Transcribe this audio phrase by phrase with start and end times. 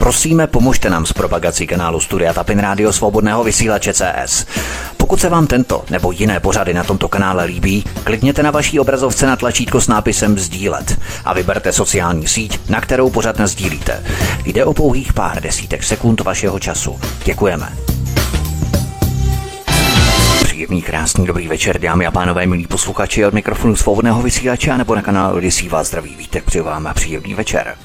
[0.00, 4.46] Prosíme, pomožte nám s propagací kanálu Studia Tapin Rádio Svobodného vysílače CS.
[4.96, 9.26] Pokud se vám tento nebo jiné pořady na tomto kanále líbí, klikněte na vaší obrazovce
[9.26, 14.04] na tlačítko s nápisem Sdílet a vyberte sociální síť, na kterou pořad sdílíte.
[14.44, 17.00] Jde o pouhých pár desítek sekund vašeho času.
[17.24, 17.72] Děkujeme.
[20.42, 25.02] Příjemný, krásný, dobrý večer, dámy a pánové, milí posluchači od mikrofonu svobodného vysílače nebo na
[25.02, 27.76] kanálu Odisí vás zdraví vítek, přeju vám a příjemný večer.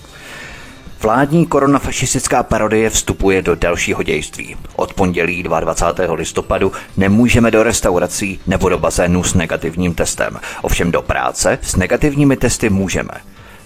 [1.05, 4.55] Vládní koronafašistická parodie vstupuje do dalšího dějství.
[4.75, 6.15] Od pondělí 22.
[6.15, 10.39] listopadu nemůžeme do restaurací nebo do bazénu s negativním testem.
[10.61, 13.11] Ovšem do práce s negativními testy můžeme.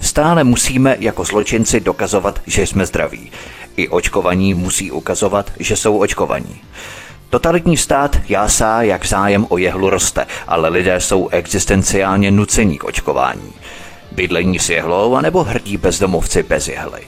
[0.02, 3.32] Stále musíme jako zločinci dokazovat, že jsme zdraví.
[3.78, 6.62] I očkovaní musí ukazovat, že jsou očkovaní.
[7.30, 13.54] Totalitní stát jásá, jak zájem o jehlu roste, ale lidé jsou existenciálně nucení k očkování.
[14.12, 17.02] Bydlení s jehlou anebo hrdí bezdomovci bez jehly.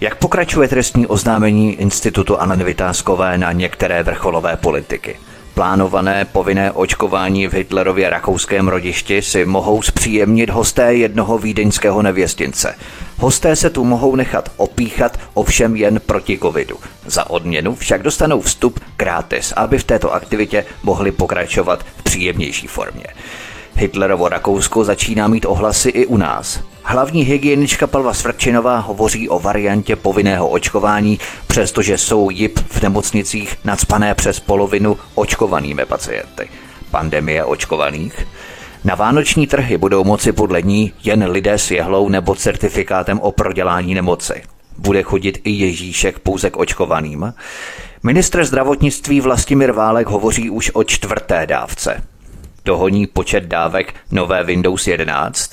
[0.00, 5.16] Jak pokračuje trestní oznámení Institutu Anny Vytázkové na některé vrcholové politiky?
[5.54, 12.74] Plánované povinné očkování v Hitlerově rakouském rodišti si mohou zpříjemnit hosté jednoho vídeňského nevěstince.
[13.18, 16.76] Hosté se tu mohou nechat opíchat ovšem jen proti covidu.
[17.06, 23.06] Za odměnu však dostanou vstup gratis, aby v této aktivitě mohli pokračovat v příjemnější formě.
[23.76, 26.60] Hitlerovo Rakousko začíná mít ohlasy i u nás.
[26.82, 34.14] Hlavní hygienička Palva Svrčinová hovoří o variantě povinného očkování, přestože jsou JIP v nemocnicích nadspané
[34.14, 36.48] přes polovinu očkovanými pacienty.
[36.90, 38.26] Pandemie očkovaných?
[38.84, 43.94] Na vánoční trhy budou moci podle ní jen lidé s jehlou nebo certifikátem o prodělání
[43.94, 44.42] nemoci.
[44.78, 47.34] Bude chodit i Ježíšek pouze k očkovaným?
[48.02, 52.02] Ministr zdravotnictví Vlastimir Válek hovoří už o čtvrté dávce
[52.64, 55.50] dohoní počet dávek nové Windows 11?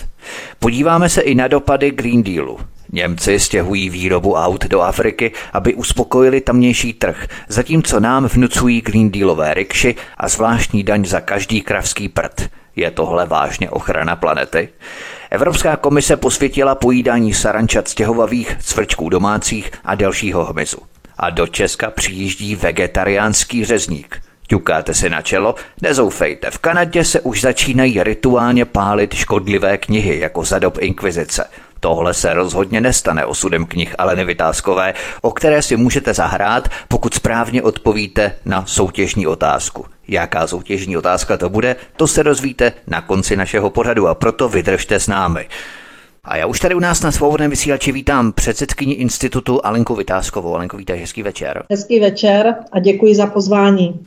[0.59, 2.59] Podíváme se i na dopady Green Dealu.
[2.91, 9.53] Němci stěhují výrobu aut do Afriky, aby uspokojili tamnější trh, zatímco nám vnucují Green Dealové
[9.53, 12.49] rikši a zvláštní daň za každý kravský prd.
[12.75, 14.69] Je tohle vážně ochrana planety?
[15.31, 20.77] Evropská komise posvětila pojídání sarančat stěhovavých, cvrčků domácích a dalšího hmyzu.
[21.17, 25.55] A do Česka přijíždí vegetariánský řezník– Ťukáte si na čelo?
[25.81, 31.49] Nezoufejte, v Kanadě se už začínají rituálně pálit škodlivé knihy jako za dob inkvizice.
[31.79, 37.61] Tohle se rozhodně nestane osudem knih ale nevytázkové, o které si můžete zahrát, pokud správně
[37.61, 39.85] odpovíte na soutěžní otázku.
[40.07, 44.99] Jaká soutěžní otázka to bude, to se dozvíte na konci našeho pořadu a proto vydržte
[44.99, 45.47] s námi.
[46.23, 50.55] A já už tady u nás na svobodném vysílači vítám předsedkyni institutu Alenku Vytázkovou.
[50.55, 51.63] Alenko, vítej, hezký večer.
[51.69, 53.99] Hezký večer a děkuji za pozvání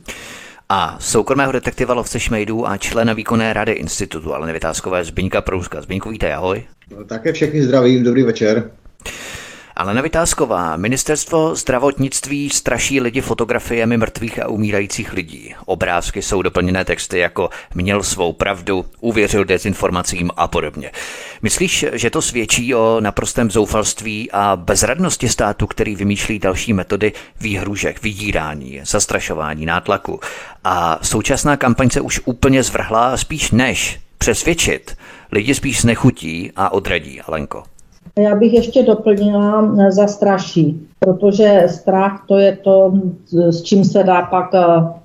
[0.69, 5.81] a soukromého detektiva lovce šmejdů a člena výkonné rady institutu ale Vytázkové Zbyňka Prouska.
[5.81, 6.63] Zbyňku, vítej, ahoj.
[6.97, 8.71] No, také všechny zdravím, dobrý večer.
[9.77, 15.55] Ale Vytázková, ministerstvo zdravotnictví straší lidi fotografiemi mrtvých a umírajících lidí.
[15.65, 20.91] Obrázky jsou doplněné texty jako měl svou pravdu, uvěřil dezinformacím a podobně.
[21.41, 28.03] Myslíš, že to svědčí o naprostém zoufalství a bezradnosti státu, který vymýšlí další metody výhružek,
[28.03, 30.19] vydírání, zastrašování, nátlaku?
[30.63, 34.97] A současná kampaň se už úplně zvrhla spíš než přesvědčit.
[35.31, 37.74] Lidi spíš nechutí a odradí, Alenko.
[38.19, 42.93] Já bych ještě doplnila eh, zastraší, protože strach to je to,
[43.33, 44.59] s čím se dá pak eh,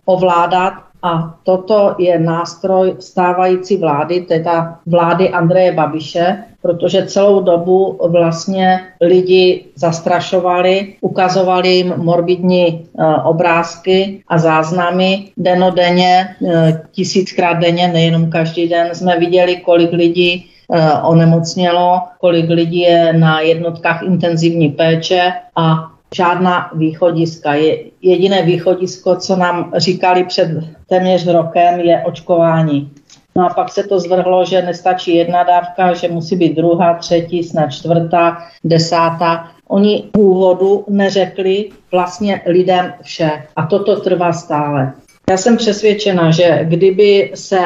[0.04, 0.72] ovládat
[1.02, 9.64] a toto je nástroj stávající vlády, teda vlády Andreje Babiše, protože celou dobu vlastně lidi
[9.76, 12.86] zastrašovali, ukazovali jim morbidní
[13.24, 15.28] obrázky a záznamy.
[15.36, 16.36] Denodenně,
[16.92, 20.50] tisíckrát denně, nejenom každý den, jsme viděli, kolik lidí
[21.02, 27.54] onemocnělo, kolik lidí je na jednotkách intenzivní péče a žádná východiska.
[27.54, 30.48] Je, jediné východisko, co nám říkali před
[30.88, 32.90] téměř rokem, je očkování.
[33.36, 37.44] No a pak se to zvrhlo, že nestačí jedna dávka, že musí být druhá, třetí,
[37.44, 39.48] snad čtvrtá, desátá.
[39.68, 43.30] Oni v úvodu neřekli vlastně lidem vše.
[43.56, 44.92] A toto trvá stále.
[45.30, 47.58] Já jsem přesvědčena, že kdyby se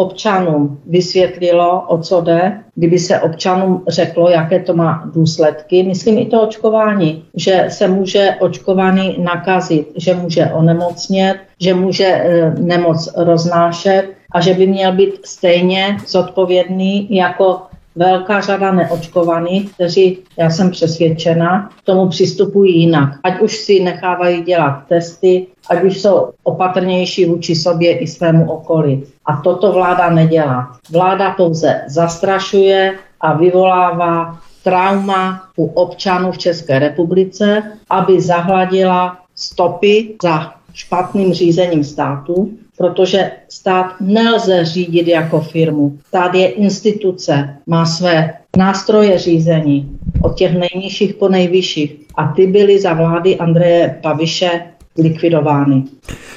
[0.00, 5.82] občanům vysvětlilo, o co jde, kdyby se občanům řeklo, jaké to má důsledky.
[5.82, 12.54] Myslím i to očkování, že se může očkovaný nakazit, že může onemocnět, že může e,
[12.58, 17.60] nemoc roznášet a že by měl být stejně zodpovědný jako
[17.98, 23.08] velká řada neočkovaných, kteří, já jsem přesvědčena, k tomu přistupují jinak.
[23.22, 29.04] Ať už si nechávají dělat testy, ať už jsou opatrnější vůči sobě i svému okolí.
[29.26, 30.76] A toto vláda nedělá.
[30.90, 40.57] Vláda pouze zastrašuje a vyvolává trauma u občanů v České republice, aby zahladila stopy za
[40.78, 45.98] špatným řízením státu, protože stát nelze řídit jako firmu.
[46.06, 52.80] Stát je instituce, má své nástroje řízení od těch nejnižších po nejvyšších a ty byly
[52.80, 54.60] za vlády Andreje Babiše
[54.98, 55.84] likvidovány.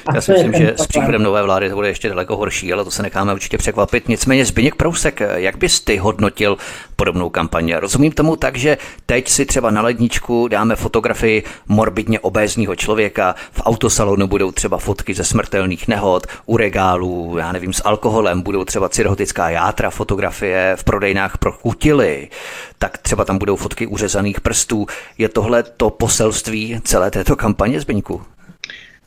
[0.06, 2.84] A Já si myslím, že s příchodem nové vlády to bude ještě daleko horší, ale
[2.84, 4.08] to se necháme určitě překvapit.
[4.08, 6.58] Nicméně Zbyněk Prousek, jak bys ty hodnotil
[6.96, 7.74] podobnou kampaň?
[7.74, 13.62] Rozumím tomu tak, že teď si třeba na ledničku dáme fotografii morbidně obézního člověka, v
[13.66, 18.90] autosalonu budou třeba fotky ze smrtelných nehod, u regálů, já nevím, s alkoholem budou třeba
[18.90, 22.30] cirhotická játra, fotografie v prodejnách pro kutily,
[22.78, 24.86] tak třeba tam budou fotky uřezaných prstů.
[25.18, 28.22] Je tohle to poselství celé této kampaně, Zbyňku?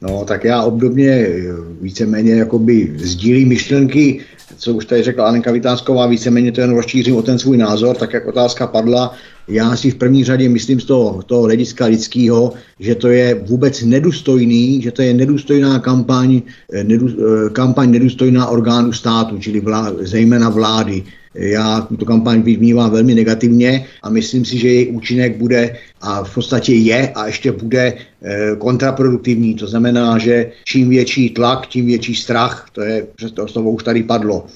[0.05, 4.21] No, tak já obdobně eh, víceméně jakoby sdílím myšlenky,
[4.57, 8.13] co už tady řekla Anenka Vytázková, víceméně to jen rozšířím o ten svůj názor, tak
[8.13, 9.15] jak otázka padla,
[9.49, 13.83] já si v první řadě myslím z toho, toho hlediska lidského, že to je vůbec
[13.83, 16.43] nedůstojný, že to je nedůstojná kampaň,
[16.73, 21.03] eh, nedů, eh, kampaň nedůstojná orgánu státu, čili vlá, zejména vlády.
[21.35, 26.35] Já tuto kampaň vnímám velmi negativně a myslím si, že její účinek bude a v
[26.35, 29.55] podstatě je a ještě bude eh, kontraproduktivní.
[29.55, 34.03] To znamená, že čím větší tlak, tím větší strach, to je, to slovo už tady
[34.03, 34.47] padlo.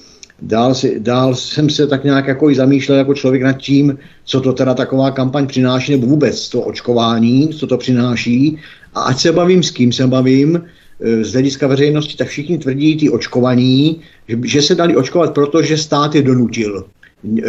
[0.43, 4.41] Dál, si, dál jsem se tak nějak jako i zamýšlel jako člověk nad tím, co
[4.41, 8.59] to teda taková kampaň přináší, nebo vůbec to očkování, co to přináší.
[8.95, 10.63] A ať se bavím s kým se bavím,
[11.01, 14.01] eh, z hlediska veřejnosti, tak všichni tvrdí ty očkovaní,
[14.45, 16.85] že, se dali očkovat, protože stát je donutil.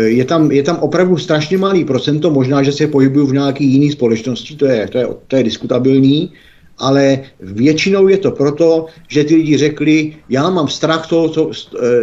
[0.03, 3.91] Je tam, je tam opravdu strašně malý procento, možná, že se pohybují v nějaký jiný
[3.91, 6.31] společnosti, to je, to je, to je diskutabilní,
[6.79, 11.49] ale většinou je to proto, že ty lidi řekli, já mám strach toho, co,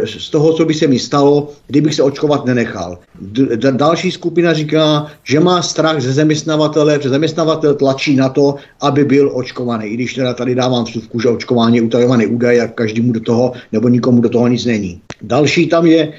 [0.05, 2.99] z toho, co by se mi stalo, kdybych se očkovat nenechal.
[3.21, 9.05] D- další skupina říká, že má strach ze zaměstnavatele, že zaměstnavatel tlačí na to, aby
[9.05, 9.85] byl očkovaný.
[9.85, 13.53] I když teda tady dávám vstupku, že očkování je utajovaný údaj a každému do toho,
[13.71, 15.01] nebo nikomu do toho nic není.
[15.21, 16.13] Další tam je,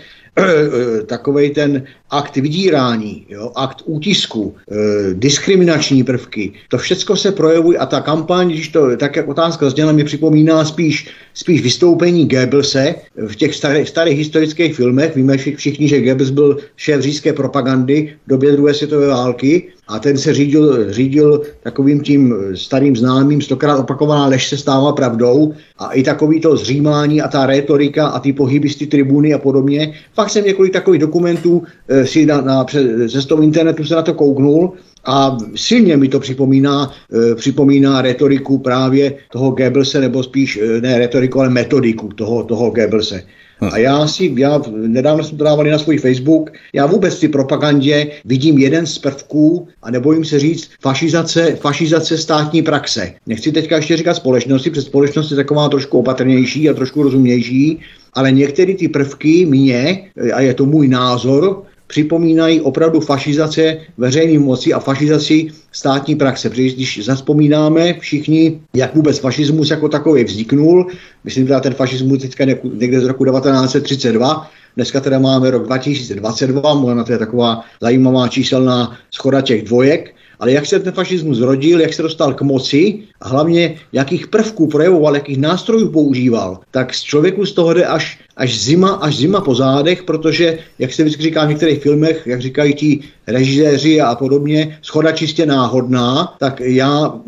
[1.07, 4.75] takový ten akt vydírání, jo, akt útisku, e,
[5.15, 9.93] diskriminační prvky, to všechno se projevuje a ta kampaň, když to tak jak otázka zněla,
[9.93, 11.09] mi připomíná spíš,
[11.39, 12.95] spíš vystoupení Goebbelse
[13.27, 15.17] v těch starých, starých historických filmech.
[15.17, 20.19] Víme všichni, že Goebbels byl šéf říjské propagandy v době druhé světové války a ten
[20.19, 26.03] se řídil, řídil takovým tím starým známým, stokrát opakovaná lež se stává pravdou a i
[26.03, 29.95] takový to zřímání a ta retorika a ty pohyby z ty tribuny a podobně.
[30.15, 32.67] Fakt jsem několik takových dokumentů e, si na, na
[33.11, 34.73] cestou internetu se na to kouknul
[35.09, 36.93] a silně mi to připomíná,
[37.33, 42.71] e, připomíná retoriku právě toho Goebbelse, nebo spíš e, ne retoriku, ale metodiku toho, toho
[42.71, 43.23] Goebbelse.
[43.61, 43.69] Hm.
[43.73, 47.29] A já si, já nedávno jsem to dávali na svůj Facebook, já vůbec v té
[47.29, 53.13] propagandě vidím jeden z prvků, a nebojím se říct, fašizace, fašizace státní praxe.
[53.27, 57.81] Nechci teďka ještě říkat společnosti, protože společnost je taková trošku opatrnější a trošku rozumnější,
[58.13, 64.73] ale některé ty prvky mě, a je to můj názor, připomínají opravdu fašizace veřejné moci
[64.73, 66.51] a fašizaci státní praxe.
[66.51, 70.87] Protože když zaspomínáme všichni, jak vůbec fašismus jako takový vzniknul,
[71.25, 72.45] myslím, že ten fašismus teďka
[72.75, 78.99] někde z roku 1932, Dneska teda máme rok 2022, možná to je taková zajímavá číselná
[79.11, 83.29] schoda těch dvojek, ale jak se ten fašismus zrodil, jak se dostal k moci a
[83.29, 88.61] hlavně jakých prvků projevoval, jakých nástrojů používal, tak z člověku z toho jde až, až
[88.61, 92.75] zima, až zima po zádech, protože, jak se vždycky říká v některých filmech, jak říkají
[92.75, 97.21] ti režiséři a podobně, schoda čistě náhodná, tak já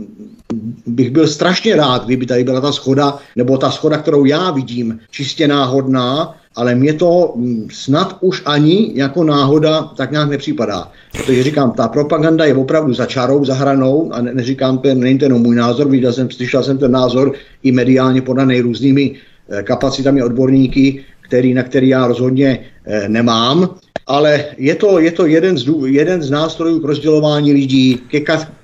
[0.87, 5.01] bych byl strašně rád, kdyby tady byla ta schoda, nebo ta schoda, kterou já vidím,
[5.11, 10.93] čistě náhodná, ale mě to mm, snad už ani jako náhoda tak nějak nepřipadá.
[11.13, 15.19] Protože říkám, ta propaganda je opravdu za čarou, za hranou a ne, neříkám, to není
[15.23, 19.15] jenom můj názor, viděl jsem, slyšel jsem ten názor i mediálně podaný různými
[19.49, 23.75] eh, kapacitami odborníky, který, na který já rozhodně eh, nemám,
[24.07, 28.21] ale je to, je to jeden, z, jeden z nástrojů k rozdělování lidí, ke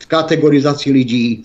[0.08, 1.44] kategorizaci lidí,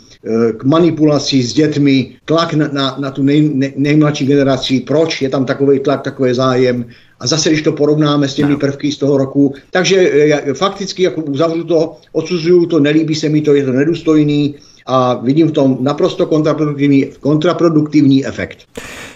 [0.58, 5.30] k manipulaci s dětmi, tlak na, na, na tu nej, nej, nejmladší generaci, proč je
[5.30, 6.86] tam takový tlak, takový zájem.
[7.20, 11.22] A zase, když to porovnáme s těmi prvky z toho roku, takže eh, fakticky jako
[11.22, 15.78] uzavřu to, odsuzuju to, nelíbí se mi to, je to nedůstojný, a vidím v tom
[15.82, 18.58] naprosto kontraproduktivní, kontraproduktivní efekt.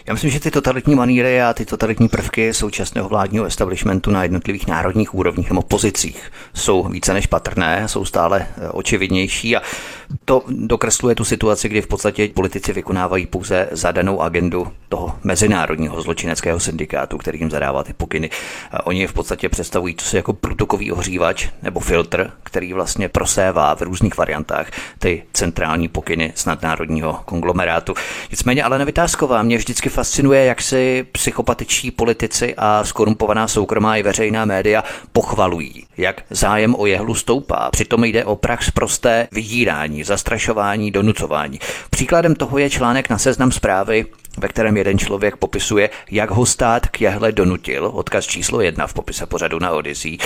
[0.07, 4.67] Já myslím, že ty totalitní maníry a ty totalitní prvky současného vládního establishmentu na jednotlivých
[4.67, 9.61] národních úrovních nebo pozicích jsou více než patrné, jsou stále eh, očividnější a
[10.25, 16.59] to dokresluje tu situaci, kdy v podstatě politici vykonávají pouze zadanou agendu toho mezinárodního zločineckého
[16.59, 18.29] syndikátu, který jim zadává ty pokyny.
[18.83, 23.81] Oni v podstatě představují co se jako průtokový ohřívač nebo filtr, který vlastně prosévá v
[23.81, 24.67] různých variantách
[24.99, 27.93] ty centrální pokyny z nadnárodního konglomerátu.
[28.31, 34.45] Nicméně ale nevytázková mě vždycky fascinuje, jak si psychopatičtí politici a skorumpovaná soukromá i veřejná
[34.45, 34.83] média
[35.13, 37.69] pochvalují, jak zájem o jehlu stoupá.
[37.71, 41.59] Přitom jde o prax prosté vydírání, zastrašování, donucování.
[41.89, 44.05] Příkladem toho je článek na seznam zprávy
[44.37, 48.93] ve kterém jeden člověk popisuje, jak ho stát k jehle donutil, odkaz číslo jedna v
[48.93, 50.17] popise pořadu na Odyssey.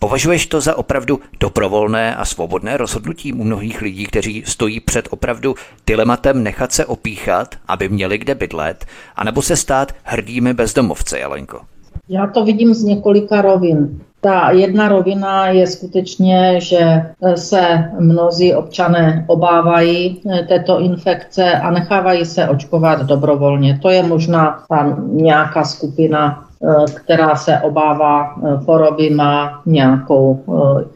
[0.00, 5.54] Považuješ to za opravdu dobrovolné a svobodné rozhodnutí u mnohých lidí, kteří stojí před opravdu
[5.86, 8.84] dilematem nechat se opíchat, aby měli kde bydlet,
[9.16, 11.60] anebo se stát hrdými bezdomovci, Jelenko?
[12.08, 14.00] Já to vidím z několika rovin.
[14.20, 17.02] Ta jedna rovina je skutečně, že
[17.34, 23.78] se mnozí občané obávají eh, této infekce a nechávají se očkovat dobrovolně.
[23.82, 26.49] To je možná tam nějaká skupina
[26.94, 30.44] která se obává eh, choroby, má nějakou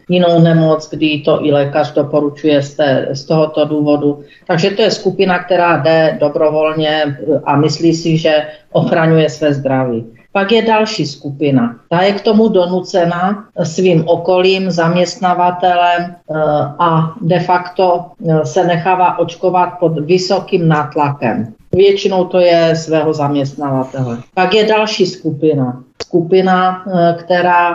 [0.09, 4.21] jinou nemoc, kdy to i lékař doporučuje z, té, z tohoto důvodu.
[4.47, 10.06] Takže to je skupina, která jde dobrovolně a myslí si, že ochraňuje své zdraví.
[10.35, 11.76] Pak je další skupina.
[11.88, 16.35] Ta je k tomu donucena svým okolím, zaměstnavatelem eh,
[16.78, 21.54] a de facto eh, se nechává očkovat pod vysokým nátlakem.
[21.74, 24.18] Většinou to je svého zaměstnavatele.
[24.34, 25.82] Pak je další skupina.
[26.02, 27.74] Skupina, eh, která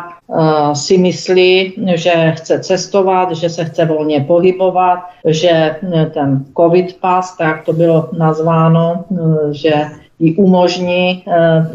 [0.74, 5.76] si myslí, že chce cestovat, že se chce volně pohybovat, že
[6.14, 9.04] ten covid pas, tak to bylo nazváno,
[9.52, 9.74] že
[10.20, 11.66] jí umožní, eh,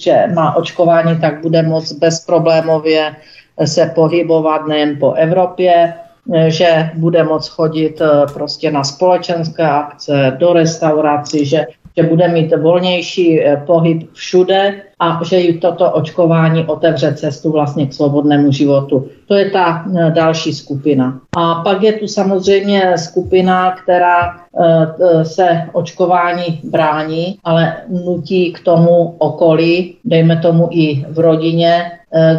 [0.00, 3.16] že má očkování, tak bude moct bezproblémově
[3.64, 6.05] se pohybovat nejen po Evropě, eh,
[6.48, 11.66] že bude moct chodit eh, prostě na společenské akce, do restaurací, že
[11.96, 17.86] že bude mít volnější eh, pohyb všude a že jí toto očkování otevře cestu vlastně
[17.86, 19.08] k svobodnému životu.
[19.28, 21.20] To je ta eh, další skupina.
[21.36, 29.14] A pak je tu samozřejmě skupina, která eh, se očkování brání, ale nutí k tomu
[29.18, 31.90] okolí, dejme tomu i v rodině,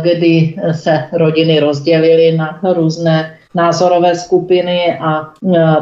[0.02, 5.26] kdy se rodiny rozdělily na různé názorové skupiny a e,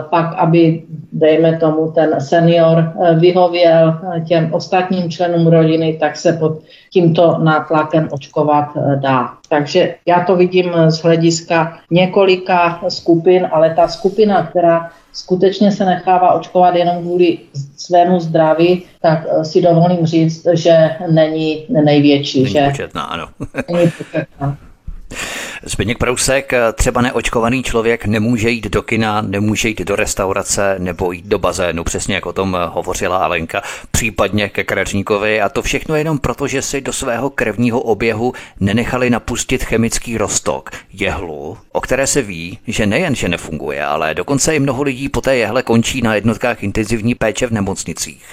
[0.10, 6.34] pak, aby, dejme tomu, ten senior e, vyhověl e, těm ostatním členům rodiny, tak se
[6.34, 8.66] pod tímto nátlakem očkovat
[8.96, 9.30] dá.
[9.50, 16.34] Takže já to vidím z hlediska několika skupin, ale ta skupina, která skutečně se nechává
[16.34, 17.38] očkovat jenom kvůli
[17.78, 22.44] svému zdraví, tak si dovolím říct, že není největší.
[22.44, 23.28] Není že početná, ano.
[23.72, 24.58] není početná.
[25.68, 31.26] Zbigněk Prousek, třeba neočkovaný člověk nemůže jít do kina, nemůže jít do restaurace nebo jít
[31.26, 36.20] do bazénu, přesně jak o tom hovořila Alenka, případně ke kadeřníkovi a to všechno jenom
[36.20, 42.22] proto, že si do svého krevního oběhu nenechali napustit chemický rostok, jehlu, o které se
[42.22, 46.16] ví, že nejen, že nefunguje, ale dokonce i mnoho lidí po té jehle končí na
[46.16, 48.26] jednotkách intenzivní péče v nemocnicích.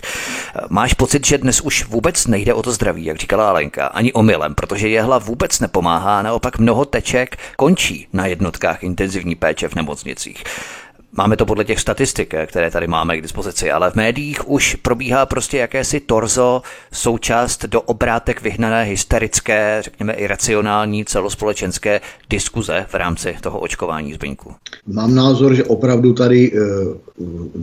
[0.68, 4.54] Máš pocit, že dnes už vůbec nejde o to zdraví, jak říkala Alenka, ani omylem,
[4.54, 6.84] protože jehla vůbec nepomáhá, naopak mnoho
[7.22, 10.44] teček končí na jednotkách intenzivní péče v nemocnicích.
[11.16, 15.26] Máme to podle těch statistik, které tady máme k dispozici, ale v médiích už probíhá
[15.26, 16.62] prostě jakési torzo,
[16.92, 22.00] součást do obrátek vyhnané hysterické, řekněme iracionální celospolečenské
[22.30, 24.54] diskuze v rámci toho očkování zbyňku.
[24.86, 26.58] Mám názor, že opravdu tady uh,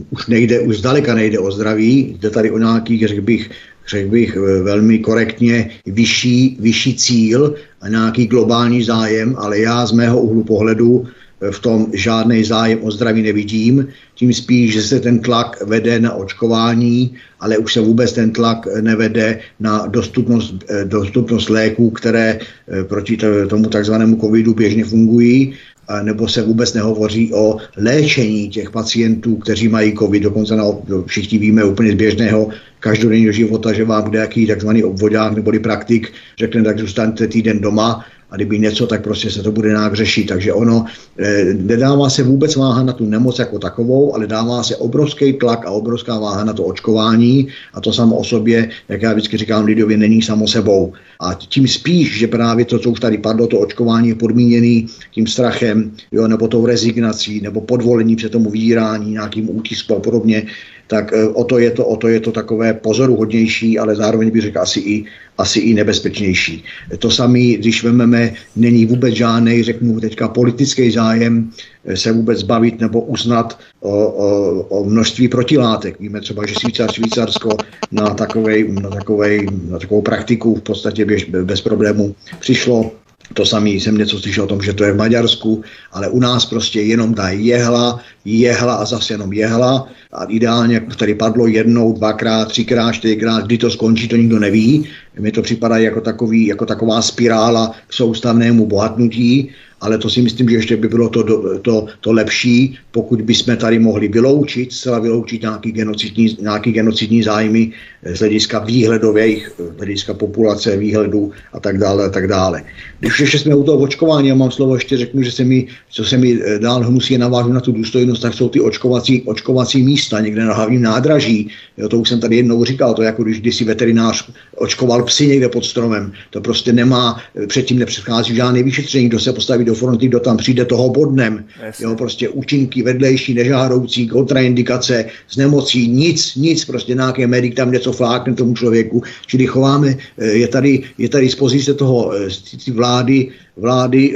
[0.10, 3.50] už nejde, už zdaleka nejde o zdraví, jde tady o nějaký, řekl bych,
[3.90, 9.92] řekl bych eh, velmi korektně, vyšší, vyšší cíl a nějaký globální zájem, ale já z
[9.92, 15.00] mého úhlu pohledu eh, v tom žádný zájem o zdraví nevidím, tím spíš, že se
[15.00, 20.86] ten tlak vede na očkování, ale už se vůbec ten tlak nevede na dostupnost, eh,
[20.86, 22.40] dostupnost léků, které
[22.88, 23.18] proti
[23.50, 25.54] tomu takzvanému covidu běžně fungují
[26.02, 30.24] nebo se vůbec nehovoří o léčení těch pacientů, kteří mají COVID.
[30.24, 30.64] Dokonce na,
[31.06, 36.14] všichni víme úplně z běžného každodenního života, že vám kde jaký takzvaný obvodák neboli praktik
[36.40, 40.26] řekne, tak zůstaňte týden doma a kdyby něco, tak prostě se to bude nějak řešit.
[40.26, 40.86] Takže ono
[41.20, 45.66] eh, nedává se vůbec váha na tu nemoc jako takovou, ale dává se obrovský tlak
[45.66, 49.66] a obrovská váha na to očkování a to samo o sobě, jak já vždycky říkám
[49.66, 50.94] lidově, není samo sebou.
[51.20, 55.28] A tím spíš, že právě to, co už tady padlo, to očkování je podmíněný tím
[55.28, 60.46] strachem, jo, nebo tou rezignací, nebo podvolení před tomu vírání, nějakým útisku a podobně,
[60.90, 64.42] tak e, o to je to, o to, je to takové pozoruhodnější, ale zároveň bych
[64.42, 65.06] řekl asi i,
[65.38, 66.64] asi i nebezpečnější.
[67.00, 71.52] To samé, když vezmeme, není vůbec žádný, řeknu teďka, politický zájem
[71.86, 74.28] e, se vůbec bavit nebo uznat o, o,
[74.62, 76.00] o množství protilátek.
[76.00, 77.58] Víme třeba, že Švýcar, Švýcarsko
[77.92, 82.92] na, takovej, na, takovej, na takovou praktiku v podstatě bez, bez problémů přišlo
[83.34, 86.46] to samé jsem něco slyšel o tom, že to je v Maďarsku, ale u nás
[86.46, 89.88] prostě jenom ta jehla, jehla a zase jenom jehla.
[90.14, 94.90] A ideálně, jak tady padlo jednou, dvakrát, třikrát, čtyřikrát, kdy to skončí, to nikdo neví.
[95.20, 99.50] Mi to připadá jako, takový, jako taková spirála k soustavnému bohatnutí
[99.82, 101.24] ale to si myslím, že ještě by bylo to,
[101.62, 107.72] to, to lepší, pokud bychom tady mohli vyloučit, zcela vyloučit nějaký genocidní, nějaký genocidní zájmy
[108.04, 112.64] z hlediska výhledových, z hlediska populace, výhledu a tak dále a tak dále.
[113.00, 116.06] Když ještě jsme u toho očkování, já mám slovo, ještě řeknu, že se mi, co
[116.06, 120.20] se mi eh, dál hnusí navážu na tu důstojnost, tak jsou ty očkovací, očkovací místa
[120.20, 121.50] někde na hlavním nádraží.
[121.78, 125.50] Jo, to už jsem tady jednou říkal, to jako když kdysi veterinář očkoval psy někde
[125.50, 126.12] pod stromem.
[126.30, 130.38] To prostě nemá, eh, předtím nepředchází žádný vyšetření, kdo se postaví do fronty, kdo tam
[130.38, 131.46] přijde toho bodnem.
[131.80, 137.94] Jo, prostě účinky vedlejší, nežádoucí, kontraindikace z nemocí, nic, nic, prostě nějaký medic tam něco
[137.94, 139.04] flákne tomu člověku.
[139.30, 144.16] Čili chováme, eh, je tady, je tady z pozice toho z vlády, vlády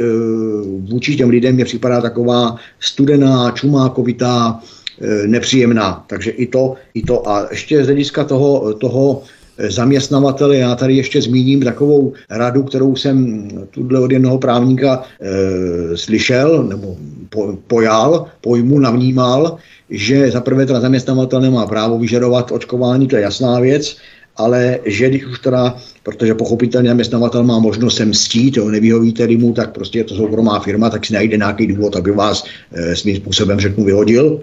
[0.89, 4.59] vůči těm lidem mě připadá taková studená, čumákovitá,
[5.27, 6.05] nepříjemná.
[6.07, 7.29] Takže i to, i to.
[7.29, 9.23] A ještě z hlediska toho, toho
[9.57, 10.57] zaměstnavatele.
[10.57, 16.97] Já tady ještě zmíním takovou radu, kterou jsem tuhle od jednoho právníka e, slyšel nebo
[17.29, 19.57] po, pojal, pojmu, navnímal,
[19.89, 23.97] že zaprvé teda zaměstnavatel nemá právo vyžadovat očkování, to je jasná věc,
[24.37, 29.53] ale že když už teda, protože pochopitelně zaměstnavatel má možnost se mstít, jo, nevyhovíte mu,
[29.53, 33.15] tak prostě je to soukromá firma, tak si najde nějaký důvod, aby vás e, svým
[33.15, 34.41] způsobem, řeknu, vyhodil.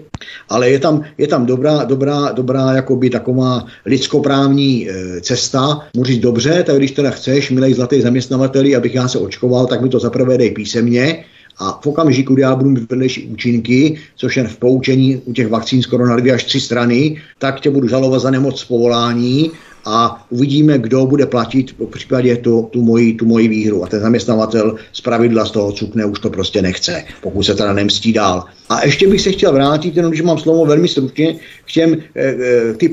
[0.49, 5.79] Ale je tam, je tam dobrá, dobrá, dobrá jakoby taková lidskoprávní e, cesta.
[5.95, 9.81] Můžu říct dobře, tak když teda chceš, milej zlatý zaměstnavateli, abych já se očkoval, tak
[9.81, 11.23] mi to zaprvé dej písemně,
[11.57, 15.47] a v okamžiku, kdy já budu mít vedlejší účinky, což je v poučení u těch
[15.47, 19.51] vakcín skoro na dvě až tři strany, tak tě budu žalovat za nemoc z povolání
[19.85, 23.83] a uvidíme, kdo bude platit v případě tu, tu, moji, tu moji výhru.
[23.83, 27.73] A ten zaměstnavatel z pravidla z toho cukne už to prostě nechce, pokud se teda
[27.73, 28.43] nemstí dál.
[28.69, 31.35] A ještě bych se chtěl vrátit, jenom když mám slovo velmi stručně,
[31.65, 32.89] k těm e, ty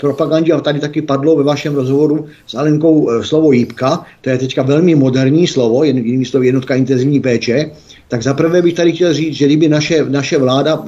[0.00, 4.38] propagandě, a tady taky padlo ve vašem rozhovoru s Alenkou e, slovo jípka, to je
[4.38, 7.70] teďka velmi moderní slovo, jinými slovy jednotka intenzivní péče,
[8.08, 10.84] tak zaprvé bych tady chtěl říct, že kdyby naše, naše vláda,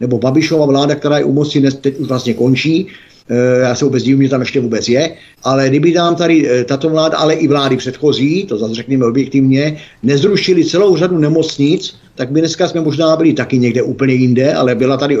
[0.00, 3.15] nebo Babišova vláda, která je u moci teď už vlastně končí, Eh,
[3.60, 6.88] já se vůbec divím, že tam ještě vůbec je, ale kdyby nám tady eh, tato
[6.88, 12.40] vláda, ale i vlády předchozí, to zase řekněme objektivně, nezrušili celou řadu nemocnic, tak by
[12.40, 15.18] dneska jsme možná byli taky někde úplně jinde, ale byla tady,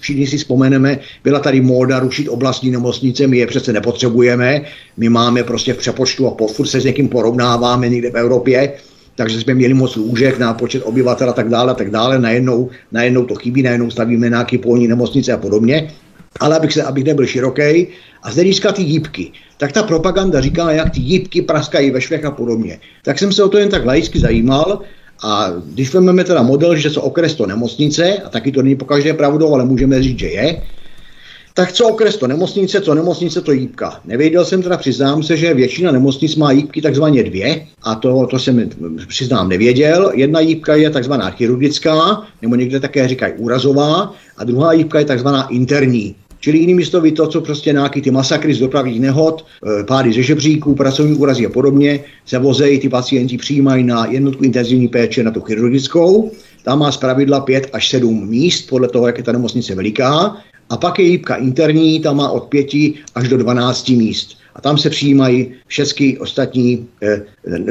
[0.00, 4.62] všichni si vzpomeneme, byla tady móda rušit oblastní nemocnice, my je přece nepotřebujeme,
[4.96, 8.72] my máme prostě v přepočtu a furt se s někým porovnáváme někde v Evropě,
[9.14, 12.70] takže jsme měli moc lůžek na počet obyvatel a tak dále, a tak dále, najednou,
[12.92, 15.90] najednou to chybí, najednou stavíme nějaké polní nemocnice a podobně
[16.40, 17.86] ale abych, se, abych nebyl široký,
[18.22, 22.24] a z hlediska ty jípky, tak ta propaganda říká, jak ty jípky praskají ve švech
[22.24, 22.80] a podobně.
[23.02, 24.80] Tak jsem se o to jen tak laicky zajímal
[25.22, 28.84] a když vezmeme teda model, že jsou okres to nemocnice, a taky to není po
[28.84, 30.62] každé pravdou, ale můžeme říct, že je,
[31.54, 34.00] tak co okres to nemocnice, co nemocnice to jípka.
[34.04, 38.38] Nevěděl jsem teda, přiznám se, že většina nemocnic má jípky takzvaně dvě, a to, to
[38.38, 38.70] jsem
[39.08, 40.12] přiznám nevěděl.
[40.14, 45.48] Jedna jípka je takzvaná chirurgická, nebo někde také říkají úrazová, a druhá jípka je takzvaná
[45.48, 46.14] interní.
[46.40, 49.46] Čili jinými slovy to, co prostě nějaký ty masakry z dopravních nehod,
[49.80, 54.44] e, pády ze žebříků, pracovní úrazy a podobně, se vozejí, ty pacienti přijímají na jednotku
[54.44, 56.30] intenzivní péče na tu chirurgickou.
[56.62, 60.36] Tam má z pravidla 5 až 7 míst, podle toho, jak je ta nemocnice veliká.
[60.70, 62.66] A pak je jípka interní, tam má od 5
[63.14, 64.38] až do 12 míst.
[64.58, 67.22] A tam se přijímají všechny ostatní eh,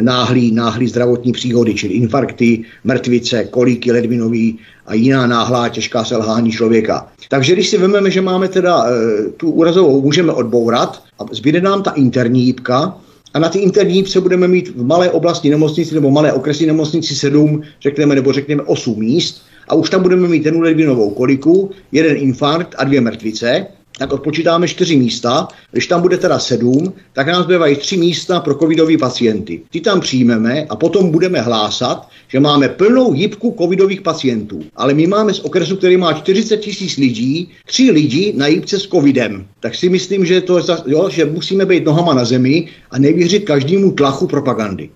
[0.01, 7.07] náhlý, náhlý zdravotní příhody, čili infarkty, mrtvice, kolíky ledvinový a jiná náhlá těžká selhání člověka.
[7.29, 11.83] Takže když si vezmeme, že máme teda eh, tu úrazovou, můžeme odbourat a zbyde nám
[11.83, 12.97] ta interní jípka,
[13.33, 17.15] a na ty interní jípce budeme mít v malé oblasti nemocnici nebo malé okresní nemocnici
[17.15, 22.17] 7, řekneme, nebo řekněme 8 míst, a už tam budeme mít jednu ledvinovou koliku, jeden
[22.17, 23.67] infarkt a dvě mrtvice.
[23.97, 25.47] Tak odpočítáme čtyři místa.
[25.71, 29.61] Když tam bude teda sedm, tak nás bývají tři místa pro covidové pacienty.
[29.71, 34.63] Ty tam přijmeme a potom budeme hlásat, že máme plnou jibku covidových pacientů.
[34.75, 38.87] Ale my máme z okresu, který má 40 tisíc lidí, tři lidi na jibce s
[38.87, 39.45] covidem.
[39.59, 43.91] Tak si myslím, že, to, jo, že musíme být nohama na zemi a nevěřit každému
[43.91, 44.89] tlachu propagandy.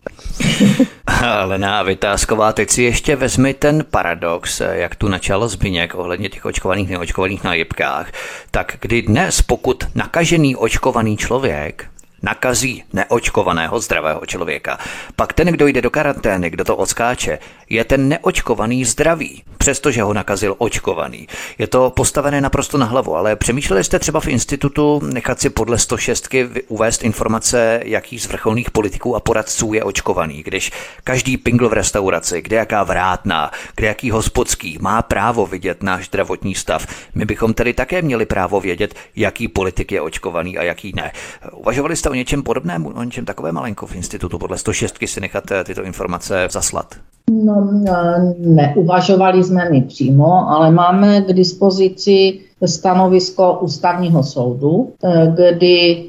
[1.45, 6.89] Lena Vytázková, teď si ještě vezmi ten paradox, jak tu načal Zbyněk ohledně těch očkovaných,
[6.89, 8.11] neočkovaných na jibkách.
[8.51, 11.85] Tak kdy dnes, pokud nakažený očkovaný člověk
[12.21, 14.77] nakazí neočkovaného zdravého člověka.
[15.15, 17.39] Pak ten, kdo jde do karantény, kdo to odskáče,
[17.71, 21.27] je ten neočkovaný zdravý, přestože ho nakazil očkovaný.
[21.57, 25.77] Je to postavené naprosto na hlavu, ale přemýšleli jste třeba v institutu nechat si podle
[25.77, 26.35] 106
[26.67, 30.71] uvést informace, jaký z vrcholných politiků a poradců je očkovaný, když
[31.03, 36.55] každý pingl v restauraci, kde jaká vrátná, kde jaký hospodský má právo vidět náš zdravotní
[36.55, 36.87] stav.
[37.15, 41.11] My bychom tedy také měli právo vědět, jaký politik je očkovaný a jaký ne.
[41.53, 45.51] Uvažovali jste o něčem podobném, o něčem takové malinko v institutu podle 106 si nechat
[45.51, 47.10] eh, tyto informace zaslat?
[47.29, 56.03] No, eh, neuvažovali jsme mi přímo, ale máme k dispozici stanovisko ústavního soudu, eh, kdy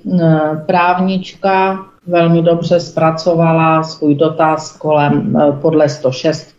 [0.66, 6.54] právnička velmi dobře zpracovala svůj dotaz kolem podle 106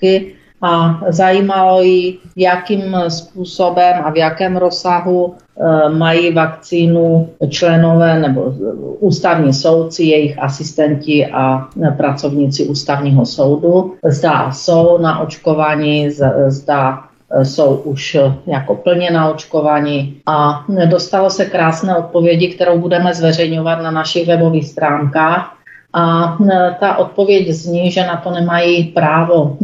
[0.62, 5.43] a zajímalo ji, jakým způsobem a v jakém rozsahu eh,
[5.90, 8.54] mají vakcínu členové nebo
[9.00, 13.94] ústavní soudci, jejich asistenti a pracovníci ústavního soudu.
[14.06, 16.10] Zda jsou na očkování,
[16.48, 17.00] zda
[17.32, 23.82] eh, jsou už jako plně na očkování a dostalo se krásné odpovědi, kterou budeme zveřejňovat
[23.82, 25.58] na našich webových stránkách
[25.94, 26.38] a
[26.80, 29.58] ta odpověď zní, že na to nemají právo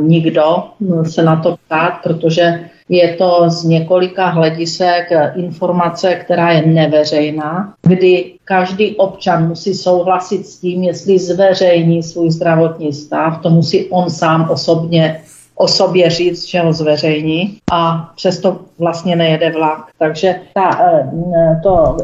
[0.00, 0.64] nikdo
[1.02, 8.32] se na to ptát, protože je to z několika hledisek informace, která je neveřejná, kdy
[8.44, 14.50] každý občan musí souhlasit s tím, jestli zveřejní svůj zdravotní stav, to musí on sám
[14.50, 15.20] osobně
[15.58, 19.90] o sobě říct, že ho zveřejní a přesto vlastně nejede vlak.
[19.98, 21.96] Takže ta, eh, to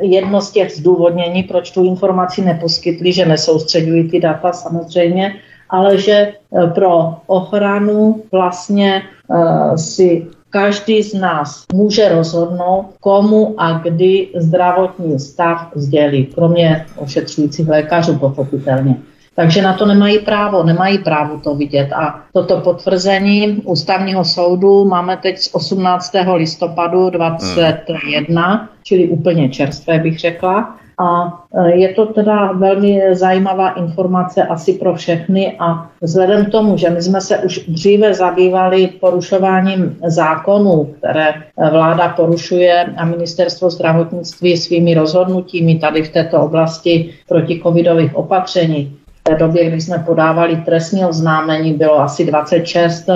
[0.00, 5.34] jedno z těch zdůvodnění, proč tu informaci neposkytli, že nesoustředují ty data samozřejmě,
[5.70, 13.78] ale že eh, pro ochranu vlastně eh, si každý z nás může rozhodnout, komu a
[13.78, 18.96] kdy zdravotní stav sdělí, kromě ošetřujících lékařů pochopitelně.
[19.38, 21.92] Takže na to nemají právo, nemají právo to vidět.
[21.92, 26.12] A toto potvrzení ústavního soudu máme teď z 18.
[26.34, 28.68] listopadu 2021, hmm.
[28.82, 30.76] čili úplně čerstvé bych řekla.
[30.98, 36.76] A e, je to teda velmi zajímavá informace asi pro všechny a vzhledem k tomu,
[36.76, 41.34] že my jsme se už dříve zabývali porušováním zákonů, které
[41.70, 49.34] vláda porušuje a ministerstvo zdravotnictví svými rozhodnutími tady v této oblasti proti covidových opatření, té
[49.34, 53.14] době, kdy jsme podávali trestní oznámení, bylo asi 26 eh,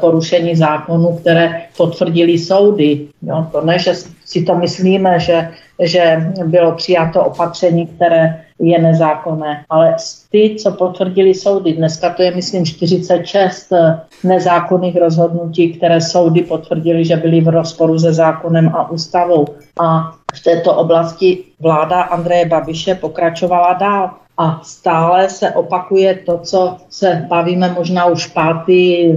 [0.00, 3.06] porušení zákonů, které potvrdili soudy.
[3.22, 5.48] Jo, to ne, že si to myslíme, že,
[5.80, 9.96] že bylo přijato opatření, které je nezákonné, ale
[10.30, 17.04] ty, co potvrdili soudy, dneska to je, myslím, 46 eh, nezákonných rozhodnutí, které soudy potvrdili,
[17.04, 19.44] že byly v rozporu se zákonem a ústavou.
[19.80, 24.10] A v této oblasti vláda Andreje Babiše pokračovala dál.
[24.38, 29.16] A stále se opakuje to, co se bavíme možná už pátý e,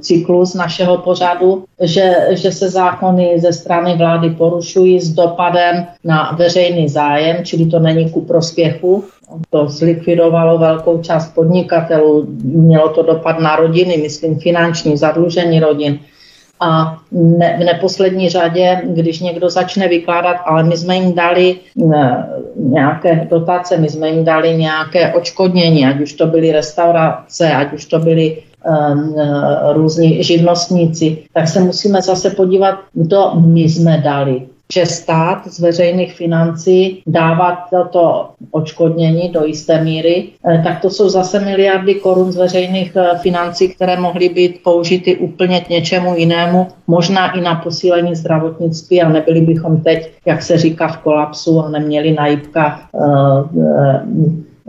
[0.00, 6.88] cyklus našeho pořadu, že, že se zákony ze strany vlády porušují s dopadem na veřejný
[6.88, 9.04] zájem, čili to není ku prospěchu.
[9.50, 15.98] To zlikvidovalo velkou část podnikatelů, mělo to dopad na rodiny, myslím finanční, zadlužení rodin.
[16.60, 22.28] A ne, v neposlední řadě, když někdo začne vykládat, ale my jsme jim dali ne,
[22.56, 27.84] nějaké dotace, my jsme jim dali nějaké očkodnění, ať už to byly restaurace, ať už
[27.84, 29.14] to byly um,
[29.72, 34.42] různí živnostníci, tak se musíme zase podívat, kdo my jsme dali
[34.72, 41.08] že stát z veřejných financí dává toto očkodnění do jisté míry, eh, tak to jsou
[41.08, 46.68] zase miliardy korun z veřejných eh, financí, které mohly být použity úplně k něčemu jinému,
[46.86, 51.68] možná i na posílení zdravotnictví a nebyli bychom teď, jak se říká, v kolapsu a
[51.68, 53.48] neměli na uh,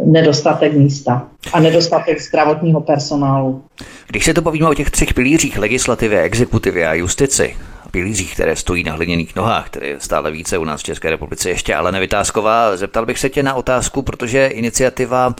[0.05, 3.61] nedostatek místa a nedostatek zdravotního personálu.
[4.07, 7.55] Když se to povíme o těch třech pilířích legislativy, exekutivy a justici,
[7.91, 11.49] pilířích, které stojí na hliněných nohách, které je stále více u nás v České republice
[11.49, 12.77] ještě, ale nevytázková.
[12.77, 15.35] Zeptal bych se tě na otázku, protože iniciativa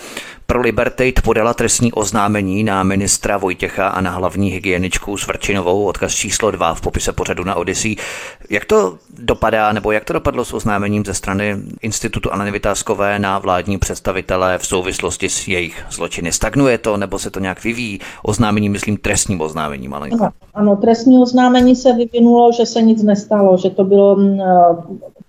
[0.50, 6.52] pro Libertate podala trestní oznámení na ministra Vojtěcha a na hlavní hygieničku Svrčinovou, odkaz číslo
[6.52, 7.96] 2 v popise pořadu na Odyssey.
[8.50, 13.40] Jak to dopadá, nebo jak to dopadlo s oznámením ze strany Institutu Anany Vytázkové na
[13.40, 16.32] vládní představitele v souvislosti s jejich zločiny?
[16.32, 18.00] Stagnuje to, nebo se to nějak vyvíjí?
[18.24, 20.10] Oznámení, myslím, trestním oznámením, ale
[20.54, 24.40] ano, trestní oznámení se vyvinulo, že se nic nestalo, že to bylo mm,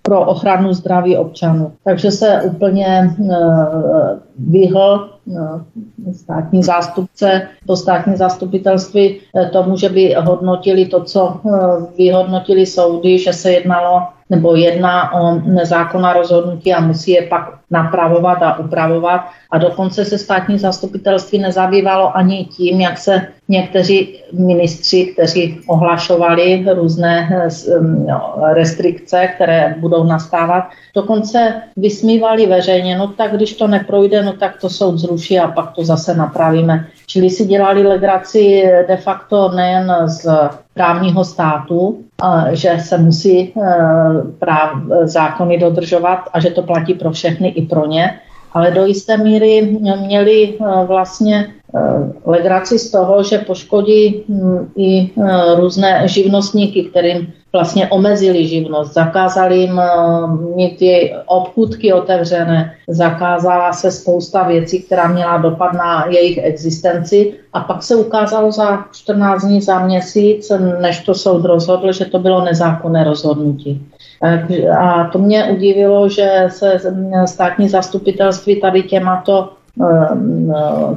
[0.01, 1.71] pro ochranu zdraví občanů.
[1.83, 3.15] Takže se úplně
[4.39, 5.10] vyhl
[6.13, 11.39] státní zástupce, to státní zastupitelství tomu, že by hodnotili to, co
[11.97, 18.37] vyhodnotili soudy, že se jednalo nebo jedná o nezákonná rozhodnutí a musí je pak napravovat
[18.41, 19.21] a upravovat.
[19.51, 27.29] A dokonce se státní zastupitelství nezabývalo ani tím, jak se někteří ministři, kteří ohlašovali různé
[28.07, 30.63] no, restrikce, které budou nastávat,
[30.95, 35.71] dokonce vysmívali veřejně, no tak když to neprojde, no tak to soud zruší a pak
[35.71, 36.87] to zase napravíme.
[37.07, 40.27] Čili si dělali legraci de facto nejen z
[40.73, 42.03] právního státu,
[42.51, 43.51] že se musí e,
[44.39, 44.71] práv,
[45.03, 48.19] zákony dodržovat a že to platí pro všechny i pro ně,
[48.53, 51.79] ale do jisté míry měli e, vlastně e,
[52.25, 54.23] legraci z toho, že poškodí
[54.77, 55.09] i
[55.55, 59.85] různé živnostníky, kterým vlastně omezili živnost, zakázali jim eh,
[60.55, 67.59] mít ty obchůdky otevřené, zakázala se spousta věcí, která měla dopad na jejich existenci a
[67.59, 72.45] pak se ukázalo za 14 dní, za měsíc, než to soud rozhodl, že to bylo
[72.45, 73.87] nezákonné rozhodnutí.
[74.79, 76.79] A to mě udivilo, že se
[77.25, 79.49] státní zastupitelství tady těmato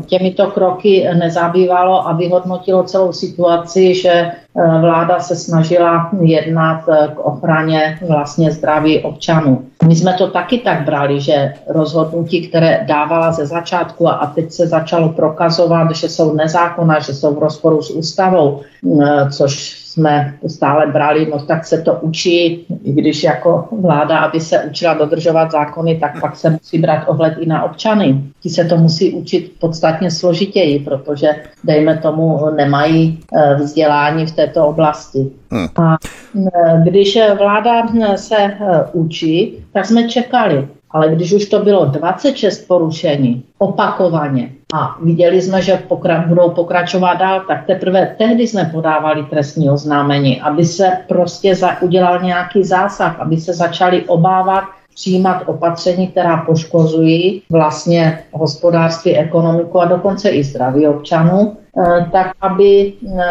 [0.07, 4.33] těmito kroky nezabývalo a vyhodnotilo celou situaci, že eh,
[4.81, 9.65] vláda se snažila jednat eh, k ochraně vlastně zdraví občanů.
[9.87, 14.67] My jsme to taky tak brali, že rozhodnutí, které dávala ze začátku a teď se
[14.67, 18.61] začalo prokazovat, že jsou nezákonná, že jsou v rozporu s ústavou,
[19.03, 24.41] eh, což jsme stále brali, no tak se to učí, i když jako vláda, aby
[24.41, 28.23] se učila dodržovat zákony, tak pak se musí brát ohled i na občany.
[28.43, 31.29] Ti se to musí učit podstatně složitěji, protože,
[31.65, 35.31] dejme tomu, nemají eh, vzdělání v této oblasti.
[35.51, 35.69] Hmm.
[35.77, 35.97] A
[36.37, 37.83] eh, když vláda
[38.17, 38.59] se eh,
[38.93, 40.69] učí, tak jsme čekali.
[40.91, 47.15] Ale když už to bylo 26 porušení opakovaně a viděli jsme, že pokra- budou pokračovat
[47.15, 53.21] dál, tak teprve tehdy jsme podávali trestní oznámení, aby se prostě za- udělal nějaký zásah,
[53.21, 60.89] aby se začali obávat přijímat opatření, která poškozují vlastně hospodářství, ekonomiku a dokonce i zdraví
[60.89, 63.23] občanů, eh, tak aby eh,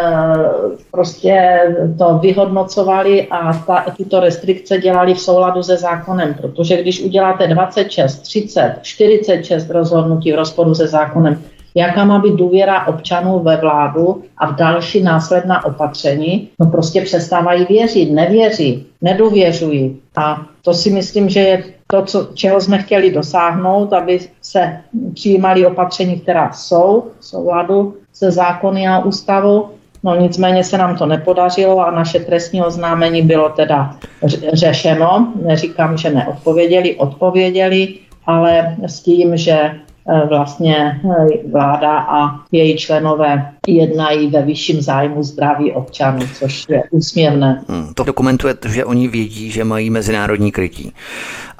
[0.91, 1.59] prostě
[1.97, 6.33] to vyhodnocovali a ta, tyto restrikce dělali v souladu se zákonem.
[6.33, 11.41] Protože když uděláte 26, 30, 46 rozhodnutí v rozporu se zákonem,
[11.75, 17.65] jaká má být důvěra občanů ve vládu a v další následná opatření, no prostě přestávají
[17.69, 19.97] věřit, nevěří, nedůvěřují.
[20.15, 24.77] A to si myslím, že je to, co, čeho jsme chtěli dosáhnout, aby se
[25.13, 29.69] přijímali opatření, která jsou v souladu se zákony a ústavou.
[30.03, 33.97] No nicméně se nám to nepodařilo a naše trestní oznámení bylo teda
[34.53, 35.33] řešeno.
[35.45, 37.93] Neříkám, že neodpověděli, odpověděli,
[38.25, 39.71] ale s tím, že
[40.27, 47.63] vlastně eh, vláda a její členové jednají ve vyšším zájmu zdraví občanů, což je úsměvné.
[47.69, 50.93] Hmm, to dokumentuje, že oni vědí, že mají mezinárodní krytí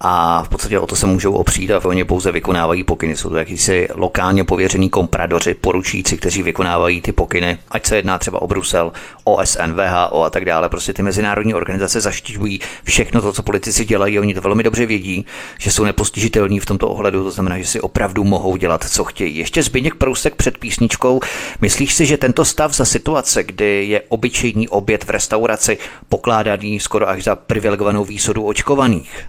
[0.06, 3.16] a v podstatě o to se můžou opřít a oni pouze vykonávají pokyny.
[3.16, 8.42] Jsou to jakýsi lokálně pověřený kompradoři, poručíci, kteří vykonávají ty pokyny, ať se jedná třeba
[8.42, 8.92] o Brusel,
[9.24, 10.70] OSN, VHO a tak dále.
[10.70, 14.20] Prostě ty mezinárodní organizace zaštiťují všechno to, co politici dělají.
[14.20, 15.26] Oni to velmi dobře vědí,
[15.60, 19.38] že jsou nepostižitelní v tomto ohledu, to znamená, že si opravdu mohou dělat, co chtějí.
[19.38, 21.20] Ještě Zbigněk Prousek před písničkou.
[21.62, 25.78] Myslíš si, že tento stav za situace, kdy je obyčejný oběd v restauraci
[26.10, 29.26] pokládaný skoro až za privilegovanou výsodu očkovaných,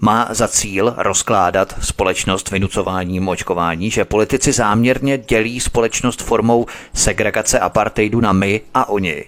[0.00, 8.20] má za cíl rozkládat společnost vynucováním očkování, že politici záměrně dělí společnost formou segregace apartheidu
[8.20, 9.24] na my a oni,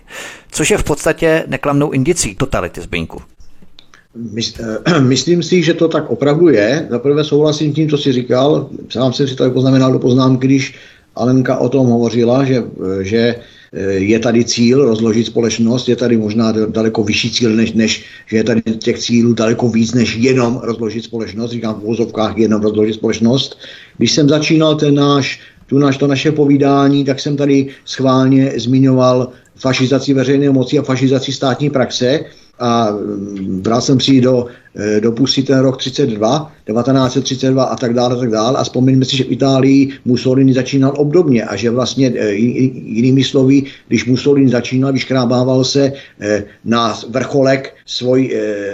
[0.50, 3.22] což je v podstatě neklamnou indicí totality zbinku.
[4.16, 6.86] Eh, myslím si, že to tak opravdu je.
[6.90, 8.68] Zaprvé souhlasím s tím, co jsi říkal.
[8.88, 10.74] Sám jsem si to poznamenal do poznámky, když
[11.20, 13.34] Alenka o tom hovořila, že, eh, že
[13.96, 18.44] je tady cíl rozložit společnost, je tady možná daleko vyšší cíl, než, než že je
[18.44, 23.58] tady těch cílů daleko víc, než jenom rozložit společnost, říkám v úvozovkách jenom rozložit společnost.
[23.96, 29.28] Když jsem začínal ten náš, tu naš, to naše povídání, tak jsem tady schválně zmiňoval
[29.56, 32.20] fašizaci veřejné moci a fašizaci státní praxe,
[32.60, 34.46] a mm, bral jsem si do,
[34.76, 38.58] eh, dopustit ten rok 32, 1932 a tak dále, a tak dále.
[38.58, 43.62] A vzpomeňme si, že v Itálii Mussolini začínal obdobně a že vlastně eh, jinými slovy,
[43.88, 48.30] když Mussolini začínal, vyškrábával se eh, na vrcholek svoj,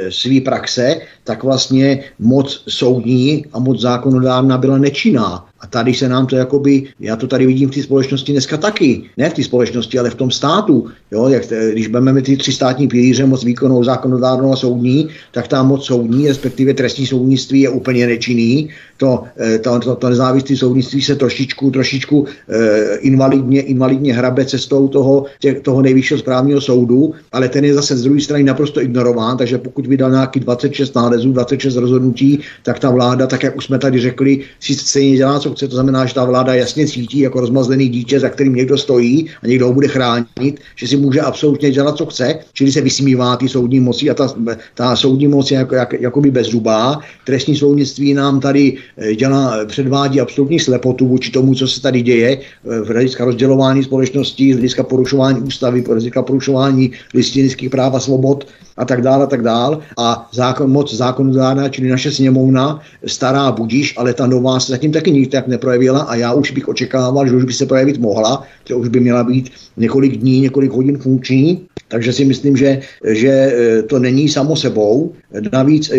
[0.09, 5.46] svý praxe, tak vlastně moc soudní a moc zákonodárna byla nečinná.
[5.71, 9.31] Tady se nám to jakoby, já to tady vidím v té společnosti dneska taky, ne
[9.31, 10.87] v té společnosti, ale v tom státu.
[11.11, 15.63] Jo, jak, když budeme ty tři státní pilíře, moc výkonnou, zákonodárnou a soudní, tak ta
[15.63, 18.69] moc soudní, respektive trestní soudnictví je úplně nečinný.
[18.97, 24.89] To, eh, to, to, to nezávislé soudnictví se trošičku, trošičku eh, invalidně, invalidně hrabe cestou
[24.89, 29.37] toho, tě, toho nejvyššího správního soudu, ale ten je zase z druhé strany naprosto ignorován,
[29.37, 33.79] takže pokud vydal nějaký 26 nálezů, 26 rozhodnutí, tak ta vláda, tak jak už jsme
[33.79, 35.69] tady řekli, si stejně dělá, co chce.
[35.69, 39.47] To znamená, že ta vláda jasně cítí jako rozmazlený dítě, za kterým někdo stojí a
[39.47, 43.49] někdo ho bude chránit, že si může absolutně dělat, co chce, čili se vysmívá ty
[43.49, 44.35] soudní moci a ta,
[44.75, 47.01] ta soudní moc je jako, jak, jakoby bezzubá.
[47.25, 48.77] Trestní soudnictví nám tady
[49.15, 54.53] dělá, předvádí absolutní slepotu vůči tomu, co se tady děje eh, v hlediska rozdělování společnosti,
[54.53, 58.47] z hlediska porušování ústavy, z hlediska porušování listinických práv a svobod
[58.77, 59.79] a tak dále a tak dále.
[59.99, 65.11] A zákon, moc zákonodárná, čili naše sněmovna, stará budíš, ale ta nová se zatím taky
[65.11, 68.75] nikdy tak neprojevila a já už bych očekával, že už by se projevit mohla, že
[68.75, 71.67] už by měla být několik dní, několik hodin funkční.
[71.89, 75.13] Takže si myslím, že, že e, to není samo sebou.
[75.53, 75.97] Navíc e,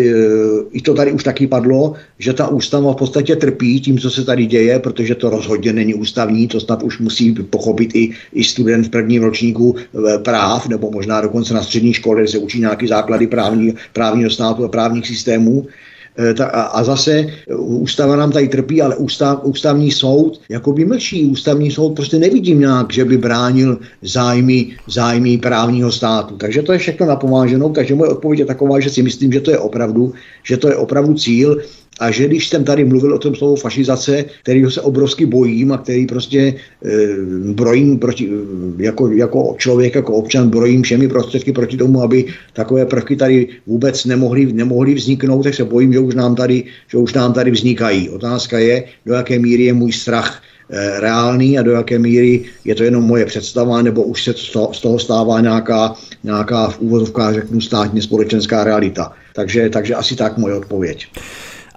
[0.72, 4.24] i to tady už taky padlo, že ta ústava v podstatě trpí tím, co se
[4.24, 8.86] tady děje, protože to rozhodně není ústavní, to snad už musí pochopit i, i student
[8.86, 12.86] v prvním ročníku e, práv, nebo možná dokonce na střední škole, kde se učí nějaký
[12.86, 15.66] základy právní, právního státu a právních systémů.
[16.18, 21.26] Eh, a zase eh, ústava nám tady trpí, ale ústav, ústavní soud jako by mlčí.
[21.26, 26.36] Ústavní soud prostě nevidím nějak, že by bránil zájmy, zájmy právního státu.
[26.36, 29.50] Takže to je všechno napomáženou, takže moje odpověď je taková, že si myslím, že to
[29.50, 31.62] je opravdu, že to je opravdu cíl
[31.98, 35.78] a že když jsem tady mluvil o tom slovu fašizace, kterýho se obrovsky bojím a
[35.78, 36.54] který prostě e,
[37.52, 38.30] brojím proti,
[38.76, 44.04] jako, jako člověk, jako občan, brojím všemi prostředky proti tomu, aby takové prvky tady vůbec
[44.04, 48.10] nemohly, nemohly vzniknout, tak se bojím, že už, nám tady, že už nám tady vznikají.
[48.10, 52.74] Otázka je, do jaké míry je můj strach e, reálný a do jaké míry je
[52.74, 54.34] to jenom moje představa, nebo už se
[54.72, 59.12] z toho stává nějaká, nějaká v úvozovkách, řeknu, státně společenská realita.
[59.34, 61.06] Takže, takže asi tak moje odpověď.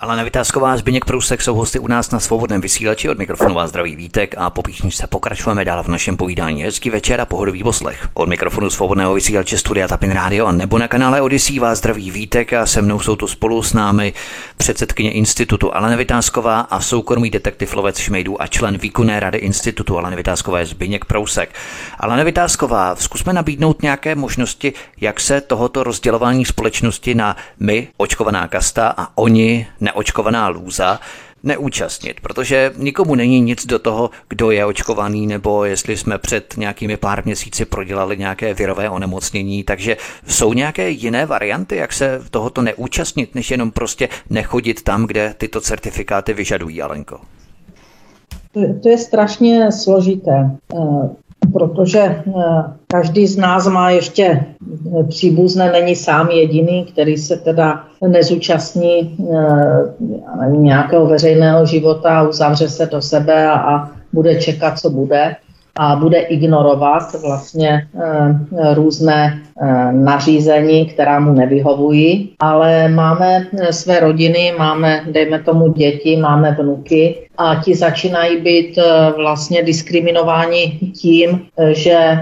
[0.01, 3.95] Ale Vytázková, Zbyněk Průsek jsou hosty u nás na svobodném vysílači od mikrofonu vás zdraví
[3.95, 6.63] Vítek a po píšničce pokračujeme dál v našem povídání.
[6.63, 8.09] Hezký večer a pohodový poslech.
[8.13, 12.53] Od mikrofonu svobodného vysílače Studia Tapin Radio a nebo na kanále Odisí vás zdraví Vítek
[12.53, 14.13] a se mnou jsou tu spolu s námi
[14.57, 20.15] předsedkyně institutu Alena Vytázková a soukromý detektiv Lovec Šmejdů a člen výkonné rady institutu Alena
[20.15, 21.55] Vytázková je Zbyněk Prousek.
[21.99, 28.93] Alena Vytázková, zkusme nabídnout nějaké možnosti, jak se tohoto rozdělování společnosti na my, očkovaná kasta
[28.97, 30.99] a oni, ne neočkovaná lůza
[31.43, 36.97] neúčastnit, protože nikomu není nic do toho, kdo je očkovaný nebo jestli jsme před nějakými
[36.97, 43.35] pár měsíci prodělali nějaké virové onemocnění, takže jsou nějaké jiné varianty, jak se tohoto neúčastnit,
[43.35, 47.19] než jenom prostě nechodit tam, kde tyto certifikáty vyžadují, Alenko?
[48.83, 51.09] To je strašně složité, eh,
[51.53, 52.23] protože eh,
[52.87, 60.49] každý z nás má ještě eh, příbuzné, není sám jediný, který se teda nezúčastní eh,
[60.49, 65.35] nějakého veřejného života, uzavře se do sebe a, a bude čekat, co bude
[65.75, 74.53] a bude ignorovat vlastně e, různé e, nařízení, která mu nevyhovují, ale máme své rodiny,
[74.57, 78.79] máme, dejme tomu, děti, máme vnuky a ti začínají být
[79.15, 82.17] vlastně diskriminováni tím, že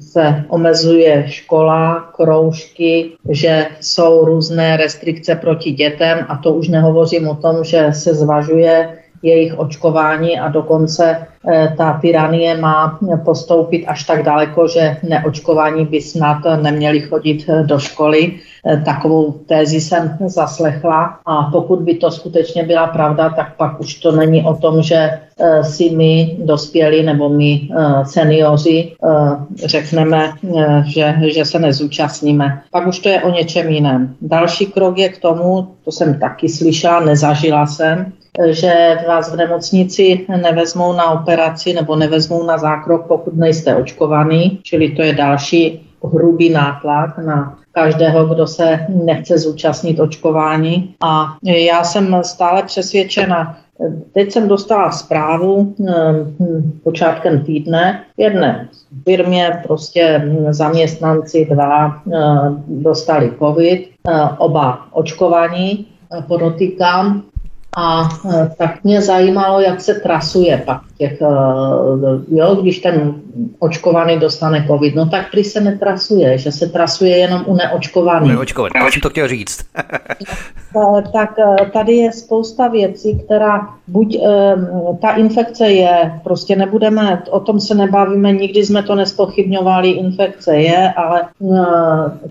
[0.00, 7.34] se omezuje škola, kroužky, že jsou různé restrikce proti dětem a to už nehovořím o
[7.34, 11.16] tom, že se zvažuje jejich očkování a dokonce
[11.48, 17.62] eh, ta tyranie má postoupit až tak daleko, že neočkování by snad neměli chodit eh,
[17.62, 18.32] do školy.
[18.66, 23.94] Eh, takovou tézi jsem zaslechla a pokud by to skutečně byla pravda, tak pak už
[23.94, 25.10] to není o tom, že
[25.62, 27.68] si my dospělí nebo my
[28.06, 28.92] seniori
[29.64, 30.32] řekneme,
[30.86, 32.62] že, že se nezúčastníme.
[32.70, 34.14] Pak už to je o něčem jiném.
[34.22, 38.12] Další krok je k tomu, to jsem taky slyšela, nezažila jsem,
[38.50, 44.88] že vás v nemocnici nevezmou na operaci nebo nevezmou na zákrok, pokud nejste očkovaný, čili
[44.88, 50.94] to je další hrubý nátlak na každého, kdo se nechce zúčastnit očkování.
[51.00, 53.58] A já jsem stále přesvědčena,
[54.12, 58.68] teď jsem dostala zprávu hm, počátkem týdne, jedné
[59.04, 62.02] firmě prostě zaměstnanci dva
[62.68, 63.90] dostali covid,
[64.38, 65.86] oba očkovaní,
[66.28, 67.22] podotýkám,
[67.76, 71.26] a e, tak mě zajímalo, jak se trasuje pak těch, e,
[72.28, 73.14] jo, když ten
[73.58, 78.32] očkovaný dostane covid, no tak prý se netrasuje, že se trasuje jenom u neočkovaných.
[78.32, 79.64] Neočkovaný, já jsem to chtěl říct.
[81.12, 84.18] tak e, tady je spousta věcí, která buď
[85.00, 90.92] ta infekce je, prostě nebudeme, o tom se nebavíme, nikdy jsme to nespochybňovali, infekce je,
[90.96, 91.22] ale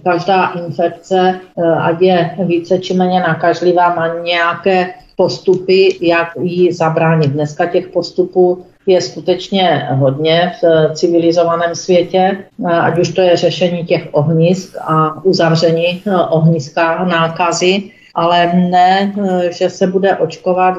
[0.03, 1.39] každá infekce,
[1.79, 7.31] ať je více či méně nakažlivá, má nějaké postupy, jak jí zabránit.
[7.31, 12.37] Dneska těch postupů je skutečně hodně v civilizovaném světě,
[12.81, 17.83] ať už to je řešení těch ohnisk a uzavření eh, ohniska nákazy,
[18.15, 20.75] ale ne, eh, že se bude očkovat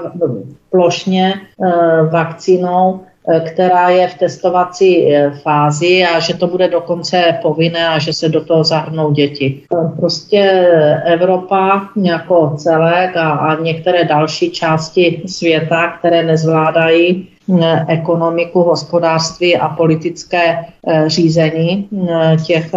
[0.71, 1.73] plošně eh,
[2.11, 7.99] vakcínou Eh, která je v testovací eh, fázi a že to bude dokonce povinné a
[7.99, 9.63] že se do toho zahrnou děti.
[9.73, 10.41] Eh, prostě
[11.05, 17.29] Evropa jako celek a, a některé další části světa, které nezvládají
[17.89, 20.65] ekonomiku, hospodářství a politické
[21.07, 21.89] řízení
[22.47, 22.71] těch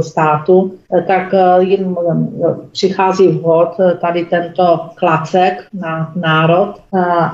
[0.00, 0.72] států,
[1.06, 1.96] tak jim
[2.72, 3.68] přichází vhod
[4.00, 6.74] tady tento klacek na národ,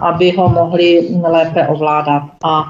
[0.00, 2.22] aby ho mohli lépe ovládat.
[2.44, 2.64] A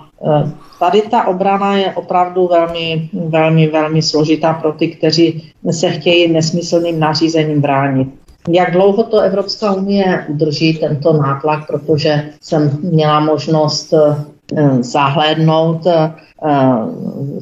[0.79, 7.01] Tady ta obrana je opravdu velmi, velmi, velmi složitá pro ty, kteří se chtějí nesmyslným
[7.01, 8.09] nařízením bránit.
[8.49, 14.25] Jak dlouho to Evropská unie udrží tento nátlak, protože jsem měla možnost eh,
[14.81, 16.13] zahlédnout eh,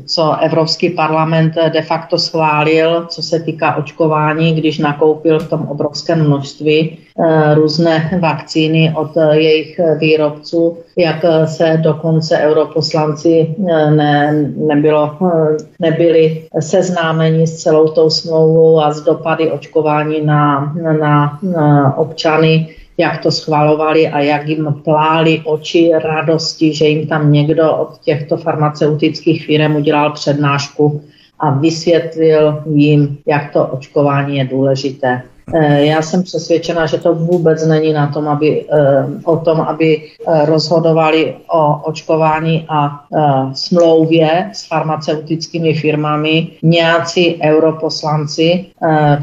[0.06, 6.26] co Evropský parlament de facto schválil, co se týká očkování, když nakoupil v tom obrovském
[6.26, 15.56] množství eh, různé vakcíny od jejich výrobců, jak se dokonce europoslanci eh, ne, nebylo, eh,
[15.80, 22.68] nebyli seznámeni s celou tou smlouvou a s dopady očkování na, na, na občany
[22.98, 28.36] jak to schvalovali a jak jim pláli oči radosti, že jim tam někdo od těchto
[28.36, 31.02] farmaceutických firm udělal přednášku
[31.38, 35.22] a vysvětlil jim, jak to očkování je důležité.
[35.54, 40.02] Eh, já jsem přesvědčena, že to vůbec není na tom, aby, eh, o tom, aby
[40.02, 43.04] eh, rozhodovali o očkování a
[43.52, 48.64] smlouvě s farmaceutickými firmami nějací europoslanci,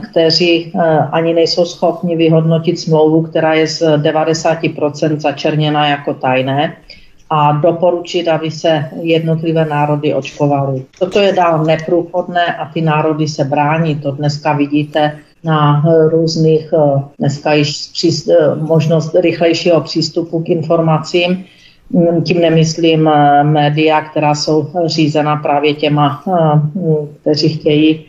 [0.10, 0.74] kteří
[1.12, 6.76] ani nejsou schopni vyhodnotit smlouvu, která je z 90% začerněna jako tajné
[7.30, 10.86] a doporučit, aby se jednotlivé národy očkovaly.
[11.00, 13.96] Toto je dál neprůchodné a ty národy se brání.
[13.96, 17.90] To dneska vidíte na různých, eh, dneska již
[18.30, 21.46] eh, možnost rychlejšího přístupu k informacím.
[21.90, 26.24] Mm, tím nemyslím eh, média, která jsou řízena právě těma,
[27.22, 28.06] kteří chtějí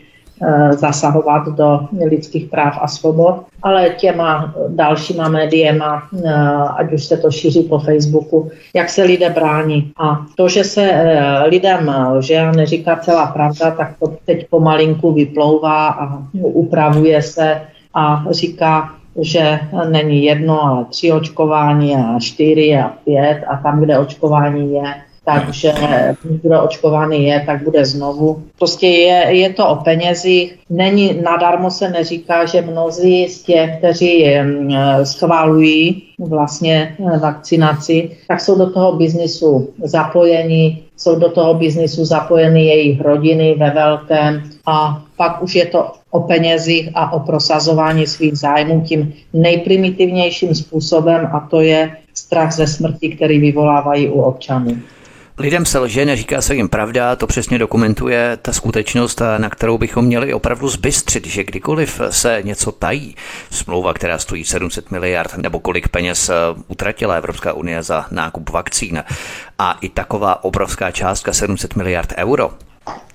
[0.71, 1.79] zasahovat do
[2.09, 6.33] lidských práv a svobod, ale těma dalšíma médiema, eh,
[6.77, 9.91] ať už se to šíří po Facebooku, jak se lidé brání.
[9.97, 15.13] A to, že se eh, lidem že já neříká celá pravda, tak to teď pomalinku
[15.13, 17.61] vyplouvá a upravuje se
[17.93, 18.89] a říká,
[19.19, 24.93] že není jedno, ale tři očkování a čtyři a pět a tam, kde očkování je,
[25.25, 25.73] takže
[26.23, 28.43] kdo očkovaný je, tak bude znovu.
[28.57, 30.59] Prostě je, je to o penězích.
[30.69, 34.25] Není, nadarmo se neříká, že mnozí z těch, kteří
[35.03, 42.65] schválují vlastně eh, vakcinaci, tak jsou do toho biznisu zapojeni, jsou do toho biznisu zapojeny
[42.65, 48.37] jejich rodiny ve velkém a pak už je to o penězích a o prosazování svých
[48.37, 54.77] zájmů tím nejprimitivnějším způsobem a to je strach ze smrti, který vyvolávají u občanů.
[55.37, 60.05] Lidem se lže, neříká se jim pravda, to přesně dokumentuje ta skutečnost, na kterou bychom
[60.05, 63.15] měli opravdu zbystřit, že kdykoliv se něco tají,
[63.51, 66.33] smlouva, která stojí 700 miliard, nebo kolik peněz eh,
[66.67, 69.03] utratila Evropská unie za nákup vakcín,
[69.59, 72.53] a i taková obrovská částka 700 miliard euro,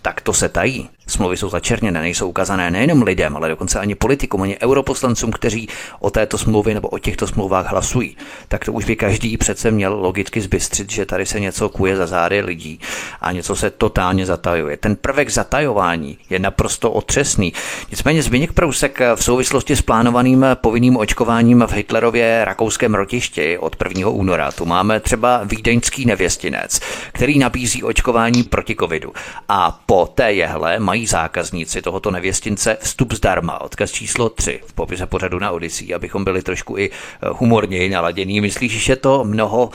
[0.02, 0.88] tak to se tají.
[1.08, 5.68] Smlouvy jsou začerněné, nejsou ukázané nejenom lidem, ale dokonce ani politikům, ani europoslancům, kteří
[6.00, 8.16] o této smlouvě nebo o těchto smlouvách hlasují.
[8.48, 12.06] Tak to už by každý přece měl logicky zbystřit, že tady se něco kuje za
[12.06, 12.80] zády lidí
[13.20, 14.76] a něco se totálně zatajuje.
[14.76, 17.52] Ten prvek zatajování je naprosto otřesný.
[17.90, 24.08] Nicméně Zbigněk Prousek v souvislosti s plánovaným povinným očkováním v Hitlerově rakouském rotišti od 1.
[24.08, 24.52] února.
[24.52, 26.80] Tu máme třeba vídeňský nevěstinec,
[27.12, 29.12] který nabízí očkování proti covidu.
[29.48, 34.72] A po té jehle mají mají zákazníci tohoto nevěstince vstup zdarma, odkaz číslo 3 v
[34.72, 38.40] popise pořadu na Odyssey, abychom byli trošku i eh, humorněji naladění.
[38.40, 39.70] Myslíš, že to mnoho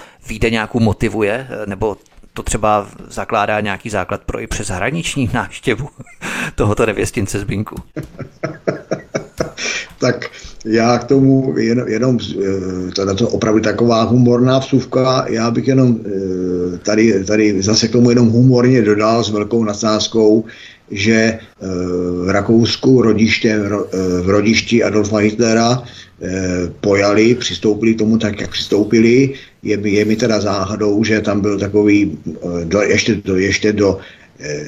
[0.49, 1.97] nějakou motivuje, eh, nebo
[2.33, 5.89] to třeba zakládá nějaký základ pro i přeshraniční návštěvu
[6.55, 7.75] tohoto nevěstince Zbinku?
[9.99, 10.29] tak
[10.65, 15.99] já k tomu jen, jenom, eh, to, to opravdu taková humorná vsuvka, já bych jenom
[16.83, 20.45] tady, tady zase k tomu jenom humorně dodal s velkou nadsázkou,
[20.91, 21.39] že eh,
[22.25, 23.59] v Rakousku rodiště,
[24.21, 25.83] v rodišti Adolfa Hitlera
[26.81, 29.33] pojali, přistoupili k tomu tak, jak přistoupili.
[29.63, 32.17] Je, je mi teda záhadou, že tam byl takový,
[32.63, 34.20] do, ještě, do, ještě do Eh,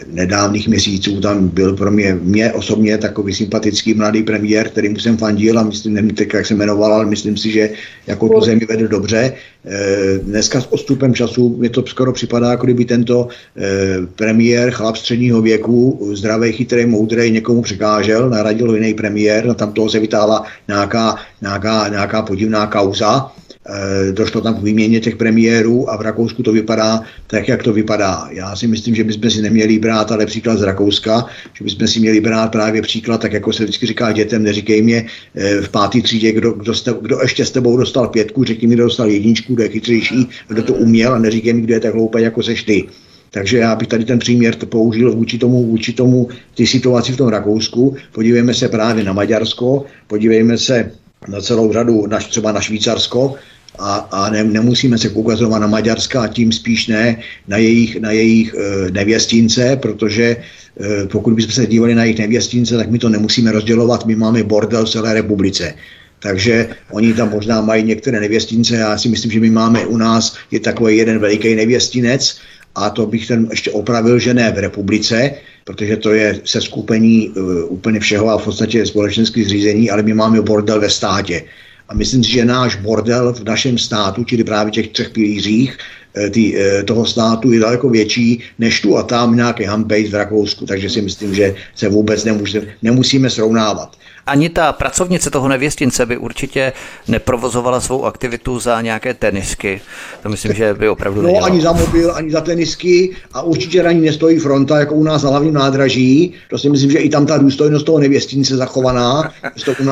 [0.08, 5.60] nedávných měsíců tam byl pro mě, mě osobně takový sympatický mladý premiér, kterým jsem fandil
[5.60, 7.70] a myslím, nevím teď, jak se jmenoval, ale myslím si, že
[8.08, 9.34] jako tu zemi vede dobře.
[9.66, 13.62] Eh, dneska s odstupem času mi to skoro připadá, jako kdyby tento eh,
[14.16, 19.90] premiér, chlap středního věku, zdravý, chytrý, moudrý, někomu překážel, naradil jiný premiér, a tam toho
[19.90, 23.43] se vytáhla nějaká, nějaká, nějaká podivná kauza Eh,
[24.12, 28.28] došlo tam k výměně těch premiérů a v Rakousku to vypadá tak, jak to vypadá.
[28.32, 32.00] Já si myslím, že bychom si neměli brát ale příklad z Rakouska, že bychom si
[32.00, 35.06] měli brát právě příklad, tak jako se vždycky říká dětem, neříkej mě
[35.36, 38.76] eh, v pátý třídě, kdo, kdo, jste, kdo ještě s tebou dostal pětku, řekni mi,
[38.76, 41.94] kdo dostal jedničku, kdo je chytřejší, kdo to uměl a neříkej mi, kdo je tak
[41.94, 42.88] hloupý, jako seš ty.
[43.32, 47.18] Takže já bych tady ten příměr to použil vůči tomu, vůči tomu ty situaci v
[47.18, 47.96] tom Rakousku.
[48.12, 50.92] Podívejme se právě na Maďarsko, podívejme se
[51.28, 53.36] na celou řadu, na, třeba na Švýcarsko,
[53.80, 57.18] a, a ne, nemusíme se ukazovat na Maďarska a tím spíš ne
[57.48, 60.38] na jejich, na jejich e, nevěstince, protože e,
[61.08, 64.86] pokud bychom se dívali na jejich nevěstince, tak my to nemusíme rozdělovat, my máme bordel
[64.86, 65.74] v celé republice.
[66.20, 70.36] Takže oni tam možná mají některé nevěstince, já si myslím, že my máme u nás
[70.52, 72.38] je takový jeden veliký nevěstinec
[72.76, 75.32] a to bych ten ještě opravil, že ne v republice,
[75.64, 80.14] protože to je se skupení uh, úplně všeho a v podstatě společenských zřízení, ale my
[80.14, 81.44] máme bordel ve státě.
[81.94, 85.78] A myslím si, že náš bordel v našem státu, čili právě těch třech pilířích
[86.18, 90.14] eh, tý, eh, toho státu je daleko větší než tu a tam nějaký handbase v
[90.14, 93.98] Rakousku, takže si myslím, že se vůbec nemůže, nemusíme srovnávat.
[94.26, 96.74] Ani ta pracovnice toho nevěstince by určitě
[97.08, 99.82] neprovozovala svou aktivitu za nějaké tenisky.
[100.24, 101.48] To myslím, že by opravdu No, nedělala.
[101.48, 105.30] ani za mobil, ani za tenisky a určitě ani nestojí fronta, jako u nás na
[105.30, 106.34] hlavním nádraží.
[106.50, 109.32] To si myslím, že i tam ta důstojnost toho nevěstince zachovaná.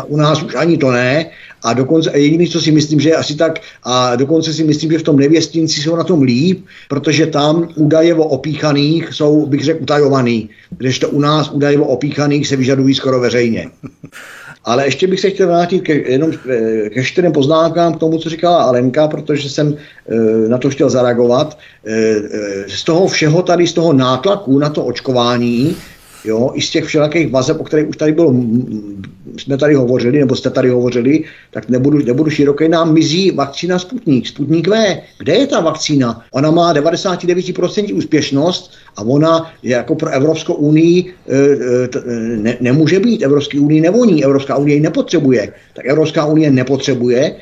[0.07, 1.25] U nás už ani to ne.
[1.63, 4.99] A dokonce jediný, co si myslím, že je asi tak, a dokonce si myslím, že
[4.99, 9.83] v tom nevěstinci jsou na tom líp, protože tam údaje o opíchaných jsou, bych řekl,
[9.83, 13.69] utajovaný, kdežto u nás údaje o opíchaných se vyžadují skoro veřejně.
[14.65, 18.29] Ale ještě bych se chtěl vrátit ke, jenom eh, ke čtyřem poznámkám k tomu, co
[18.29, 21.57] říkala Alenka, protože jsem e, na to chtěl zareagovat.
[21.85, 22.15] E,
[22.67, 25.75] z toho všeho tady, z toho nátlaku na to očkování,
[26.25, 28.33] jo, i z těch všelakých vazeb, o kterých už tady bylo,
[29.37, 34.27] jsme tady hovořili, nebo jste tady hovořili, tak nebudu, nebudu široký, nám mizí vakcína Sputnik,
[34.27, 35.01] Sputnik V.
[35.17, 36.21] Kde je ta vakcína?
[36.31, 42.99] Ona má 99% úspěšnost a ona je jako pro Evropskou unii e, e, ne, nemůže
[42.99, 43.23] být.
[43.23, 45.53] Evropské unii nevoní, Evropská unie ji nepotřebuje.
[45.73, 47.35] Tak Evropská unie nepotřebuje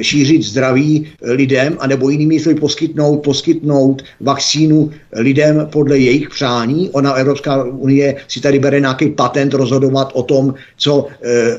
[0.00, 6.90] šířit zdraví lidem, anebo jinými slovy poskytnout, poskytnout vakcínu lidem podle jejich přání.
[6.90, 11.06] Ona, Evropská unie, si tady bere nějaký patent rozhodovat o tom, co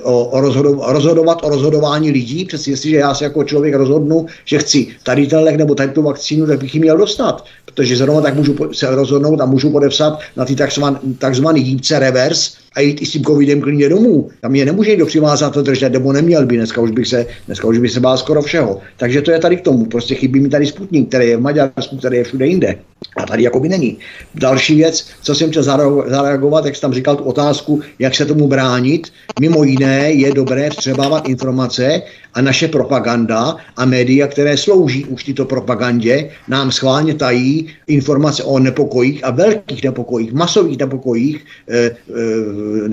[0.04, 2.46] o, o rozhodov, rozhodovat o rozhodování lidí.
[2.46, 6.48] Přesně, jestliže já se jako člověk rozhodnu, že chci tady ten nebo tady tu vakcínu,
[6.48, 7.46] tak bych ji měl dostat.
[7.66, 12.52] Protože zrovna tak můžu se rozhodnout a můžu podepsat na ty takzvaný, takzvaný jípce reverse
[12.76, 14.30] a jít i s tím covidem klidně domů.
[14.42, 16.58] Tam je nemůže někdo přivázat to držet, nebo neměl by.
[16.58, 18.80] Dneska už bych se, dneska už bych se bál skoro všeho.
[18.98, 19.86] Takže to je tady k tomu.
[19.86, 22.76] Prostě chybí mi tady Sputnik, který je v Maďarsku, který je všude jinde.
[23.18, 23.98] A tady jako by není.
[24.36, 28.48] Další věc, co jsem chtěl zareagovat, jak jsi tam říkal tu otázku, jak se tomu
[28.48, 29.08] bránit.
[29.40, 32.02] Mimo jiné je dobré vstřebávat informace
[32.34, 38.60] a naše propaganda a média, které slouží už tyto propagandě, nám schválně tají informace o
[38.60, 41.92] nepokojích a velkých nepokojích, masových nepokojích e, e,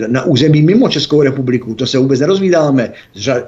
[0.09, 1.75] na území mimo Českou republiku.
[1.75, 2.93] To se vůbec nerozvídáme.
[3.27, 3.45] E,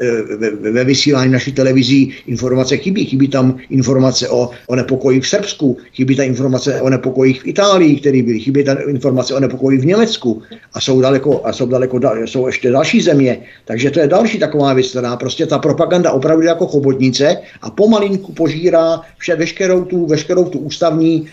[0.71, 3.05] ve, vysílání naší televizí informace chybí.
[3.05, 7.97] Chybí tam informace o, o nepokojích v Srbsku, chybí tam informace o nepokojích v Itálii,
[7.97, 10.43] které byly, chybí tam informace o nepokojích v Německu
[10.75, 13.39] a jsou daleko, a jsou daleko, jsou ještě další země.
[13.65, 18.33] Takže to je další taková věc, která prostě ta propaganda opravdu jako chobotnice a pomalinku
[18.33, 21.27] požírá vše, veškerou tu, veškerou tu ústavní,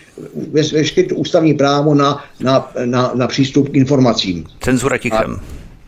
[0.52, 4.44] veškerý tu ústavní právo na, na, na, na přístup k informacím.
[4.60, 5.40] Cenzura tichem.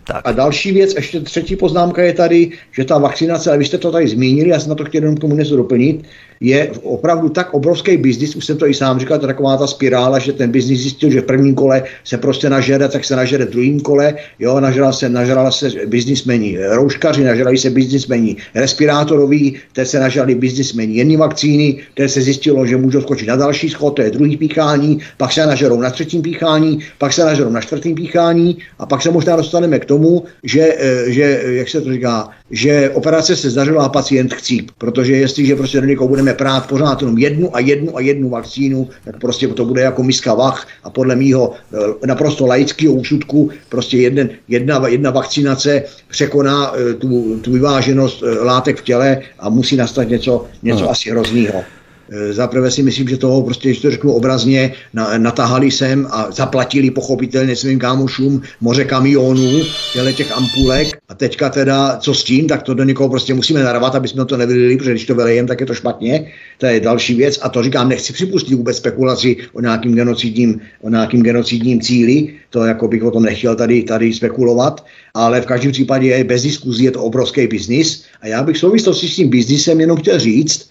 [0.06, 0.20] Tak.
[0.24, 3.92] A další věc, ještě třetí poznámka je tady, že ta vakcinace, ale vy jste to
[3.92, 6.04] tady zmínili, já jsem na to chtěl jenom k tomu něco doplnit,
[6.40, 10.18] je opravdu tak obrovský biznis, už jsem to i sám říkal, to taková ta spirála,
[10.18, 13.50] že ten biznis zjistil, že v prvním kole se prostě nažere, tak se nažere v
[13.50, 20.00] druhém kole, jo, nažrala se, nažrala se biznismení, rouškaři, nažrali se biznismení, respirátorový, teď se
[20.00, 24.10] nažrali biznismení, jedny vakcíny, teď se zjistilo, že můžou skočit na další schod, to je
[24.10, 28.86] druhý píchání, pak se nažerou na třetím píchání, pak se nažerou na čtvrtém píchání a
[28.86, 29.95] pak se možná dostaneme k tomu,
[30.42, 35.16] že, eh, že jak se to říká, že operace se zdařila a pacient chcíp, protože
[35.16, 39.20] jestliže prostě do někoho budeme prát pořád jenom jednu a jednu a jednu vakcínu, tak
[39.20, 44.30] prostě to bude jako miska vach a podle mýho eh, naprosto laického úsudku prostě jeden,
[44.48, 50.46] jedna, jedna vakcinace překoná eh, tu, tu vyváženost látek v těle a musí nastat něco,
[50.62, 51.64] něco asi hroznýho.
[52.10, 56.30] Eh, zaprvé si myslím, že toho prostě, když to řeknu obrazně, na, natahali sem a
[56.30, 59.60] zaplatili pochopitelně svým kámošům moře kamionů,
[59.92, 60.98] těle těch ampulek.
[61.08, 64.24] A teďka teda, co s tím, tak to do někoho prostě musíme narvat, aby jsme
[64.24, 66.32] to nevylili, protože když to vylejem, tak je to špatně.
[66.58, 67.38] To je další věc.
[67.42, 72.64] A to říkám, nechci připustit vůbec spekulaci o nějakým genocidním, o nějakým genocidním cíli, to
[72.64, 76.90] jako bych o tom nechtěl tady, tady spekulovat, ale v každém případě bez diskuzí je
[76.90, 78.04] to obrovský biznis.
[78.20, 80.70] A já bych v souvislosti s tím biznisem jenom chtěl říct,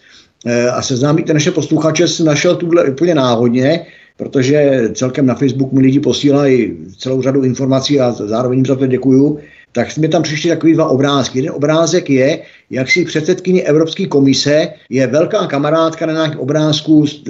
[0.73, 3.85] a seznámíte naše posluchače, jsem našel tuhle úplně náhodně,
[4.17, 8.87] protože celkem na Facebook mi lidi posílají celou řadu informací a zároveň jim za to
[8.87, 9.39] děkuju,
[9.75, 11.39] tak mi tam přišli takový dva obrázky.
[11.39, 12.39] Jeden obrázek je,
[12.69, 17.23] jak si předsedkyně Evropské komise je velká kamarádka na nějakém obrázku s,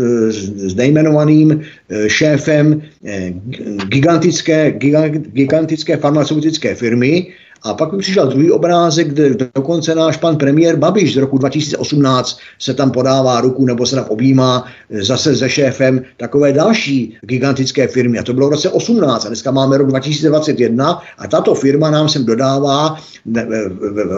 [0.70, 3.34] s nejmenovaným eh, šéfem eh,
[3.88, 4.72] gigantické,
[5.34, 7.28] gigantické farmaceutické firmy
[7.64, 12.40] a pak mi přišel druhý obrázek, kde dokonce náš pan premiér Babiš z roku 2018
[12.60, 18.20] se tam podává ruku nebo se tam objímá zase se šéfem takové další gigantické firmy.
[18.20, 22.10] A to bylo v roce 18 a dneska máme rok 2021 a tato firma nám
[22.10, 22.98] sem dodává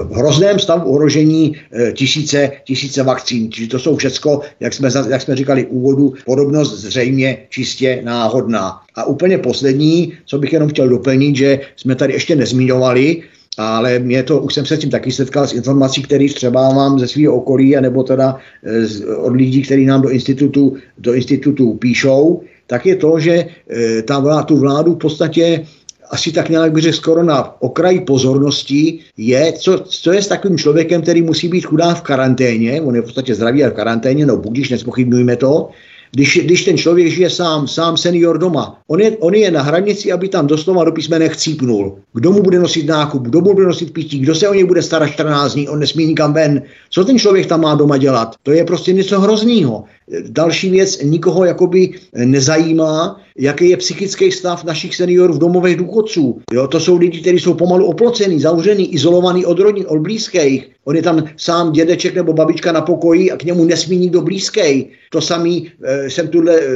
[0.04, 3.52] v hrozném stavu ohrožení e, tisíce, tisíce vakcín.
[3.52, 8.82] Čiže to jsou všecko, jak jsme, jak jsme říkali úvodu, podobnost zřejmě čistě náhodná.
[8.98, 13.24] A úplně poslední, co bych jenom chtěl doplnit, že jsme tady ještě nezmiňovali,
[13.58, 17.00] ale mě to, už jsem se s tím taky setkal s informací, které třeba mám
[17.00, 18.38] ze svého okolí, nebo teda
[18.82, 24.02] z, od lidí, kteří nám do institutu, do institutu píšou, tak je to, že e,
[24.02, 25.66] ta vlá, tu vládu v podstatě
[26.10, 30.58] asi tak nějak bych řekl skoro na okraji pozornosti je, co, co je s takovým
[30.58, 34.26] člověkem, který musí být chudá v karanténě, on je v podstatě zdravý a v karanténě,
[34.26, 35.70] no budíš, nespochybnujme to,
[36.18, 40.12] když, když ten člověk žije sám, sám senior doma, on je, on je na hranici,
[40.12, 41.98] aby tam doslova do písmene chcípnul.
[42.14, 44.82] Kdo mu bude nosit nákup, kdo mu bude nosit pití, kdo se o něj bude
[44.82, 46.62] starat 14 dní, on nesmí nikam ven.
[46.90, 48.36] Co ten člověk tam má doma dělat?
[48.44, 49.84] To je prostě něco hroznýho.
[50.30, 56.42] Další věc, nikoho jakoby nezajímá, jaký je psychický stav našich seniorů v domovech důchodců.
[56.54, 60.70] Jo, to jsou lidi, kteří jsou pomalu oplocený, zavřený, izolovaný od rodin, od blízkých.
[60.86, 64.90] On je tam sám dědeček nebo babička na pokoji a k němu nesmí nikdo blízký.
[65.12, 66.68] To samý e, jsem tuhle e,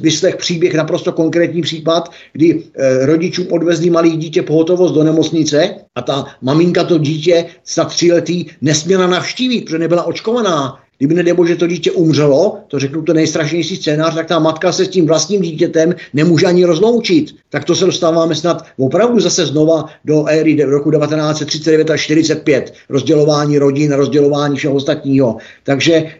[0.00, 6.02] vyslech příběh, naprosto konkrétní případ, kdy e, rodičům odvezli malý dítě pohotovost do nemocnice a
[6.02, 10.83] ta maminka to dítě za tři lety nesměla navštívit, protože nebyla očkovaná.
[10.98, 14.84] Kdyby nedebo, že to dítě umřelo, to řeknu to nejstrašnější scénář, tak ta matka se
[14.84, 17.34] s tím vlastním dítětem nemůže ani rozloučit.
[17.50, 22.74] Tak to se dostáváme snad opravdu zase znova do éry roku 1939 a 45.
[22.88, 25.36] Rozdělování rodin, rozdělování všeho ostatního.
[25.62, 26.10] Takže e,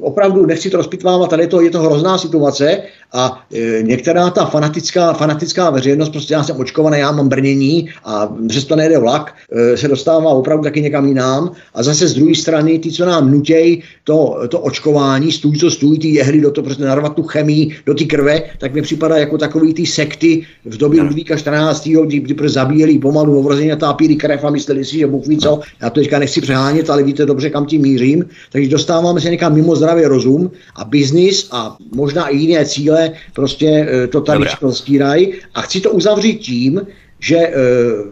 [0.00, 2.82] opravdu nechci to rozpitvávat, je to, je to hrozná situace
[3.12, 8.36] a e, některá ta fanatická, fanatická veřejnost, prostě já jsem očkovaný, já mám brnění a
[8.48, 11.50] přesto nejde vlak, e, se dostává opravdu taky někam jinam.
[11.74, 15.98] A zase z druhé strany, ty, co nám nutějí to, to očkování, stůj, co stůj,
[15.98, 19.38] ty jehly do toho, prostě narvat tu chemii do ty krve, tak mi připadá jako
[19.38, 21.88] takový ty sekty v době Ludvíka 14.
[22.06, 25.60] kdy, kdy prostě zabíjeli pomalu novorozeně tápíli krev a mysleli si, že Bůh ví co.
[25.82, 28.24] Já to teďka nechci přehánět, ale víte dobře, kam tím mířím.
[28.52, 32.95] Takže dostáváme se někam mimo zdravý rozum a biznis a možná i jiné cíle
[33.34, 35.34] prostě eh, to tady stírají.
[35.54, 36.80] A chci to uzavřít tím,
[37.20, 37.52] že eh,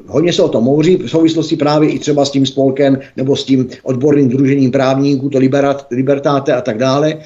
[0.06, 3.44] hodně se o tom mouří v souvislosti právě i třeba s tím spolkem nebo s
[3.44, 7.16] tím odborným družením právníků, to liberat, libertáte a tak dále,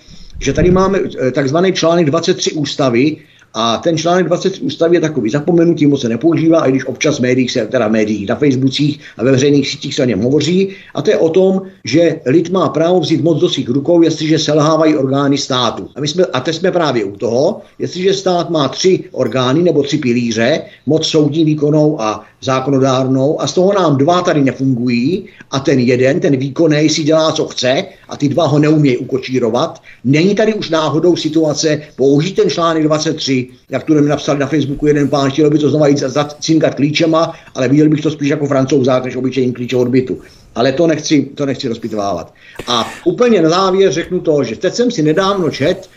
[0.41, 3.17] že tady máme eh, takzvaný článek 23 ústavy,
[3.55, 7.23] a ten článek 20 ústavy je takový zapomenutý, moc se nepoužívá, i když občas v
[7.23, 10.69] médiích se, teda médiích, na Facebookích a ve veřejných sítích se o něm hovoří.
[10.95, 14.39] A to je o tom, že lid má právo vzít moc do svých rukou, jestliže
[14.39, 15.89] selhávají orgány státu.
[15.97, 19.83] A, my jsme, a teď jsme právě u toho, jestliže stát má tři orgány nebo
[19.83, 25.61] tři pilíře, moc soudní, výkonnou a zákonodárnou a z toho nám dva tady nefungují a
[25.61, 29.83] ten jeden, ten výkonný si dělá, co chce a ty dva ho neumějí ukočírovat.
[30.05, 34.47] Není tady už náhodou situace použít ten článek 23 vakcinaci, jak tu mi napsal na
[34.47, 38.29] Facebooku jeden pán, chtěl by to znovu jít zacinkat klíčema, ale viděl bych to spíš
[38.29, 40.19] jako francouzák než obyčejný klíče odbytu.
[40.55, 42.35] Ale to nechci, to nechci rozpitvávat.
[42.67, 45.89] A úplně na závěr řeknu to, že teď jsem si nedávno čet,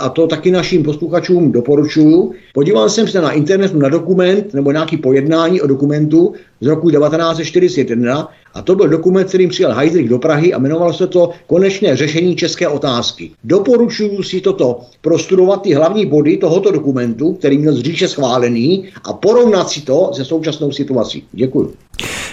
[0.00, 2.32] a to taky našim posluchačům doporučuju.
[2.54, 8.28] Podíval jsem se na internetu na dokument nebo nějaký pojednání o dokumentu z roku 1941
[8.54, 12.36] a to byl dokument, kterým přijel Heydrich do Prahy a jmenovalo se to Konečné řešení
[12.36, 13.30] české otázky.
[13.44, 19.70] Doporučuju si toto prostudovat ty hlavní body tohoto dokumentu, který měl zříše schválený a porovnat
[19.70, 21.24] si to se současnou situací.
[21.32, 21.74] Děkuji.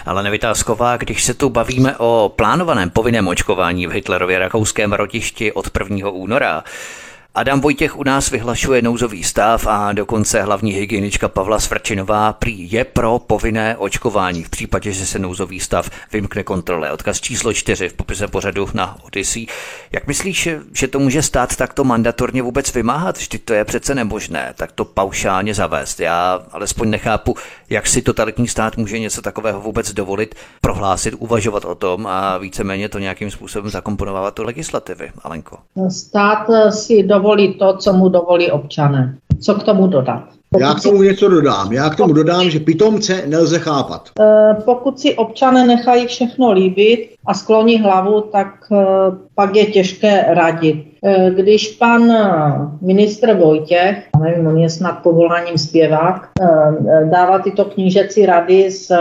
[0.06, 5.70] Ale nevytázková, když se tu bavíme o plánovaném povinném očkování v Hitlerově rakouském rodišti od
[5.90, 6.10] 1.
[6.10, 6.64] února,
[7.36, 12.84] Adam Vojtěch u nás vyhlašuje nouzový stav a dokonce hlavní hygienička Pavla Svrčinová prý je
[12.84, 16.92] pro povinné očkování v případě, že se nouzový stav vymkne kontrole.
[16.92, 19.46] Odkaz číslo čtyři v popise pořadu na Odyssey.
[19.92, 23.18] Jak myslíš, že to může stát takto mandatorně vůbec vymáhat?
[23.18, 26.00] Vždyť to je přece nemožné, tak to paušálně zavést.
[26.00, 27.36] Já alespoň nechápu,
[27.70, 32.90] jak si totalitní stát může něco takového vůbec dovolit, prohlásit, uvažovat o tom a víceméně
[32.90, 35.12] to nějakým způsobem zakomponovat do legislativy.
[35.24, 35.58] Alenko.
[35.90, 39.18] Stát si dovolí to, co mu dovolí občané.
[39.42, 40.39] Co k tomu dodat?
[40.58, 41.72] Já k tomu něco dodám.
[41.72, 44.10] Já k tomu dodám, že pitomce nelze chápat.
[44.20, 48.76] Eh, pokud si občané nechají všechno líbit a skloní hlavu, tak eh,
[49.36, 50.86] pak je těžké radit.
[51.04, 52.14] Eh, když pan
[52.82, 56.30] ministr Vojtěch, nevím, on je snad povoláním zpěvák,
[57.12, 58.92] dává tyto knížecí rady s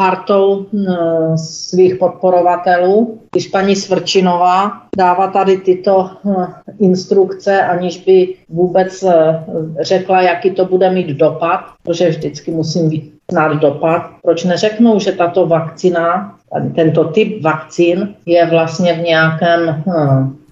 [0.00, 3.20] partou eh, svých podporovatelů.
[3.32, 6.46] Když paní Svrčinová dává tady tyto eh,
[6.80, 9.44] instrukce, aniž by vůbec eh,
[9.80, 14.02] řekla, jaký to bude mít dopad, protože vždycky musím znát dopad.
[14.22, 16.36] Proč neřeknou, že tato vakcina,
[16.74, 19.84] tento typ vakcín je vlastně v nějakém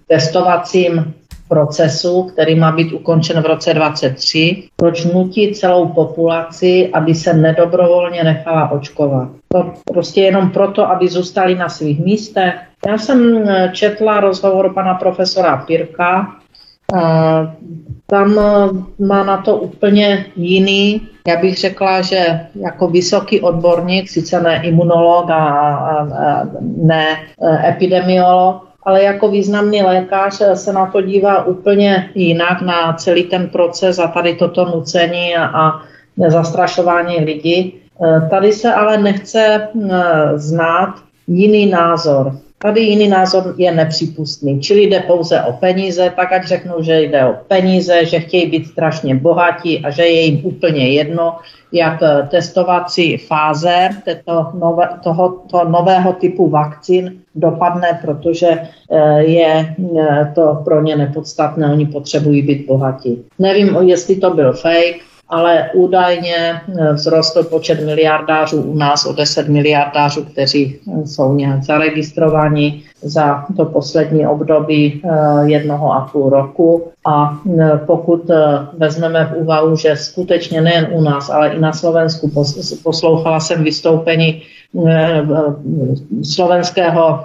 [0.08, 1.14] testovacím
[1.48, 8.24] procesu, který má být ukončen v roce 2023, proč nutí celou populaci, aby se nedobrovolně
[8.24, 9.28] nechala očkovat.
[9.52, 12.54] To prostě jenom proto, aby zůstali na svých místech.
[12.86, 16.36] Já jsem eh, četla rozhovor pana profesora Pirka,
[16.94, 17.56] eh,
[18.06, 24.40] tam eh, má na to úplně jiný, já bych řekla, že jako vysoký odborník, sice
[24.40, 26.44] ne imunolog a, a, a
[26.76, 27.16] ne
[27.68, 33.98] epidemiolog, ale jako významný lékař se na to dívá úplně jinak, na celý ten proces
[33.98, 35.72] a tady toto nucení a,
[36.28, 37.58] zastrašování lidí.
[37.58, 39.68] E, tady se ale nechce e,
[40.38, 40.94] znát
[41.26, 42.32] jiný názor.
[42.58, 47.26] Tady jiný názor je nepřípustný, čili jde pouze o peníze, tak ať řeknou, že jde
[47.26, 51.36] o peníze, že chtějí být strašně bohatí a že je jim úplně jedno,
[51.72, 60.62] jak testovací fáze této nové, tohoto nového typu vakcín dopadne, protože eh, je eh, to
[60.64, 63.24] pro ně nepodstatné, oni potřebují být bohatí.
[63.38, 69.48] Nevím, jestli to byl fake, ale údajně eh, vzrostl počet miliardářů u nás o 10
[69.48, 75.08] miliardářů, kteří eh, jsou nějak zaregistrovaní za to poslední období eh,
[75.44, 76.88] jednoho a půl roku.
[77.06, 77.38] A
[77.86, 78.30] pokud
[78.78, 82.32] vezmeme v úvahu, že skutečně nejen u nás, ale i na Slovensku
[82.82, 84.42] poslouchala jsem vystoupení
[86.22, 87.24] slovenského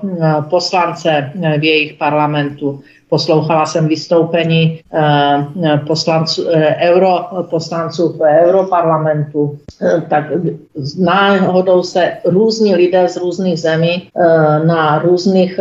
[0.49, 10.01] poslance v jejich parlamentu, Poslouchala jsem vystoupení eh, poslanců, eh, euro, poslanců v Europarlamentu, eh,
[10.09, 10.23] tak
[10.99, 14.09] náhodou se různí lidé z různých zemí
[14.65, 15.59] na různých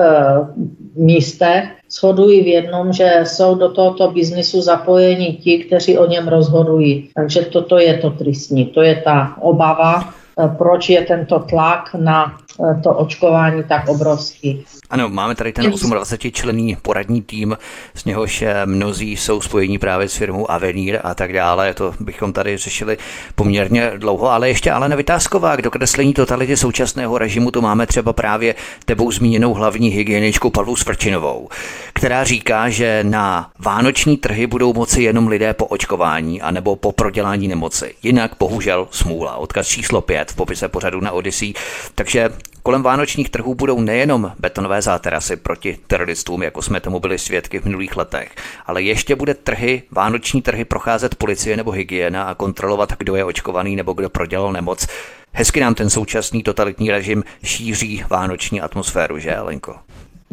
[0.96, 7.08] místech shodují v jednom, že jsou do tohoto biznisu zapojeni ti, kteří o něm rozhodují.
[7.14, 10.14] Takže toto je to tristní, to je ta obava,
[10.58, 12.38] proč je tento tlak na
[12.82, 14.64] to očkování tak obrovský.
[14.90, 17.58] Ano, máme tady ten 28 člený poradní tým,
[17.94, 21.74] z něhož eh, mnozí jsou spojení právě s firmou Avenir a tak dále.
[21.74, 22.98] To bychom tady řešili
[23.34, 28.54] poměrně dlouho, ale ještě ale nevytázková k dokreslení totality současného režimu to máme třeba právě
[28.84, 31.48] tebou zmíněnou hlavní hygieničkou Pavlu Svrčinovou,
[31.92, 37.48] která říká, že na vánoční trhy budou moci jenom lidé po očkování anebo po prodělání
[37.48, 37.94] nemoci.
[38.02, 39.36] Jinak bohužel smůla.
[39.36, 41.54] Odkaz číslo 5 v popise pořadu na Odyssey.
[41.94, 42.30] Takže
[42.62, 47.64] Kolem vánočních trhů budou nejenom betonové záterasy proti teroristům, jako jsme tomu byli svědky v
[47.64, 48.34] minulých letech,
[48.66, 53.76] ale ještě bude trhy, vánoční trhy procházet policie nebo hygiena a kontrolovat, kdo je očkovaný
[53.76, 54.86] nebo kdo prodělal nemoc.
[55.32, 59.74] Hezky nám ten současný totalitní režim šíří vánoční atmosféru, že, Lenko?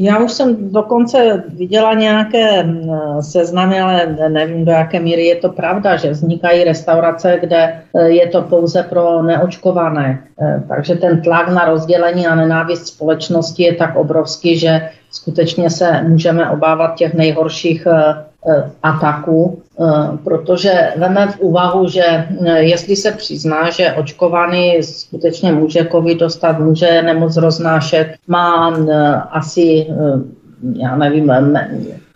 [0.01, 2.89] Já už jsem dokonce viděla nějaké mm,
[3.21, 8.27] seznamy, ale nevím, do jaké míry je to pravda, že vznikají restaurace, kde e, je
[8.27, 10.23] to pouze pro neočkované.
[10.41, 16.03] E, takže ten tlak na rozdělení a nenávist společnosti je tak obrovský, že skutečně se
[16.03, 18.28] můžeme obávat těch nejhorších e,
[18.83, 19.61] ataku,
[20.23, 22.27] protože veme v úvahu, že
[22.57, 28.77] jestli se přizná, že očkovaný skutečně může covid dostat, může nemoc roznášet, má
[29.31, 29.87] asi,
[30.75, 31.31] já nevím,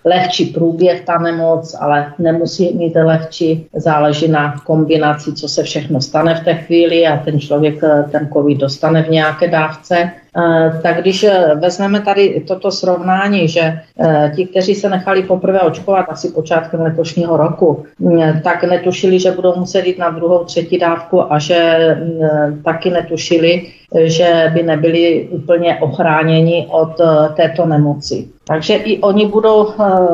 [0.06, 6.36] lehčí průběh ta nemoc, ale nemusí mít lehčí, záleží na kombinaci, co se všechno stane
[6.36, 7.82] v té chvíli a ten člověk
[8.12, 10.12] ten covid dostane v nějaké dávce.
[10.38, 15.62] Eh, tak když eh, vezmeme tady toto srovnání, že eh, ti, kteří se nechali poprvé
[15.62, 20.78] očkovat asi počátkem letošního roku, mm, tak netušili, že budou muset jít na druhou, třetí
[20.78, 23.62] dávku a že mm, taky netušili,
[24.04, 27.02] že by nebyli úplně ochráněni od
[27.36, 28.28] této nemoci.
[28.48, 29.68] Takže i oni budou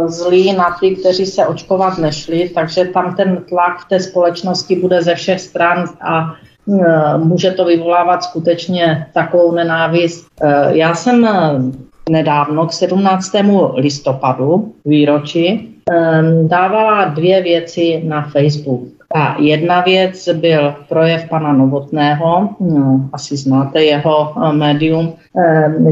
[0.06, 5.02] zlí na ty, kteří se očkovat nešli, takže tam ten tlak v té společnosti bude
[5.02, 6.34] ze všech stran a
[6.70, 10.28] Eh, může to vyvolávat skutečně takovou nenávist.
[10.42, 11.32] Eh, já jsem eh,
[12.10, 13.32] nedávno k 17.
[13.76, 15.76] listopadu výročí
[16.48, 18.99] dávala dvě věci na Facebook.
[19.16, 25.14] A jedna věc byl projev pana Novotného, no, asi znáte jeho médium,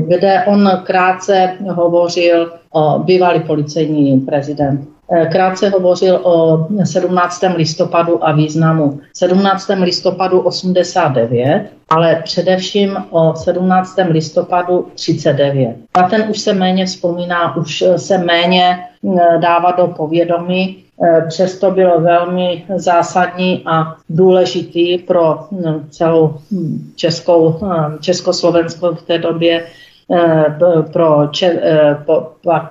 [0.07, 7.43] kde on krátce hovořil o bývalý policejní prezident Eh, krátce hovořil o 17.
[7.55, 9.83] listopadu a významu 17.
[9.83, 13.95] listopadu 89, ale především o 17.
[14.09, 15.75] listopadu 39.
[15.93, 20.86] A ten už se méně vzpomíná, už se méně eh, dává do povědomí, eh,
[21.27, 25.47] přesto byl velmi zásadní a důležitý pro
[25.89, 27.59] celou hm, českou,
[27.99, 29.86] Československo v té době Eh,
[30.93, 31.95] pro, če, eh,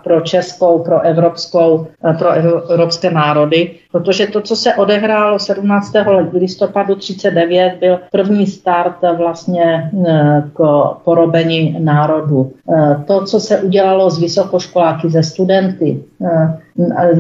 [0.03, 2.31] pro českou, pro evropskou, eh, pro
[2.71, 6.33] evropské národy, protože to, co se odehrálo 17.
[6.33, 9.91] listopadu 39, byl první start vlastně
[10.53, 10.59] k
[11.05, 12.53] porobení národu.
[13.07, 16.05] To, co se udělalo z vysokoškoláky, ze studenty,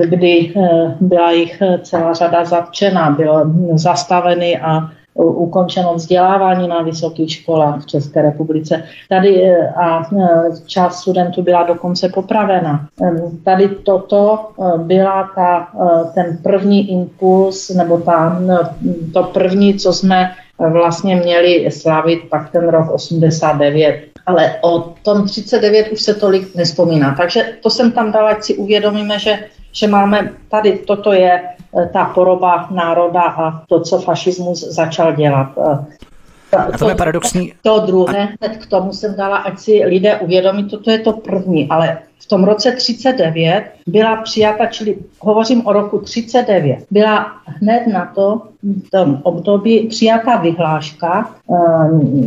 [0.04, 0.54] kdy
[1.00, 4.90] byla jich celá řada zatčena, byl zastavený a
[5.24, 8.82] ukončeno vzdělávání na vysokých školách v České republice.
[9.08, 10.26] Tady e, a e,
[10.66, 12.88] část studentů byla dokonce popravena.
[13.44, 15.68] Tady toto e, byla ta,
[16.14, 18.40] ten první impuls, nebo ta,
[19.12, 24.00] to první, co jsme vlastně měli slavit pak ten rok 89.
[24.26, 27.14] Ale o tom 39 už se tolik nespomíná.
[27.16, 29.38] Takže to jsem tam dala, ať si uvědomíme, že,
[29.72, 31.55] že máme tady, toto je Eh,
[31.92, 35.48] ta poroba národa a to, co fašismus začal dělat.
[35.58, 35.96] Eh,
[36.56, 37.52] a to je paradoxní.
[37.62, 41.68] To druhé, hned k tomu jsem dala, ať si lidé uvědomí, toto je to první,
[41.68, 48.12] ale v tom roce 39 byla přijata, čili hovořím o roku 39, byla hned na
[48.14, 51.54] to v tom období přijata vyhláška e,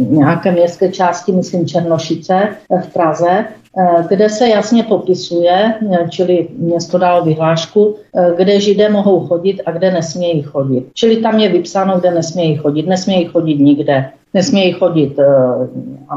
[0.09, 2.49] nějaké městské části, myslím Černošice
[2.83, 3.68] v Praze, Eh,
[4.07, 9.71] kde se jasně popisuje, eh, čili město dalo vyhlášku, eh, kde židé mohou chodit a
[9.71, 10.85] kde nesmějí chodit.
[10.93, 12.87] Čili tam je vypsáno, kde nesmějí chodit.
[12.87, 14.09] Nesmějí chodit nikde.
[14.33, 15.17] Nesmějí chodit,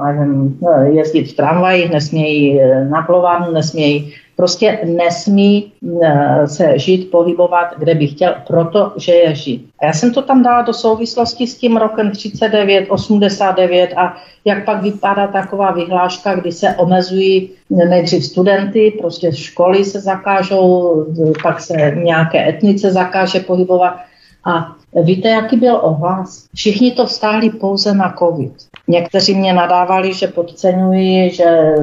[0.05, 2.61] nevím, jezdit v tramvajích, nesmějí
[2.91, 5.72] na plovánu, nesmějí Prostě nesmí
[6.03, 9.70] eh, se žít, pohybovat, kde by chtěl, protože je žít.
[9.80, 14.64] A já jsem to tam dala do souvislosti s tím rokem 39, 89 a jak
[14.64, 21.07] pak vypadá taková vyhláška, kdy se omezují nejdřív studenty, prostě školy se zakážou,
[21.43, 23.97] pak se nějaké etnice zakáže pohybovat.
[24.45, 26.47] A víte, jaký byl ohlas?
[26.55, 28.53] Všichni to vstáhli pouze na COVID.
[28.89, 31.74] Někteří mě nadávali, že podceňuji, že,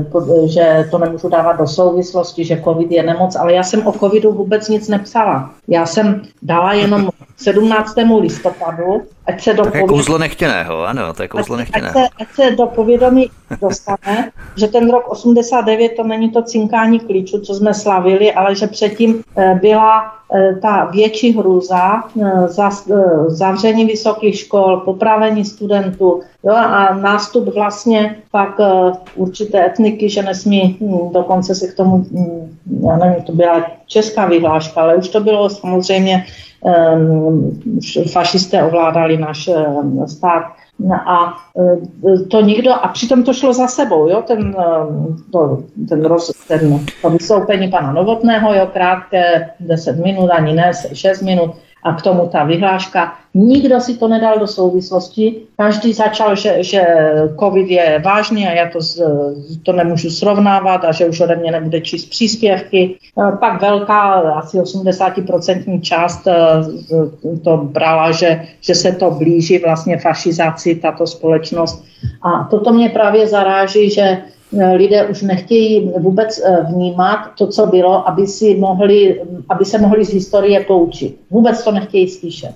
[0.46, 4.32] že to nemůžu dávat do souvislosti, že covid je nemoc, ale já jsem o covidu
[4.34, 5.52] vůbec nic nepsala.
[5.68, 7.96] Já jsem dala jenom 17.
[8.20, 9.90] listopadu, ať se do tak povědomí...
[9.90, 11.90] kouzlo nechtěného, ano, to je kouzlo nechtěného.
[11.90, 13.30] Ať se, ať se do povědomí
[13.62, 18.68] dostane, že ten rok 89 to není to cinkání klíčů, co jsme slavili, ale že
[18.68, 20.04] předtím eh, byla
[20.36, 22.48] eh, ta větší hrůza, eh,
[23.28, 28.58] zavření vysokých škol, popravení studentů jo, a nástup vlastně pak
[29.16, 32.58] určité etniky, že nesmí, hm, dokonce se k tomu, hm,
[32.90, 36.26] já nevím, to byla česká vyhláška, ale už to bylo samozřejmě
[38.12, 40.44] fašisté ovládali náš ehm, stát.
[41.06, 41.34] A
[42.14, 46.32] e, to nikdo, a přitom to šlo za sebou, jo, ten, ehm, to, ten, roz,
[46.48, 51.52] ten to vystoupení pana Novotného, jo, krátké 10 minut, ani ne 6 minut,
[51.84, 53.14] a k tomu ta vyhláška.
[53.34, 55.36] Nikdo si to nedal do souvislosti.
[55.58, 56.82] Každý začal, že, že
[57.40, 58.80] covid je vážný a já to,
[59.64, 62.96] to nemůžu srovnávat a že už ode mě nebude číst příspěvky.
[63.40, 66.36] Pak velká, asi 80% část eh,
[67.44, 71.86] to brala, že, že se to blíží vlastně fašizaci, tato společnost.
[72.22, 74.18] A toto mě právě zaráží, že
[74.76, 76.42] lidé už nechtějí vůbec
[76.74, 81.20] vnímat to, co bylo, aby, si mohli, aby se mohli z historie poučit.
[81.30, 82.52] Vůbec to nechtějí slyšet.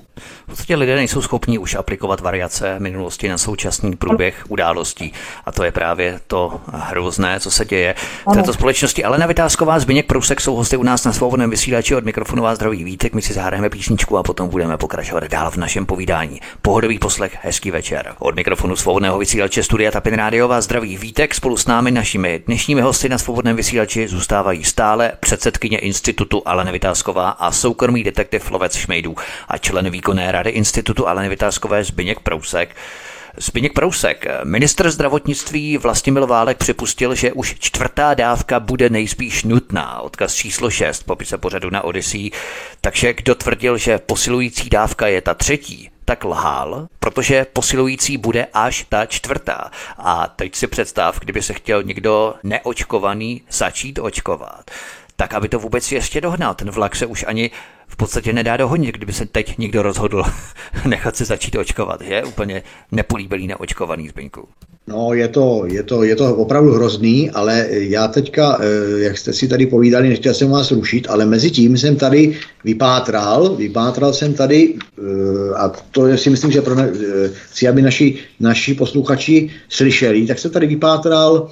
[0.53, 5.13] V podstatě lidé nejsou schopni už aplikovat variace minulosti na současný průběh událostí.
[5.45, 7.95] A to je právě to hrozné, co se děje
[8.31, 9.03] v této společnosti.
[9.03, 12.83] Alena Vytázková, Zbyněk Prousek jsou hosty u nás na svobodném vysílači od mikrofonu vás zdraví
[12.83, 13.13] vítek.
[13.13, 16.41] My si zahrajeme písničku a potom budeme pokračovat dál v našem povídání.
[16.61, 18.13] Pohodový poslech, hezký večer.
[18.19, 21.35] Od mikrofonu svobodného vysílače Studia Tapin Radio vás zdraví vítek.
[21.35, 27.29] Spolu s námi našimi dnešními hosty na svobodném vysílači zůstávají stále předsedkyně institutu Alena Vytázková
[27.29, 29.15] a soukromý detektiv Lovec Šmejdů
[29.47, 32.75] a člen výkonné rady institutu Aleny Vytázkové Zbyněk Prousek.
[33.37, 40.01] Zbyněk Prousek, ministr zdravotnictví Vlastimil Válek připustil, že už čtvrtá dávka bude nejspíš nutná.
[40.01, 42.31] Odkaz číslo 6 popise pořadu na Odyssey.
[42.81, 48.85] Takže kdo tvrdil, že posilující dávka je ta třetí, tak lhal, protože posilující bude až
[48.89, 49.71] ta čtvrtá.
[49.97, 54.71] A teď si představ, kdyby se chtěl někdo neočkovaný začít očkovat
[55.15, 56.53] tak aby to vůbec ještě dohnal.
[56.53, 57.51] Ten vlak se už ani
[57.93, 60.23] v podstatě nedá dohonit, kdyby se teď někdo rozhodl
[60.85, 62.01] nechat se začít očkovat.
[62.01, 64.47] Je úplně nepolíbilý neočkovaný zbyňku.
[64.87, 69.33] No, je to, je, to, je to opravdu hrozný, ale já teďka, eh, jak jste
[69.33, 74.33] si tady povídali, nechtěl jsem vás rušit, ale mezi tím jsem tady vypátral, vypátral jsem
[74.33, 79.49] tady, eh, a to si myslím, že pro ne, eh, si, aby naši, naši posluchači
[79.69, 81.49] slyšeli, tak jsem tady vypátral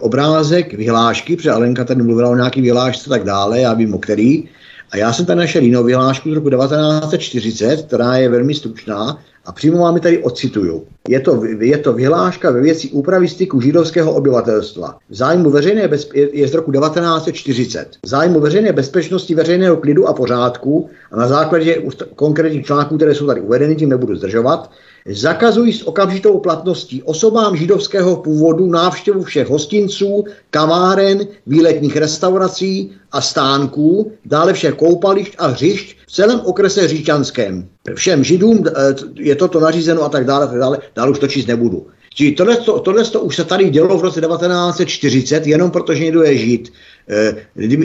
[0.00, 3.98] obrázek vyhlášky, protože Alenka tady mluvila o nějaký vyhlášce a tak dále, já vím o
[3.98, 4.44] který,
[4.90, 9.18] a já jsem tady našel jinou vyhlášku z roku 1940, která je velmi stručná
[9.48, 10.86] a přímo vám tady ocituju.
[11.08, 14.98] Je to, je to vyhláška ve věci úpravy styku židovského obyvatelstva.
[15.10, 17.88] V zájmu veřejné bezpe- je, z roku 1940.
[18.04, 21.82] V zájmu veřejné bezpečnosti, veřejného klidu a pořádku a na základě
[22.14, 24.70] konkrétních článků, které jsou tady uvedeny, tím nebudu zdržovat,
[25.08, 34.12] zakazují s okamžitou platností osobám židovského původu návštěvu všech hostinců, kaváren, výletních restaurací a stánků,
[34.24, 37.68] dále všech koupališť a hřišť v celém okrese Říčanském.
[37.94, 38.72] Všem židům eh,
[39.14, 41.86] je toto nařízeno a tak dále, tak dále, dále už to číst nebudu.
[42.14, 46.22] Čili tohle, to, tohle to už se tady dělo v roce 1940, jenom protože někdo
[46.22, 46.72] je žid.
[47.10, 47.36] Eh,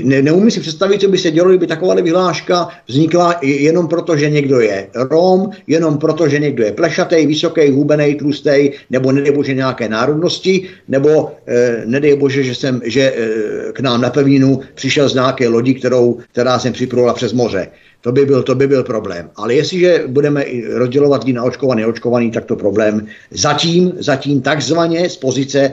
[0.03, 4.30] ne, neumím si představit, co by se dělo, kdyby taková vyhláška vznikla jenom proto, že
[4.30, 9.53] někdo je Rom, jenom proto, že někdo je plešatý, vysoký, hubený, tlustý, nebo nedej bože
[9.53, 15.09] nějaké národnosti, nebo eh, nedej bože, že, jsem, že eh, k nám na pevninu přišel
[15.09, 17.67] z nějaké lodi, kterou, která jsem připrula přes moře.
[18.04, 19.30] To by, byl, to by byl problém.
[19.36, 25.18] Ale jestliže budeme rozdělovat lidi na očkovaný, neočkovaný, tak to problém zatím, zatím takzvaně z
[25.18, 25.72] pozice e,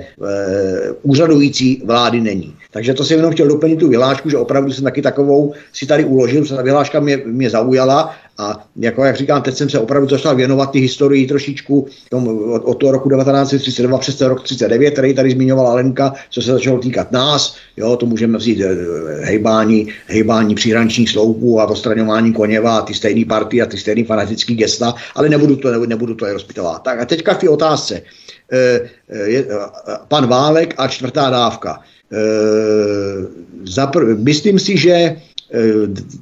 [1.02, 2.54] úřadující vlády není.
[2.70, 6.04] Takže to jsem jenom chtěl doplnit tu vyhlášku, že opravdu jsem taky takovou si tady
[6.04, 10.36] uložil, ta vyhláška mě, mě zaujala a jako jak říkám, teď jsem se opravdu začal
[10.36, 15.14] věnovat ty historii trošičku tom, od, od toho roku 1932 přes ten rok 39, který
[15.14, 17.56] tady zmiňovala Lenka, co se začalo týkat nás.
[17.76, 18.76] Jo, to můžeme vzít eh,
[19.24, 24.54] hejbání, hejbání příhraničních sloupů a odstraňování koněva a ty stejné party a ty stejné fanatické
[24.54, 26.82] gesta, ale nebudu to, nebudu to je rozpitovat.
[26.82, 28.02] Tak a teďka k té otázce.
[28.52, 29.44] E, e,
[30.08, 31.80] pan Válek a čtvrtá dávka.
[32.12, 32.18] E,
[33.64, 35.16] zapr- myslím si, že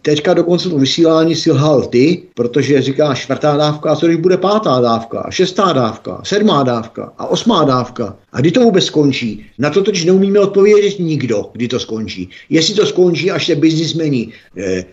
[0.03, 4.37] teďka dokonce to vysílání si lhal ty, protože říká čtvrtá dávka, a co když bude
[4.37, 8.16] pátá dávka, a šestá dávka, sedmá dávka a osmá dávka.
[8.33, 9.47] A kdy to vůbec skončí?
[9.59, 12.31] Na to totiž neumíme odpovědět nikdo, kdy to skončí.
[12.51, 14.85] Jestli to skončí, až se biznismeni eh,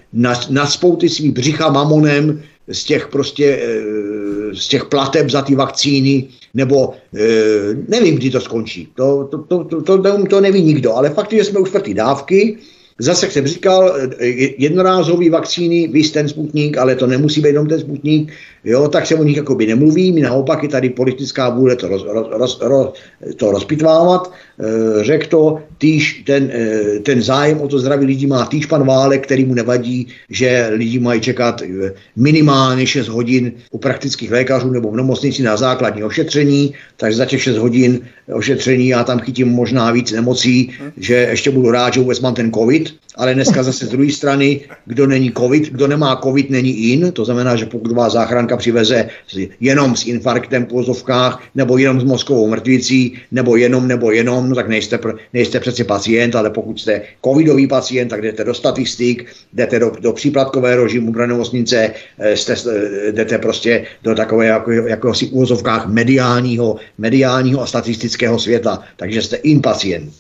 [0.50, 6.28] naspou ty svý břicha mamonem z těch prostě, eh, z těch plateb za ty vakcíny,
[6.54, 8.88] nebo eh, nevím, kdy to skončí.
[8.96, 12.58] To, to, to, to, to, neví nikdo, ale fakt, že jsme už čtvrtý dávky,
[13.00, 14.26] Zase jsem říkal, eh,
[14.58, 18.32] jednorázový vakcíny, vy ten sputník, ale to nemusí být jenom ten sputník,
[18.64, 22.06] jo, tak se o nich jakoby nemluví, my naopak je tady politická vůle to, roz,
[22.08, 22.94] roz, roz,
[23.36, 28.46] to rozpitvávat, e, řekl to, týž ten, e, ten zájem o to zdraví lidí má
[28.46, 31.62] týž pan Válek, který mu nevadí, že lidi mají čekat
[32.16, 37.44] minimálně 6 hodin u praktických lékařů nebo v nemocnici na základní ošetření, takže za těch
[37.44, 38.00] 6 hodin
[38.34, 42.52] ošetření já tam chytím možná víc nemocí, že ještě budu rád, že vůbec mám ten
[42.52, 47.12] covid, ale dneska zase z druhé strany, kdo není covid, kdo nemá covid, není in,
[47.12, 49.10] to znamená, že pokud vás záchranka přiveze
[49.60, 54.56] jenom s infarktem v pozovkách, nebo jenom s mozkovou mrtvicí, nebo jenom, nebo jenom, no
[54.56, 55.00] tak nejste,
[55.34, 60.14] nejste přeci pacient, ale pokud jste covidový pacient, tak jdete do statistik, jdete do, do
[60.14, 65.88] příplatkové režimu pro nemocnice, eh, jste, eh, jdete prostě do takové jako, jako si úvozovkách
[65.88, 70.14] mediálního, mediálního a statistického světa, takže jste in pacient.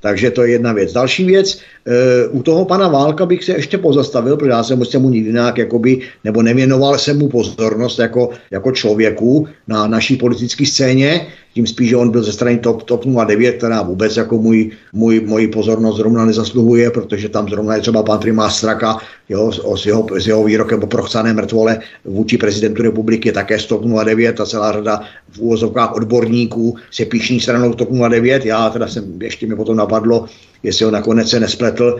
[0.00, 0.92] Takže to je jedna věc.
[0.92, 4.98] Další věc, e, u toho pana Válka bych se ještě pozastavil, protože já jsem se
[4.98, 10.66] mu nikdy nějak jakoby, nebo nevěnoval jsem mu pozornost jako, jako člověku na naší politické
[10.66, 14.70] scéně, tím spíš, že on byl ze strany TOP, TOP 09, která vůbec jako můj,
[14.92, 18.96] můj, moji pozornost zrovna nezasluhuje, protože tam zrovna je třeba pan primář Straka
[19.28, 23.84] jo, s, jeho, s jeho výrokem o prochcané mrtvole vůči prezidentu republiky také z TOP
[24.04, 28.46] 09 a celá řada v úvozovkách odborníků se píšní stranou TOP 09.
[28.46, 30.26] Já teda jsem, ještě mi potom napadlo,
[30.62, 31.98] jestli ho nakonec se nespletl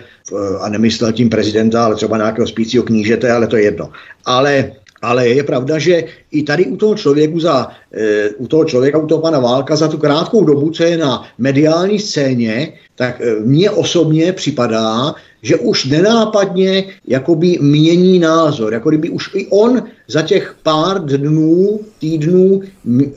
[0.61, 3.91] a nemyslel tím prezidenta, ale třeba nějakého spícího knížete, ale to je jedno.
[4.25, 4.73] Ale
[5.03, 9.07] ale je pravda, že i tady u toho člověku za, e, u toho člověka, u
[9.07, 13.71] toho pana Válka za tu krátkou dobu, co je na mediální scéně, tak e, mně
[13.71, 20.57] osobně připadá, že už nenápadně jakoby mění názor, jako kdyby už i on za těch
[20.63, 23.11] pár dnů, týdnů e,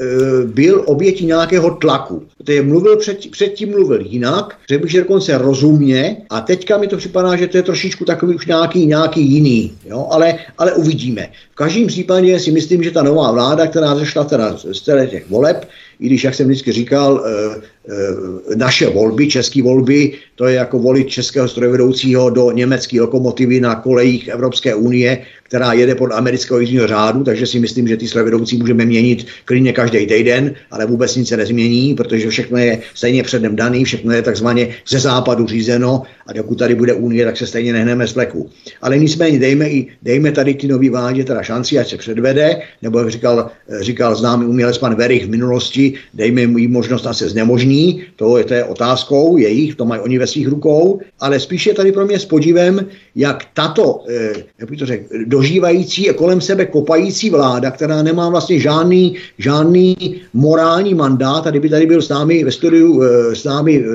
[0.45, 2.23] byl obětí nějakého tlaku.
[2.47, 6.97] je mluvil před, předtím mluvil jinak, řekl bych, že dokonce rozumně a teďka mi to
[6.97, 10.07] připadá, že to je trošičku takový už nějaký, nějaký jiný, jo?
[10.11, 11.29] Ale, ale uvidíme.
[11.51, 15.67] V každém případě si myslím, že ta nová vláda, která zešla teda z těch voleb,
[16.03, 20.79] i když, jak jsem vždycky říkal, eh, eh, naše volby, české volby, to je jako
[20.79, 25.23] volit českého strojvedoucího do německé lokomotivy na kolejích Evropské unie,
[25.53, 29.73] která jede pod amerického jízdního řádu, takže si myslím, že ty strojvedoucí můžeme měnit klidně
[29.73, 34.21] každý týden, ale vůbec nic se nezmění, protože všechno je stejně předem daný, všechno je
[34.21, 38.49] takzvaně ze západu řízeno a dokud tady bude unie, tak se stejně nehneme z fleku.
[38.81, 42.99] Ale nicméně dejme, i, dejme tady ty nový vládě teda šanci, ať se předvede, nebo
[42.99, 43.49] jak říkal,
[43.81, 48.43] říkal známý umělec pan Verich v minulosti, dejme jí možnost, a se znemožní, to je,
[48.43, 52.19] to je otázkou jejich, to mají oni ve svých rukou, ale spíše tady pro mě
[52.19, 52.85] s podívem,
[53.15, 55.05] jak tato, eh, jak bych to řekl,
[55.43, 59.95] dožívající a kolem sebe kopající vláda, která nemá vlastně žádný, žádný
[60.33, 63.87] morální mandát, a kdyby tady byl s námi ve studiu, eh, s námi eh,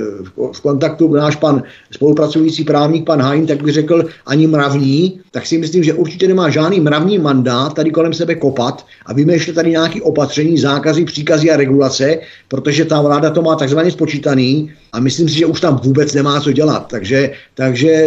[0.52, 5.58] v kontaktu náš pan spolupracující právník, pan Hain, tak by řekl ani mravní, tak si
[5.58, 8.84] myslím, že určitě nemá žádný mravní mandát tady kolem sebe kopat.
[9.06, 12.18] A vymýšlet tady nějaké opatření, zákazy, příkazy a regulace,
[12.48, 14.70] protože ta vláda to má takzvaně spočítaný.
[14.92, 16.88] A myslím si, že už tam vůbec nemá co dělat.
[16.88, 18.06] Takže, takže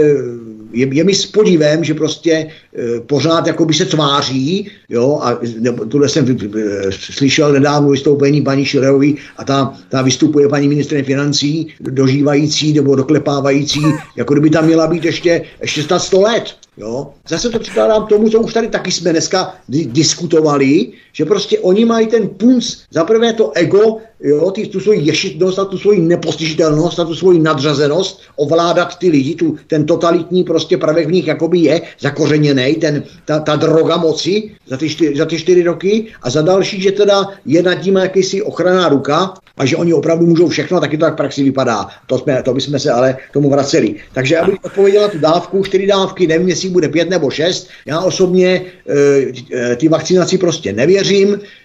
[0.74, 2.50] je, je mi s podívem, že prostě e,
[3.00, 5.40] pořád jako by se tváří, jo, a
[5.90, 11.68] tuhle jsem e, slyšel nedávno vystoupení paní Šilerový a ta, ta vystupuje paní ministrině financí,
[11.80, 13.82] dožívající nebo doklepávající,
[14.18, 16.44] jako kdyby tam měla být ještě, ještě snad 100 let.
[16.78, 17.14] Jo?
[17.28, 21.86] Zase to přikládám tomu, co už tady taky jsme dneska di- diskutovali, že prostě oni
[21.86, 26.02] mají ten punc, za prvé to ego, jo, ty, tu svoji ješitnost a tu svoji
[26.02, 31.28] nepostižitelnost a tu svoji nadřazenost, ovládat ty lidi, tu, ten totalitní prostě prvek v nich
[31.28, 36.06] jakoby je zakořeněný, ten, ta, ta droga moci za ty, čtyři, za ty čtyři roky
[36.22, 40.26] a za další, že teda je nad tím jakýsi ochranná ruka a že oni opravdu
[40.26, 41.88] můžou všechno, taky to tak v praxi vypadá.
[42.08, 43.96] To, jsme, to bychom se ale tomu vraceli.
[44.14, 47.68] Takže abych odpověděla tu dávku, čtyři dávky, nevím, jestli bude pět nebo šest.
[47.86, 48.62] Já osobně
[49.54, 51.01] e, ty vakcinaci prostě nevěřím,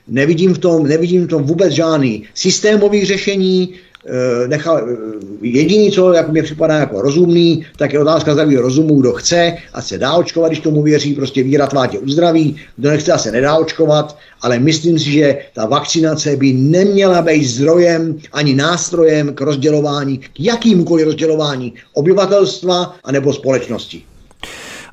[0.08, 3.74] nevidím v tom, nevidím v tom vůbec žádný systémový řešení,
[4.08, 4.96] Eh, nechal, eh,
[5.42, 9.82] jediný, co jak mě připadá jako rozumný, tak je otázka zdravého rozumu, kdo chce, a
[9.82, 13.32] se dá očkovat, když tomu věří, prostě víra tvá tě uzdraví, kdo nechce, a se
[13.32, 19.40] nedá očkovat, ale myslím si, že ta vakcinace by neměla být zdrojem ani nástrojem k
[19.40, 24.02] rozdělování, k jakýmkoliv rozdělování obyvatelstva anebo společnosti.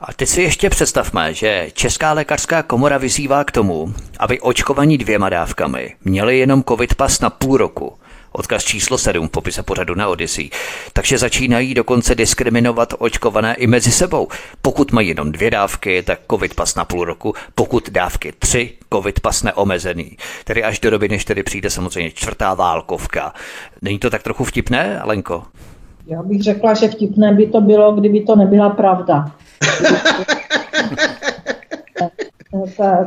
[0.06, 5.30] A teď si ještě představme, že Česká lékařská komora vyzývá k tomu, aby očkovaní dvěma
[5.30, 7.94] dávkami měli jenom covid pas na půl roku.
[8.32, 10.50] Odkaz číslo 7 v popise pořadu na Odyssey.
[10.94, 14.28] Takže začínají dokonce diskriminovat očkované i mezi sebou.
[14.62, 19.20] Pokud mají jenom dvě dávky, tak covid pas na půl roku, pokud dávky tři, covid
[19.20, 20.18] pas neomezený.
[20.44, 23.34] Tedy až do doby, než tedy přijde samozřejmě čtvrtá válkovka.
[23.82, 25.44] Není to tak trochu vtipné, Alenko?
[26.08, 29.32] Já bych řekla, že vtipné by to bylo, kdyby to nebyla pravda.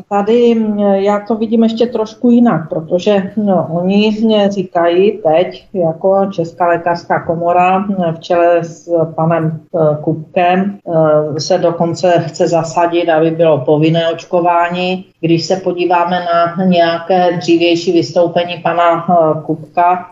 [0.08, 4.16] Tady já to vidím ještě trošku jinak, protože no, oni
[4.48, 7.84] říkají teď, jako Česká lékařská komora
[8.16, 15.04] v čele s panem eh, Kupkem eh, se dokonce chce zasadit, aby bylo povinné očkování.
[15.20, 20.10] Když se podíváme na nějaké dřívější vystoupení pana eh, Kupka,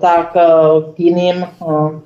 [0.00, 0.32] tak
[0.94, 1.46] k jiným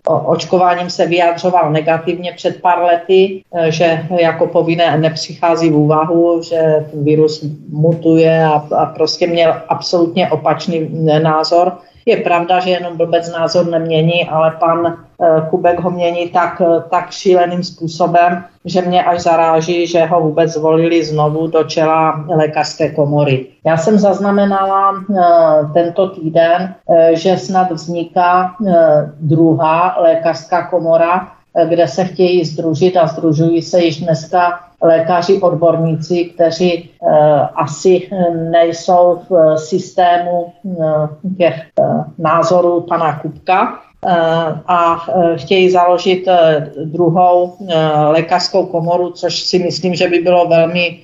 [0.05, 7.45] očkováním se vyjadřoval negativně před pár lety, že jako povinné nepřichází v úvahu, že virus
[7.69, 10.89] mutuje a, a prostě měl absolutně opačný
[11.23, 11.73] názor.
[12.07, 16.83] Je pravda, že jenom blbec názor nemění, ale pan eh, Kubek ho mění tak, eh,
[16.91, 22.91] tak šíleným způsobem, že mě až zaráží, že ho vůbec zvolili znovu do čela lékařské
[22.91, 23.47] komory.
[23.67, 24.95] Já jsem zaznamenala
[25.75, 26.75] tento týden,
[27.13, 28.55] že snad vzniká
[29.21, 31.29] druhá lékařská komora,
[31.69, 37.11] kde se chtějí združit a združují se již dneska lékaři odborníci, kteří uh,
[37.55, 38.11] asi
[38.51, 40.53] nejsou v systému
[41.39, 41.67] těch
[42.19, 43.79] názorů pana Kupka
[44.67, 46.29] a chtějí založit
[46.85, 47.53] druhou
[48.09, 50.99] lékařskou komoru, což si myslím, že by bylo velmi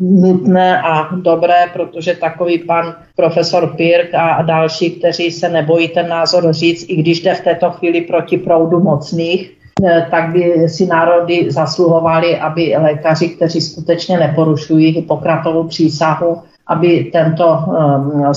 [0.00, 6.52] nutné a dobré, protože takový pan profesor Pirk a další, kteří se nebojí ten názor
[6.52, 11.46] říct, i když jde v této chvíli proti proudu mocných, Eh, tak by si národy
[11.50, 16.36] zasluhovali, aby lékaři, kteří skutečně neporušují Hippokratovou přísahu,
[16.66, 18.32] aby tento, eh,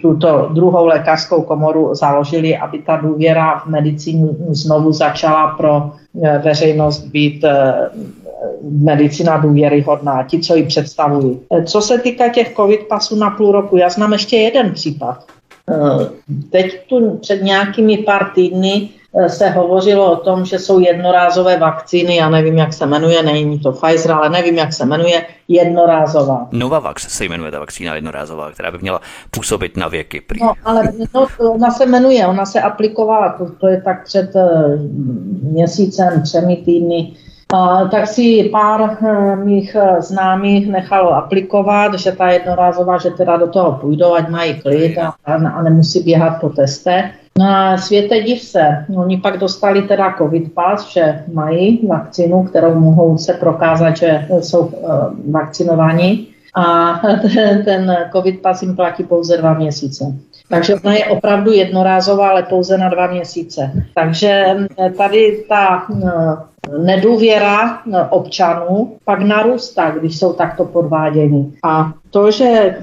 [0.00, 5.92] tuto druhou lékařskou komoru založili, aby ta důvěra v medicínu znovu začala pro
[6.22, 7.44] eh, veřejnost být
[8.62, 11.40] medicina důvěryhodná, ti, co ji představují.
[11.64, 15.24] Co se týká těch covid pasů na půl roku, já znám ještě jeden případ.
[16.50, 22.16] Teď tu před nějakými pár týdny Eh, se hovořilo o tom, že jsou jednorázové vakcíny,
[22.16, 26.48] já nevím, jak se jmenuje, není to Pfizer, ale nevím, jak se jmenuje, jednorázová.
[26.52, 29.00] Novavax se jmenuje ta vakcína jednorázová, která by měla
[29.30, 30.20] působit na věky.
[30.20, 30.40] Prý.
[30.42, 30.82] No, ale
[31.14, 34.42] no, ona se jmenuje, ona se aplikovala, to, to je tak před uh,
[35.52, 37.12] měsícem, třemi týdny,
[37.54, 43.46] Uh, tak si pár uh, mých známých nechalo aplikovat, že ta jednorázová, že teda do
[43.46, 47.04] toho půjdou, ať mají klid a, a nemusí běhat po testech.
[47.38, 53.18] Na světe div se, oni pak dostali teda covid pas, že mají vakcinu, kterou mohou
[53.18, 54.72] se prokázat, že jsou uh,
[55.30, 57.00] vakcinovaní a
[57.34, 60.04] ten, ten covid pas jim platí pouze dva měsíce.
[60.48, 63.70] Takže ona je opravdu jednorázová, ale pouze na dva měsíce.
[63.94, 64.56] Takže
[64.96, 65.86] tady ta
[66.78, 67.78] nedůvěra
[68.10, 71.52] občanů pak narůstá, když jsou takto podváděni.
[71.64, 72.78] A to, že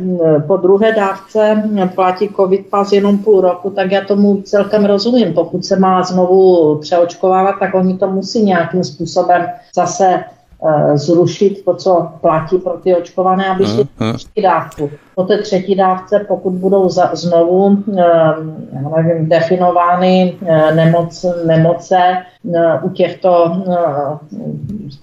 [0.48, 1.64] po druhé dávce
[1.95, 5.34] platí covid pas jenom půl roku, tak já tomu celkem rozumím.
[5.34, 9.45] Pokud se má znovu přeočkovávat, tak oni to musí nějakým způsobem
[9.76, 10.40] zase Eh,
[10.94, 14.92] zrušit to, co platí pro ty očkované, aby šli uh, třetí dávku.
[15.16, 18.04] Po té třetí dávce, pokud budou za, znovu eh,
[18.96, 22.18] nevím, definovány eh, nemoc, nemoce
[22.82, 23.58] u těchto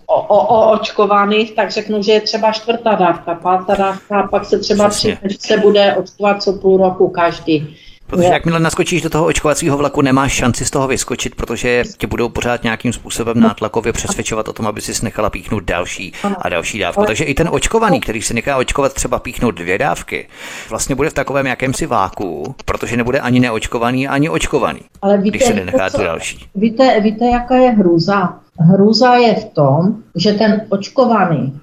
[0.06, 4.44] o, o, o očkovaných, tak řeknu, že je třeba čtvrtá dávka, pátá dávka a pak
[4.44, 7.76] se třeba přijde, že se bude očkovat co půl roku každý.
[8.08, 12.28] Protože jakmile naskočíš do toho očkovacího vlaku, nemáš šanci z toho vyskočit, protože tě budou
[12.28, 17.04] pořád nějakým způsobem nátlakově přesvědčovat o tom, aby si nechala píchnout další a další dávku.
[17.06, 20.28] Takže i ten očkovaný, který se nechá očkovat třeba píchnout dvě dávky,
[20.70, 25.44] vlastně bude v takovém jakémsi váku, protože nebude ani neočkovaný, ani očkovaný, Ale víte, když
[25.44, 26.46] se nenechá tu další.
[26.54, 28.38] Víte, víte, jaká je hrůza?
[28.60, 31.60] Hrůza je v tom, že ten očkovaný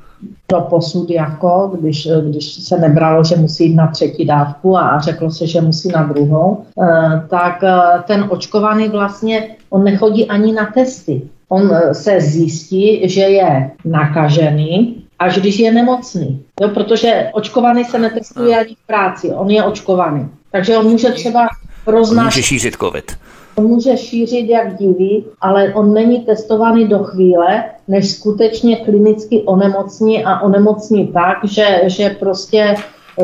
[0.48, 5.00] to posud jako, když, když se nebralo, že musí jít na třetí dávku a, a
[5.00, 7.74] řeklo se, že musí na druhou, eh, tak eh,
[8.08, 11.22] ten očkovaný vlastně, on nechodí ani na testy.
[11.50, 16.42] On eh, se zjistí, že je nakažený, až když je nemocný.
[16.62, 20.30] Jo, protože očkovaný se netestuje ani v práci, on je očkovaný.
[20.52, 21.48] Takže on může třeba
[21.88, 22.26] roznášet...
[22.26, 23.18] Může šířit COVID.
[23.56, 30.26] On může šířit jak diví, ale on není testovaný do chvíle, než skutečně klinicky onemocní
[30.26, 32.76] a onemocní tak, že, že prostě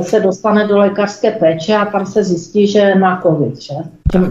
[0.01, 3.61] se dostane do lékařské péče a tam se zjistí, že má covid.
[3.61, 3.73] Že?
[4.11, 4.21] Tak.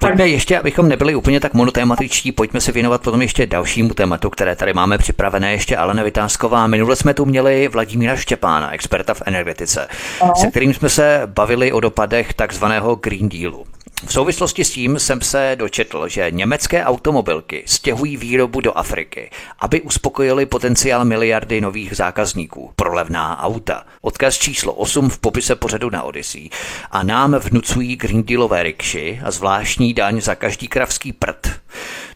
[0.00, 4.56] Pojďme ještě, abychom nebyli úplně tak monotématičtí, pojďme se věnovat potom ještě dalšímu tématu, které
[4.56, 6.66] tady máme připravené ještě Alena Vytázková.
[6.66, 9.88] Minule jsme tu měli Vladimíra Štěpána, experta v energetice,
[10.20, 10.34] Aha.
[10.34, 13.64] se kterým jsme se bavili o dopadech takzvaného Green Dealu.
[14.06, 19.80] V souvislosti s tím jsem se dočetl, že německé automobilky stěhují výrobu do Afriky, aby
[19.80, 23.84] uspokojili potenciál miliardy nových zákazníků pro levná auta.
[24.00, 26.48] Odkaz číslo 8 v popise pořadu na Odyssey.
[26.90, 31.61] A nám vnucují Green Dealové rikši a zvláštní daň za každý kravský prd.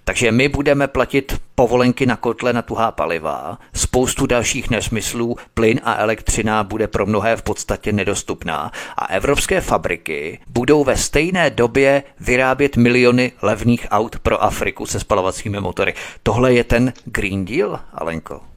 [0.04, 5.96] Takže my budeme platit povolenky na kotle na tuhá paliva, spoustu dalších nesmyslů, plyn a
[5.96, 12.76] elektřina bude pro mnohé v podstatě nedostupná a evropské fabriky budou ve stejné době vyrábět
[12.76, 15.94] miliony levných aut pro Afriku se spalovacími motory.
[16.22, 18.55] Tohle je ten Green Deal, Alenko?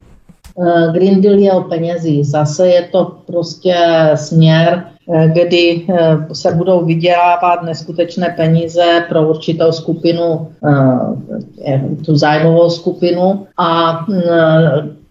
[0.58, 2.24] Eh, Green Deal je o penězí.
[2.24, 3.76] Zase je to prostě
[4.16, 10.48] směr, eh, kdy eh, se budou vydělávat neskutečné peníze pro určitou skupinu,
[12.06, 14.00] tu zájmovou skupinu a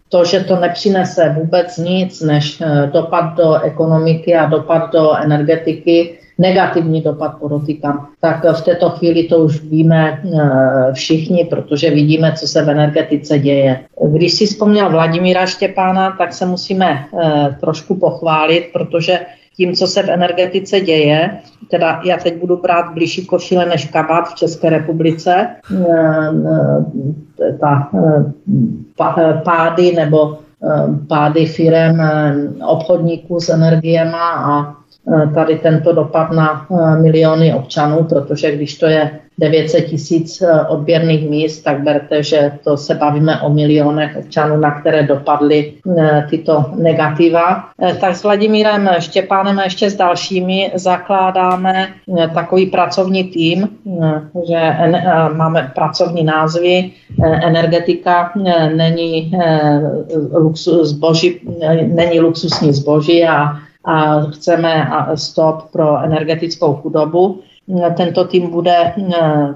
[0.09, 2.63] to, že to nepřinese vůbec nic než
[2.93, 9.39] dopad do ekonomiky a dopad do energetiky, negativní dopad, podotýkám, tak v této chvíli to
[9.39, 13.81] už víme eh, všichni, protože vidíme, co se v energetice děje.
[14.07, 16.87] Když si vzpomněl Vladimíra Štěpána, tak se musíme
[17.23, 19.21] eh, trošku pochválit, protože
[19.57, 21.31] tím, co se v energetice děje,
[21.71, 25.47] teda já teď budu brát blížší košile než kabát v České republice,
[25.77, 26.33] eh,
[27.61, 27.91] ta
[29.45, 30.39] pády nebo
[31.09, 32.03] pády firem
[32.67, 34.78] obchodníků s energiema a
[35.35, 36.67] tady tento dopad na
[37.01, 42.77] miliony občanů, protože když to je 900 tisíc eh, odběrných míst, tak berte, že to
[42.77, 47.65] se bavíme o milionech občanů, na které dopadly eh, tyto negativa.
[47.83, 51.89] Eh, tak s Vladimírem Štěpánem a ještě s dalšími zakládáme
[52.35, 53.69] takový pracovní tým,
[54.49, 54.77] že
[55.35, 56.91] máme pracovní názvy.
[57.23, 58.33] Energetika
[58.77, 59.33] není,
[60.33, 61.41] luxus, zboží,
[61.87, 67.43] není luxusní zboží a a chceme stop pro energetickou chudobu.
[67.97, 68.95] Tento tým bude eh,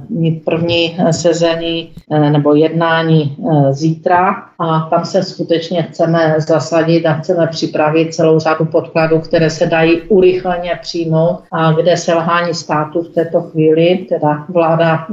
[0.09, 4.43] mít první sezení eh, nebo jednání eh, zítra.
[4.59, 10.01] A tam se skutečně chceme zasadit a chceme připravit celou řadu podkladů, které se dají
[10.03, 15.07] urychleně přijmout a kde selhání státu v této chvíli, teda vláda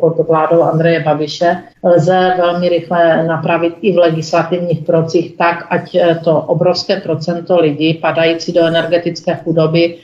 [0.00, 6.40] pod vládou Andreje Babiše, lze velmi rychle napravit i v legislativních procích tak, ať to
[6.40, 9.96] obrovské procento lidí padající do energetické chudoby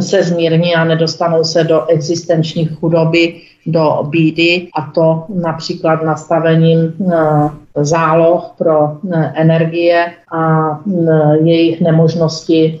[0.00, 7.84] se zmírní a nedostanou se do existenční chudoby, do bídy a to například nastavením eh,
[7.84, 12.78] záloh pro eh, energie a eh, jejich nemožnosti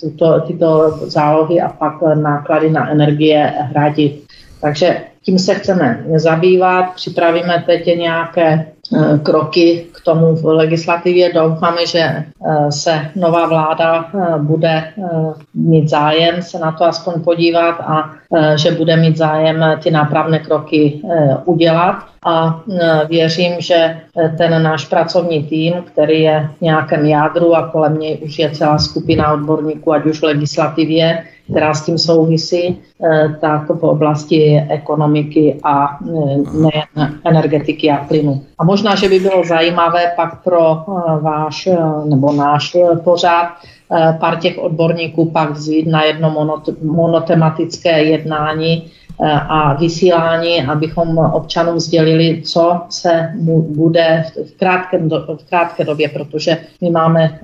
[0.00, 4.24] tuto, tyto zálohy a pak náklady na energie hradit.
[4.60, 8.66] Takže tím se chceme zabývat, připravíme teď nějaké
[9.22, 11.32] kroky k tomu v legislativě.
[11.32, 14.84] Doufáme, že eh, se nová vláda eh, bude
[15.54, 18.10] mít zájem se na to aspoň podívat a
[18.56, 21.00] že bude mít zájem ty nápravné kroky
[21.44, 21.96] udělat.
[22.26, 22.60] A
[23.08, 24.00] věřím, že
[24.38, 28.78] ten náš pracovní tým, který je v nějakém jádru a kolem něj už je celá
[28.78, 32.78] skupina odborníků, ať už v legislativě, která s tím souvisí,
[33.40, 35.98] tak v oblasti ekonomiky a
[36.52, 38.42] nejen energetiky a plynu.
[38.58, 43.48] A možná, že by bylo zajímavé pak pro eh, váš eh, nebo náš eh, pořád
[44.20, 48.90] pár těch odborníků pak vzít na jedno monotematické jednání
[49.26, 53.32] a vysílání, abychom občanům sdělili, co se
[53.76, 57.40] bude v, krátkém, v krátké době, protože my máme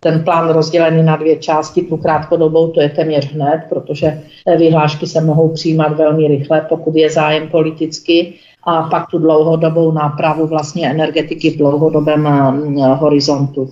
[0.00, 1.82] ten plán rozdělený na dvě části.
[1.82, 4.22] Tu krátkodobou to je téměř hned, protože
[4.56, 8.34] vyhlášky se mohou přijímat velmi rychle, pokud je zájem politicky
[8.64, 13.70] a pak tu dlouhodobou nápravu vlastně energetiky v dlouhodobém eh, horizontu.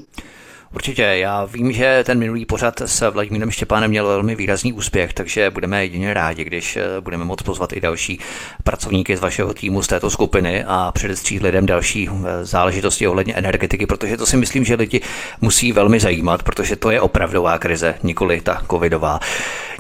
[0.75, 5.51] Určitě, já vím, že ten minulý pořad s Vladimírem Štěpánem měl velmi výrazný úspěch, takže
[5.51, 8.21] budeme jedině rádi, když eh, budeme moct pozvat i další
[8.65, 13.87] pracovníky z vašeho týmu, z této skupiny a předestřít lidem další eh, záležitosti ohledně energetiky,
[13.87, 15.01] protože to si myslím, že lidi
[15.41, 19.21] musí velmi zajímat, protože to je opravdová krize, nikoli ta covidová.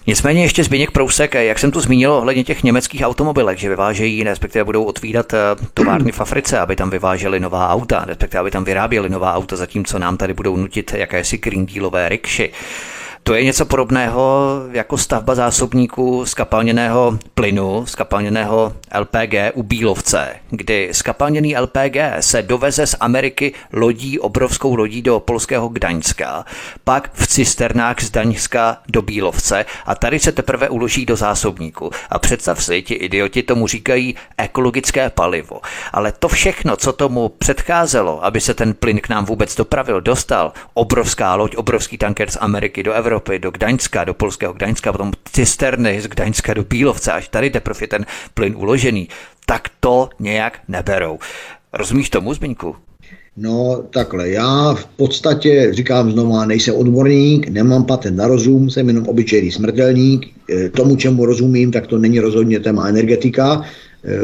[0.08, 4.64] Nicméně ještě Zběněk Prousek, jak jsem tu zmínil ohledně těch německých automobilek, že vyvážejí, respektive
[4.64, 5.38] budou otvírat eh,
[5.74, 9.98] továrny v Africe, aby tam vyváželi nová auta, respektive aby tam vyráběli nová auta, zatímco
[9.98, 12.52] nám tady budou nutit jakési green dealové rikši.
[13.28, 14.42] To je něco podobného
[14.72, 22.96] jako stavba zásobníků skapalněného plynu, skapalněného LPG u Bílovce, kdy skapalněný LPG se doveze z
[23.00, 26.44] Ameriky lodí, obrovskou lodí do polského Gdaňska,
[26.84, 31.90] pak v cisternách z Daňska do Bílovce a tady se teprve uloží do zásobníku.
[32.10, 35.60] A představ si, ti idioti tomu říkají ekologické palivo.
[35.92, 40.52] Ale to všechno, co tomu předcházelo, aby se ten plyn k nám vůbec dopravil, dostal,
[40.74, 45.12] obrovská loď, obrovský tanker z Ameriky do Evropy, Evropy, do Gdaňska, do polského Gdaňska, potom
[45.32, 49.08] cisterny z Gdaňska do Bílovce, až tady teprve je ten plyn uložený,
[49.46, 51.18] tak to nějak neberou.
[51.72, 52.76] Rozumíš tomu, Zbyňku?
[53.36, 59.06] No takhle, já v podstatě říkám znovu, nejsem odborník, nemám patent na rozum, jsem jenom
[59.06, 60.26] obyčejný smrtelník.
[60.50, 63.62] E, tomu, čemu rozumím, tak to není rozhodně téma energetika.
[64.04, 64.16] E,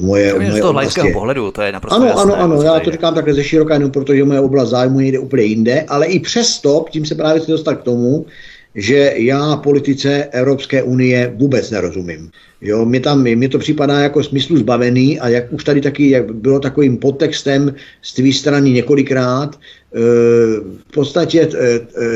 [0.00, 2.80] moje, to moje z toho laického pohledu, to je naprosto Ano, jasné, ano, ano, já
[2.80, 6.18] to říkám takhle ze široka, jenom protože moje oblast zájmu jde úplně jinde, ale i
[6.18, 8.26] přesto, tím se právě chci dostat k tomu,
[8.74, 12.30] že já politice Evropské unie vůbec nerozumím.
[12.60, 16.34] Jo, mě, tam, mě to připadá jako smyslu zbavený a jak už tady taky jak
[16.34, 19.58] bylo takovým podtextem z tvý strany několikrát,
[19.92, 21.48] v podstatě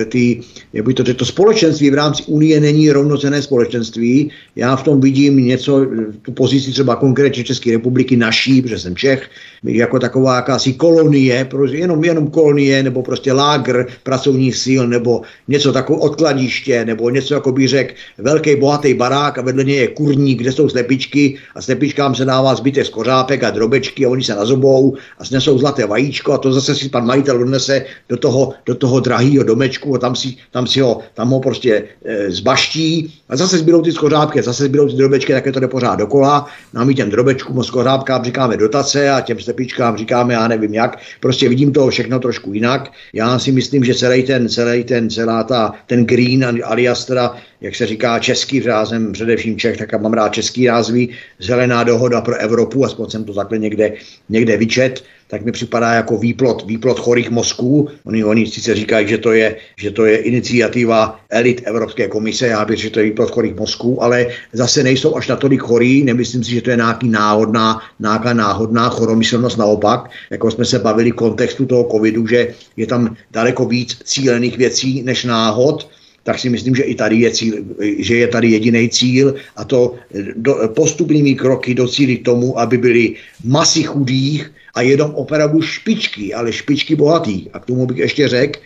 [0.08, 0.40] ty,
[0.72, 4.30] jak by to to společenství v rámci Unie není rovnocené společenství.
[4.56, 5.86] Já v tom vidím něco,
[6.22, 9.30] tu pozici třeba konkrétně České republiky naší, protože jsem Čech,
[9.64, 15.98] jako taková jakási kolonie, jenom, jenom kolonie, nebo prostě lágr pracovních sil, nebo něco takové
[15.98, 20.52] odkladiště, nebo něco, jako by řekl, velký bohatý barák a vedle něj je kurník, kde
[20.52, 24.96] jsou slepičky a slepičkám se dává zbytek z kořápek a drobečky a oni se nazobou
[25.18, 29.00] a snesou zlaté vajíčko a to zase si pan majitel odnese do toho, do toho
[29.00, 33.58] drahého domečku a tam si, tam si ho, tam ho prostě e, zbaští a zase
[33.58, 36.46] zbydou ty skořápky, zase zbydou ty drobečky, také to jde pořád dokola.
[36.74, 40.98] No těm drobečkům, skořápkám říkáme dotace a těm slepičkám říkáme, já nevím jak.
[41.20, 42.92] Prostě vidím to všechno trošku jinak.
[43.12, 47.74] Já si myslím, že celý ten, celý ten, celá ta, ten green alias teda, jak
[47.74, 52.84] se říká český rázem, především Čech, tak mám rád český rázví, zelená dohoda pro Evropu,
[52.84, 53.92] aspoň jsem to takhle někde,
[54.28, 57.88] někde vyčet, tak mi připadá jako výplot, výplot chorých mozků.
[58.04, 62.64] Oni, oni sice říkají, že to, je, že to je iniciativa elit Evropské komise, já
[62.64, 66.50] bych, že to je výplot chorých mozků, ale zase nejsou až natolik chorí, nemyslím si,
[66.50, 71.66] že to je nějaký náhodná, nějaká náhodná choromyslnost naopak, jako jsme se bavili v kontextu
[71.66, 75.88] toho covidu, že je tam daleko víc cílených věcí než náhod,
[76.22, 77.54] tak si myslím, že i tady je, cíl,
[77.98, 79.94] že je tady jediný cíl a to
[80.36, 83.14] do, postupnými kroky docílit tomu, aby byly
[83.44, 87.48] masy chudých a jenom opravdu špičky, ale špičky bohatých.
[87.52, 88.60] A k tomu bych ještě řekl,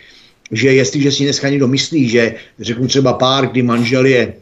[0.51, 4.33] že jestliže si dneska někdo myslí, že řeknu třeba pár, kdy manžel je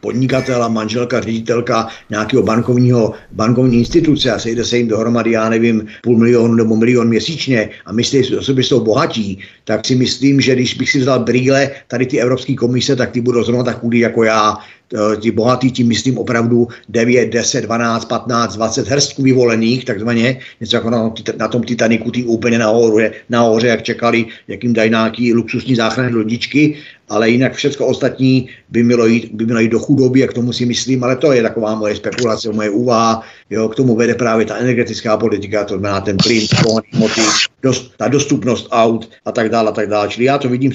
[0.00, 5.86] podnikatel a manželka, ředitelka nějakého bankovního, bankovní instituce a sejde se jim dohromady, já nevím,
[6.02, 10.54] půl milionu nebo milion měsíčně a myslí si, že jsou bohatí, tak si myslím, že
[10.54, 13.98] když bych si vzal brýle tady ty Evropské komise, tak ty budou zrovna tak chudí
[13.98, 14.56] jako já.
[14.94, 20.76] Eh, ti bohatí, tím myslím opravdu 9, 10, 12, 15, 20 hrstů vyvolených, takzvaně, něco
[20.76, 25.34] jako na, na tom Titaniku, ty úplně nahoře, nahoře, jak čekali, jak jim dají nějaký
[25.34, 26.76] luxusní záchranné lodičky,
[27.08, 30.66] ale jinak všechno ostatní by mělo, jít, by mělo jít do chudoby, jak tomu si
[30.66, 34.56] myslím, ale to je taková moje spekulace, moje úvaha, jo, k tomu vede právě ta
[34.56, 36.46] energetická politika, to znamená ten plyn,
[36.92, 37.20] hmoty,
[37.62, 40.08] dost, ta dostupnost aut a tak dále, a tak dále.
[40.08, 40.70] Čili já to vidím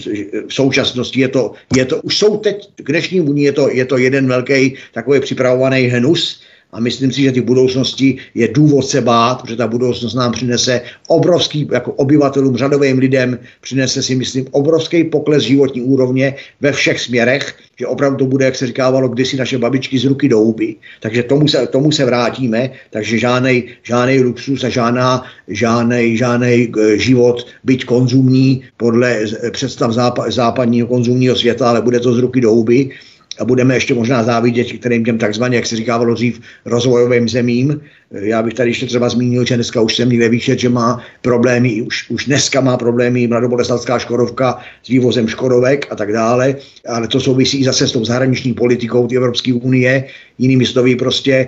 [0.47, 3.85] v současnosti, je to, je to už jsou teď, k dnešnímu dní je to, je
[3.85, 6.41] to jeden velký takový připravovaný hnus,
[6.73, 10.81] a myslím si, že ty budoucnosti je důvod se bát, protože ta budoucnost nám přinese
[11.07, 17.55] obrovský, jako obyvatelům, řadovým lidem, přinese si, myslím, obrovský pokles životní úrovně ve všech směrech,
[17.79, 20.75] že opravdu to bude, jak se říkávalo kdysi naše babičky z ruky do huby.
[20.99, 26.97] Takže tomu se, tomu se vrátíme, takže žádný, žádný luxus a žádná, žádný, žádný eh,
[26.97, 29.19] život byť konzumní podle
[29.51, 29.91] představ
[30.27, 32.89] západního konzumního světa, ale bude to z ruky do huby
[33.39, 37.81] a budeme ještě možná závidět kterým těm takzvaně, jak se říkávalo dřív, rozvojovým zemím.
[38.11, 41.81] Já bych tady ještě třeba zmínil, že dneska už jsem někde výšet, že má problémy,
[41.81, 46.55] už, už dneska má problémy mladoboleslavská Škodovka s vývozem Škodovek a tak dále,
[46.87, 50.03] ale to souvisí zase s tou zahraniční politikou té Evropské unie.
[50.37, 51.47] Jinými slovy prostě e,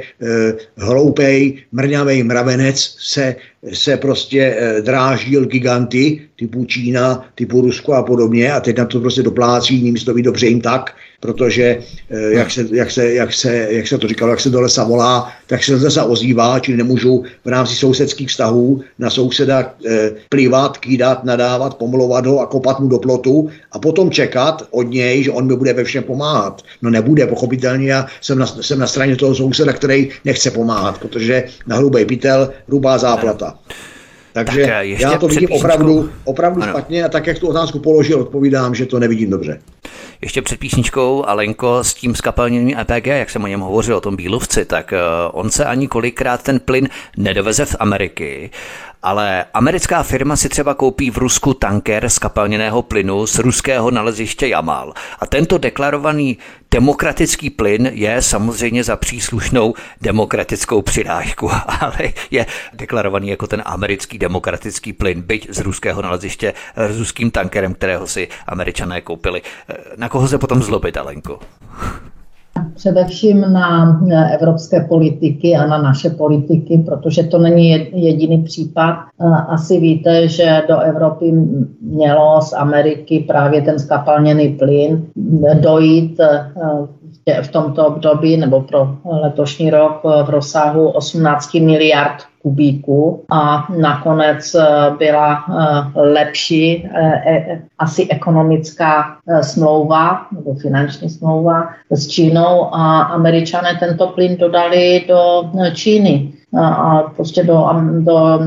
[0.78, 3.36] hloupej, mrňavý mravenec se,
[3.74, 9.00] se prostě e, dráždil giganty typu Čína, typu Rusko a podobně a teď na to
[9.00, 10.94] prostě doplácí, jinými slovy dobře jim tak,
[11.26, 11.78] protože
[12.10, 14.84] eh, jak se, jak, se, jak, se, jak se to říkalo, jak se do lesa
[14.84, 20.78] volá, tak se lesa ozývá, čili nemůžu v rámci sousedských vztahů na souseda e, plivat,
[20.78, 25.32] kýdat, nadávat, pomlovat ho a kopat mu do plotu a potom čekat od něj, že
[25.32, 26.62] on mi bude ve všem pomáhat.
[26.82, 31.44] No nebude, pochopitelně, já jsem na, jsem na straně toho souseda, který nechce pomáhat, protože
[31.68, 33.58] na hrubý pytel, hrubá záplata.
[34.36, 38.76] Takže tak já to vidím opravdu, opravdu špatně a tak, jak tu otázku položil, odpovídám,
[38.76, 39.60] že to nevidím dobře.
[40.22, 44.16] Ještě před písničkou Alenko s tím skapalněným EPG, jak jsem o něm hovořil, o tom
[44.16, 45.00] Bílovci, tak eh,
[45.32, 48.50] on se ani kolikrát ten plyn nedoveze z Ameriky,
[49.06, 54.48] ale americká firma si třeba koupí v Rusku tanker z kapalněného plynu z ruského naleziště
[54.48, 54.94] Jamal.
[55.20, 56.38] A tento deklarovaný
[56.72, 64.94] demokratický plyn je samozřejmě za příslušnou demokratickou přidášku, ale je deklarovaný jako ten americký demokratický
[64.94, 69.42] plyn, byť z ruského naleziště s ruským tankerem, kterého si američané koupili.
[69.98, 71.40] Na koho se potom zlobit, Alenko?
[72.76, 74.00] Především na
[74.34, 78.96] evropské politiky a na naše politiky, protože to není jediný případ.
[79.48, 81.32] Asi víte, že do Evropy
[81.82, 85.06] mělo z Ameriky právě ten skapalněný plyn
[85.54, 93.66] dojít eh, v tomto období nebo pro letošní rok v rozsahu 18 miliard kubíků a
[93.78, 94.66] nakonec eh,
[94.98, 104.08] byla eh, lepší eh, asi ekonomická smlouva nebo finanční smlouva s Čínou a američané tento
[104.08, 106.32] plyn dodali do Číny.
[106.58, 107.70] a prostě do,
[108.00, 108.40] do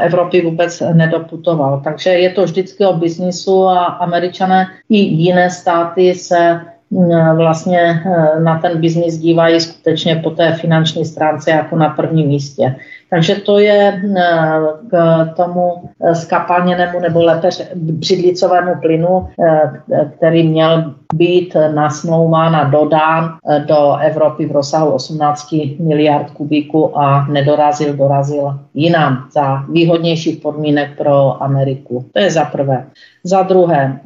[0.00, 1.80] Evropy vůbec nedoputoval.
[1.84, 6.60] Takže je to vždycky o biznisu a američané i jiné státy se
[7.36, 8.02] vlastně
[8.42, 12.76] na ten biznis dívají skutečně po té finanční stránce jako na prvním místě.
[13.10, 14.02] Takže to je
[14.90, 19.28] k tomu skapalněnému nebo lépe břidlicovému plynu,
[20.16, 27.96] který měl být nasmlouván a dodán do Evropy v rozsahu 18 miliard kubíků a nedorazil,
[27.96, 32.04] dorazil jinam za výhodnějších podmínek pro Ameriku.
[32.12, 32.86] To je za prvé.
[33.24, 34.00] Za druhé,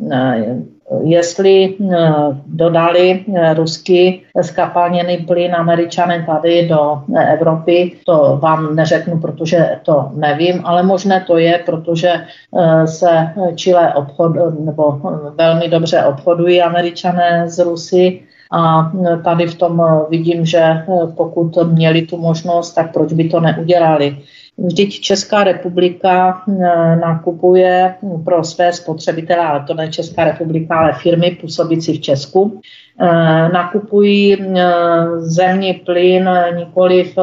[1.03, 2.13] jestli eh,
[2.47, 10.11] dodali eh, ruský skapalněný plyn američané tady do eh, Evropy, to vám neřeknu, protože to
[10.15, 12.13] nevím, ale možné to je, protože
[12.85, 15.01] se Chile obchod, nebo
[15.39, 18.21] velmi dobře obchodují američané z Rusy,
[18.53, 18.93] a
[19.25, 20.85] tady v tom vidím, že
[21.17, 24.17] pokud měli tu možnost, tak proč by to neudělali.
[24.59, 27.95] Vždyť Česká republika eh, nakupuje
[28.25, 32.61] pro své spotřebitele, ale to ne Česká republika, ale firmy působící v Česku,
[33.01, 34.65] eh, nakupují eh,
[35.19, 37.19] zemní plyn, nikoliv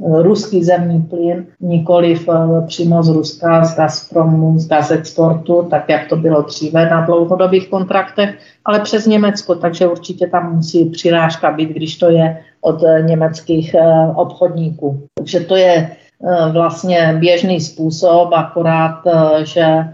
[0.00, 2.28] ruský zemní plyn, nikoliv
[2.66, 8.38] přímo z Ruska, z Gazpromu, z Gazexportu, tak jak to bylo dříve na dlouhodobých kontraktech,
[8.64, 13.74] ale přes Německo, takže určitě tam musí přirážka být, když to je od německých
[14.16, 15.06] obchodníků.
[15.14, 16.05] Takže to je Eh,
[16.52, 19.88] vlastně běžný způsob, akorát, eh, že eh,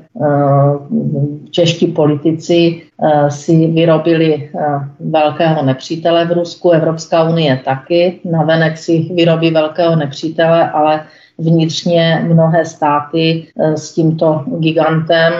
[1.50, 2.82] čeští politici
[3.28, 4.50] si vyrobili
[5.00, 11.04] velkého nepřítele v Rusku, Evropská unie taky, navenek si vyrobí velkého nepřítele, ale
[11.38, 15.32] vnitřně mnohé státy s tímto gigantem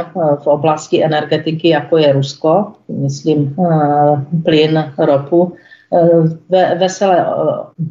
[0.43, 3.57] v oblasti energetiky, jako je Rusko, myslím
[4.45, 5.53] plyn, ropu,
[6.79, 7.27] vesele eh,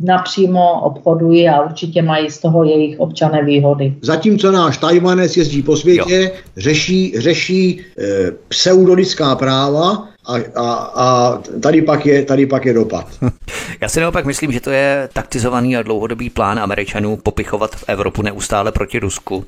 [0.02, 3.94] napřímo obchodují a určitě mají z toho jejich občané výhody.
[4.02, 11.82] Zatímco náš Tajvanec jezdí po světě, řeší, řeší e, pseudolidská práva, a, a, a tady,
[11.82, 13.08] pak je, tady pak je dopad.
[13.82, 18.22] Já si naopak myslím, že to je taktizovaný a dlouhodobý plán Američanů popichovat v Evropu
[18.22, 19.46] neustále proti Rusku.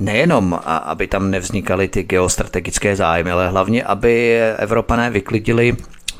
[0.00, 5.76] Nejenom, aby tam nevznikaly ty geostrategické zájmy, ale hlavně, aby Evropané vyklidili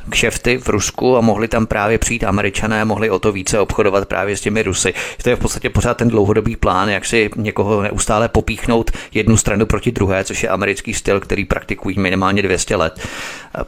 [0.08, 4.36] kšefty v Rusku a mohli tam právě přijít američané, mohli o to více obchodovat právě
[4.36, 4.94] s těmi Rusy.
[5.22, 9.66] To je v podstatě pořád ten dlouhodobý plán, jak si někoho neustále popíchnout jednu stranu
[9.66, 13.00] proti druhé, což je americký styl, který praktikují minimálně 200 let,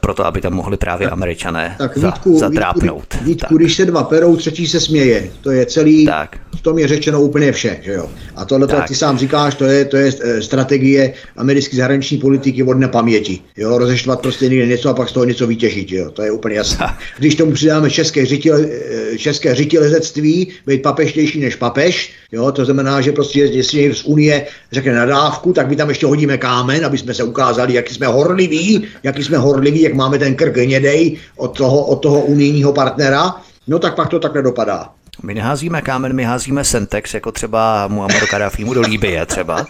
[0.01, 3.15] proto aby tam mohli právě tak, američané tak, Vítku, zatrápnout.
[3.15, 5.31] Vítku, Vítku, když se dva perou, třetí se směje.
[5.41, 6.37] To je celý, tak.
[6.57, 7.79] v tom je řečeno úplně vše.
[7.83, 8.11] Že jo?
[8.37, 12.63] A tohle, to, ty sám říkáš, to je, to je eh, strategie americké zahraniční politiky
[12.63, 13.41] od nepaměti.
[13.57, 13.79] Jo?
[13.79, 15.93] Rozeštvat prostě někde něco a pak z toho něco vytěžit.
[15.93, 16.11] Jo?
[16.11, 16.87] To je úplně jasné.
[17.19, 22.53] Když tomu přidáme české, řitile, eh, české řitilezectví, být papeštější než papež, jo?
[22.53, 26.85] to znamená, že prostě jestli z Unie řekne nadávku, tak my tam ještě hodíme kámen,
[26.85, 31.19] aby jsme se ukázali, jaký jsme horliví, jaký jsme horliví, jak máme ten krk hnědej
[31.37, 33.35] od toho, od toho unijního partnera,
[33.69, 34.89] no tak pak to takhle dopadá.
[35.23, 39.67] My neházíme kámen, my házíme Sentex, jako třeba Muammaru Kadáfímu do Líbie třeba.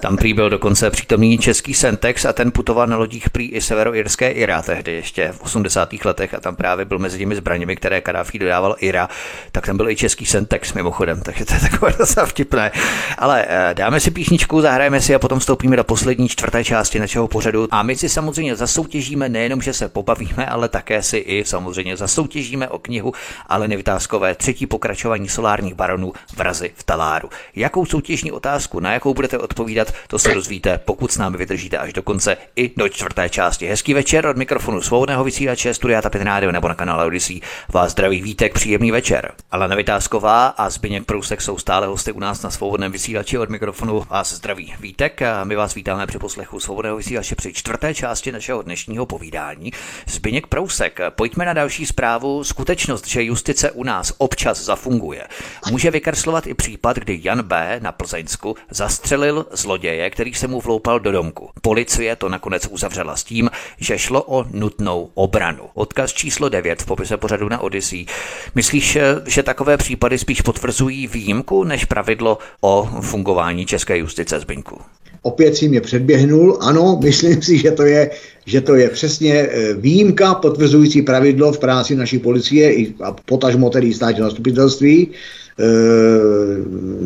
[0.00, 4.30] Tam prý byl dokonce přítomný český Sentex a ten putoval na lodích prý i severoirské
[4.30, 5.92] Ira tehdy ještě v 80.
[6.04, 9.08] letech a tam právě byl mezi těmi zbraněmi, které Kadáfí dodával Ira,
[9.52, 12.70] tak tam byl i český Sentex mimochodem, takže to je takové docela vtipné.
[13.18, 17.28] Ale eh, dáme si píšničku, zahrajeme si a potom vstoupíme do poslední čtvrté části našeho
[17.28, 17.68] pořadu.
[17.70, 22.68] A my si samozřejmě zasoutěžíme nejenom, že se pobavíme, ale také si i samozřejmě zasoutěžíme
[22.68, 23.12] o knihu
[23.46, 27.28] ale Vytázkové třetí pokračování pokračování solárních baronů vrazy v Taláru.
[27.56, 31.92] Jakou soutěžní otázku, na jakou budete odpovídat, to se dozvíte, pokud s námi vydržíte až
[31.92, 33.66] do konce i do čtvrté části.
[33.66, 37.40] Hezký večer od mikrofonu svobodného vysílače Studia Tapin Radio nebo na kanále Odyssey.
[37.72, 39.32] Vás zdraví vítek, příjemný večer.
[39.50, 44.06] Alena Vytázková a Zbyněk Prousek jsou stále hosty u nás na svobodném vysílači od mikrofonu.
[44.10, 48.62] Vás zdraví vítek a my vás vítáme při poslechu svobodného vysílače při čtvrté části našeho
[48.62, 49.72] dnešního povídání.
[50.06, 52.44] Zbyněk Prousek, pojďme na další zprávu.
[52.44, 55.22] Skutečnost, že justice u nás občas za funguje.
[55.70, 57.78] Může vykreslovat i případ, kdy Jan B.
[57.82, 61.50] na Plzeňsku zastřelil zloděje, který se mu vloupal do domku.
[61.62, 65.70] Policie to nakonec uzavřela s tím, že šlo o nutnou obranu.
[65.74, 68.06] Odkaz číslo 9 v popise pořadu na Odyssey.
[68.54, 74.80] Myslíš, že takové případy spíš potvrzují výjimku než pravidlo o fungování české justice Zbyňku?
[75.22, 76.58] Opět si mě předběhnul.
[76.60, 78.10] Ano, myslím si, že to je
[78.46, 83.94] že to je přesně eh, výjimka potvrzující pravidlo v práci naší policie a potažmo tedy
[83.94, 85.08] státního zastupitelství,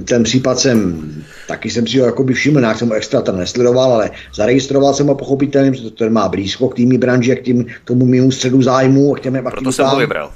[0.05, 1.03] ten případ jsem,
[1.49, 5.07] taky jsem si ho jakoby všiml, nějak jsem ho extra tam nesledoval, ale zaregistroval jsem
[5.07, 8.63] ho pochopitelně, protože ten má blízko k týmí branži, k, tím, k tomu mému středu
[8.63, 10.31] zájmu, k těm Proto jsem ho vybral.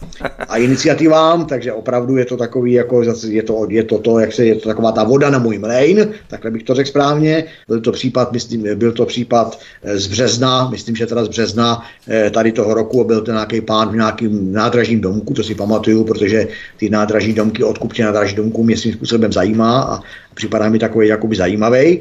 [0.49, 4.47] a iniciativám, takže opravdu je to takový, jako je to, je to, to, jak se,
[4.47, 7.45] je to taková ta voda na můj mlejn, takhle bych to řekl správně.
[7.69, 11.83] Byl to případ, myslím, byl to případ eh, z března, myslím, že teda z března
[12.09, 16.05] eh, tady toho roku byl to nějaký pán v nějakým nádražním domku, to si pamatuju,
[16.05, 20.01] protože ty nádražní domky odkup na Draždomku mě svým způsobem zajímá a
[20.35, 22.01] připadá mi takový jakoby zajímavý.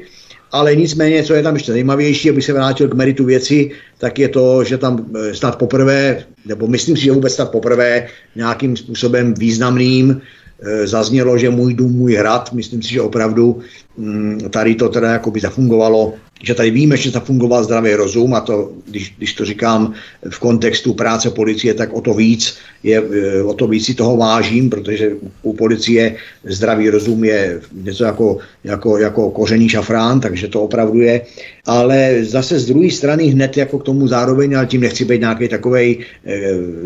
[0.51, 4.29] Ale nicméně, co je tam ještě zajímavější, aby se vrátil k meritu věci, tak je
[4.29, 9.33] to, že tam eh, snad poprvé, nebo myslím si, že vůbec snad poprvé nějakým způsobem
[9.33, 10.21] významným
[10.83, 13.59] zaznělo, že můj dům, můj hrad, myslím si, že opravdu
[13.97, 16.13] mm, tady to teda jako by zafungovalo
[16.43, 19.93] že tady víme, že zafungoval zdravý rozum a to, když, když to říkám
[20.29, 24.17] v kontextu práce policie, tak o to víc, je, e, o to víc si toho
[24.17, 25.11] vážím, protože
[25.41, 31.21] u policie zdravý rozum je něco jako, jako, jako koření šafrán, takže to opravdu je.
[31.65, 35.47] Ale zase z druhé strany hned jako k tomu zároveň, ale tím nechci být nějaký
[35.47, 36.41] takový e,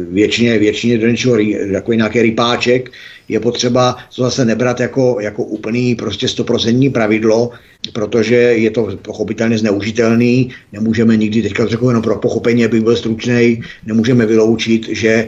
[0.09, 1.37] většině, většině do něčeho,
[1.71, 2.91] takový nějaký rypáček,
[3.29, 7.51] je potřeba to zase nebrat jako, jako úplný prostě stoprocentní pravidlo,
[7.93, 13.61] protože je to pochopitelně zneužitelný, nemůžeme nikdy, teďka řeknu jenom pro pochopení, aby byl stručný,
[13.85, 15.27] nemůžeme vyloučit, že e,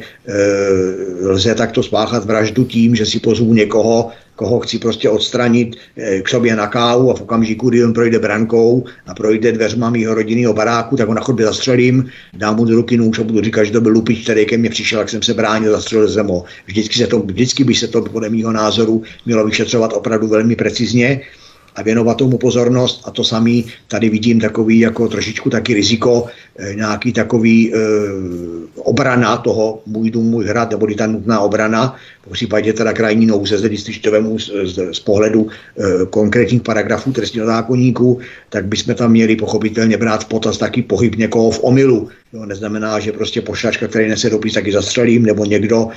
[1.28, 6.30] lze takto spáchat vraždu tím, že si pozvu někoho, koho chci prostě odstranit e, k
[6.30, 10.54] sobě na kávu a v okamžiku, kdy on projde brankou a projde dveřma mýho rodinného
[10.54, 13.72] baráku, tak ho na chodbě zastřelím, dám mu do ruky nůž a budu říkat, že
[13.72, 16.44] to byl lupič, který ke mně přišel, jak jsem se bránil, zastřelil jsem ho.
[16.66, 21.22] Vždycky, se to, vždycky by se to podle mého názoru mělo vyšetřovat opravdu velmi precizně
[21.76, 26.26] a věnovat tomu pozornost a to samý tady vidím takový jako trošičku taky riziko,
[26.60, 27.78] e, nějaký takový e,
[28.76, 31.96] obrana toho můj dům, můj hrad, nebo ta nutná obrana,
[32.28, 36.62] v případě teda krajní nouze, zde když to vemu z, z, z pohledu e, konkrétních
[36.62, 38.20] paragrafů trestního zákonníku,
[38.50, 42.10] tak bychom tam měli pochopitelně brát v potaz taky pohyb někoho v omilu.
[42.34, 45.90] Jo, neznamená, že prostě pošačka, který nese dopis, taky zastřelím, nebo někdo,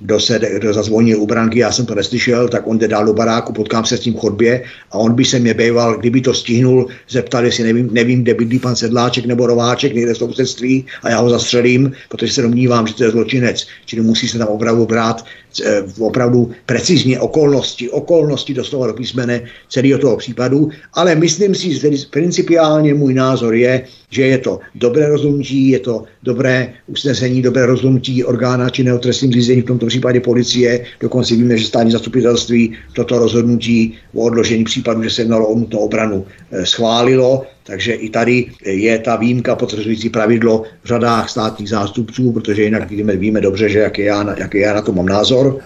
[0.00, 3.12] kdo, se, kdo zazvonil u branky, já jsem to neslyšel, tak on jde dál do
[3.12, 6.34] baráku, potkám se s tím v chodbě a on by se mě býval, kdyby to
[6.34, 11.10] stihnul, zeptal, jestli nevím, nevím kde bydlí pan Sedláček nebo Rováček, někde v sousedství a
[11.10, 13.66] já ho zastřelím, protože se domnívám, že to je zločinec.
[13.84, 15.24] Čili musí se tam opravdu brát
[15.98, 22.94] opravdu precizně okolnosti, okolnosti doslova do písmene celého toho případu, ale myslím si, že principiálně
[22.94, 28.70] můj názor je, že je to dobré rozhodnutí, je to dobré usnesení, dobré rozhodnutí orgána
[28.70, 30.84] činného trestním řízení, v tomto případě policie.
[31.00, 35.78] Dokonce víme, že státní zastupitelství toto rozhodnutí o odložení případu, že se jednalo o nutnou
[35.78, 37.46] obranu, eh, schválilo.
[37.66, 43.16] Takže i tady je ta výjimka potvrzující pravidlo v řadách státních zástupců, protože jinak víme,
[43.16, 45.58] víme dobře, že jaký já, jaký já na to mám názor.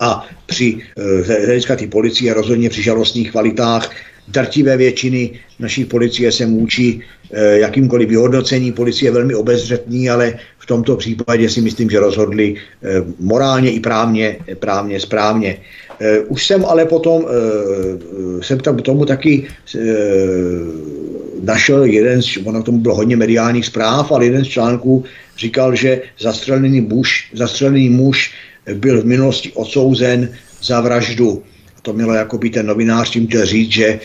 [0.00, 3.90] A při eh, hlediska té policie rozhodně při žalostních kvalitách
[4.28, 7.00] drtivé většiny naší policie se můči
[7.32, 8.72] eh, jakýmkoliv vyhodnocení.
[8.72, 13.80] Policie je velmi obezřetný, ale v tomto případě si myslím, že rozhodli eh, morálně i
[13.80, 15.58] právně, právně správně.
[16.28, 17.26] Už jsem ale potom,
[18.40, 19.46] jsem tam tomu taky
[21.42, 25.04] našel jeden, ono tomu bylo hodně mediálních zpráv, ale jeden z článků
[25.38, 28.34] říkal, že zastřelený muž, zastřelený muž
[28.74, 30.28] byl v minulosti odsouzen
[30.62, 31.42] za vraždu.
[31.82, 34.00] To mělo jako by ten novinář tím chtěl říct, že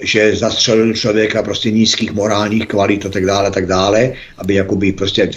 [0.00, 5.30] že zastřelil člověka prostě nízkých morálních kvalit a tak dále, tak dále, aby jakoby prostě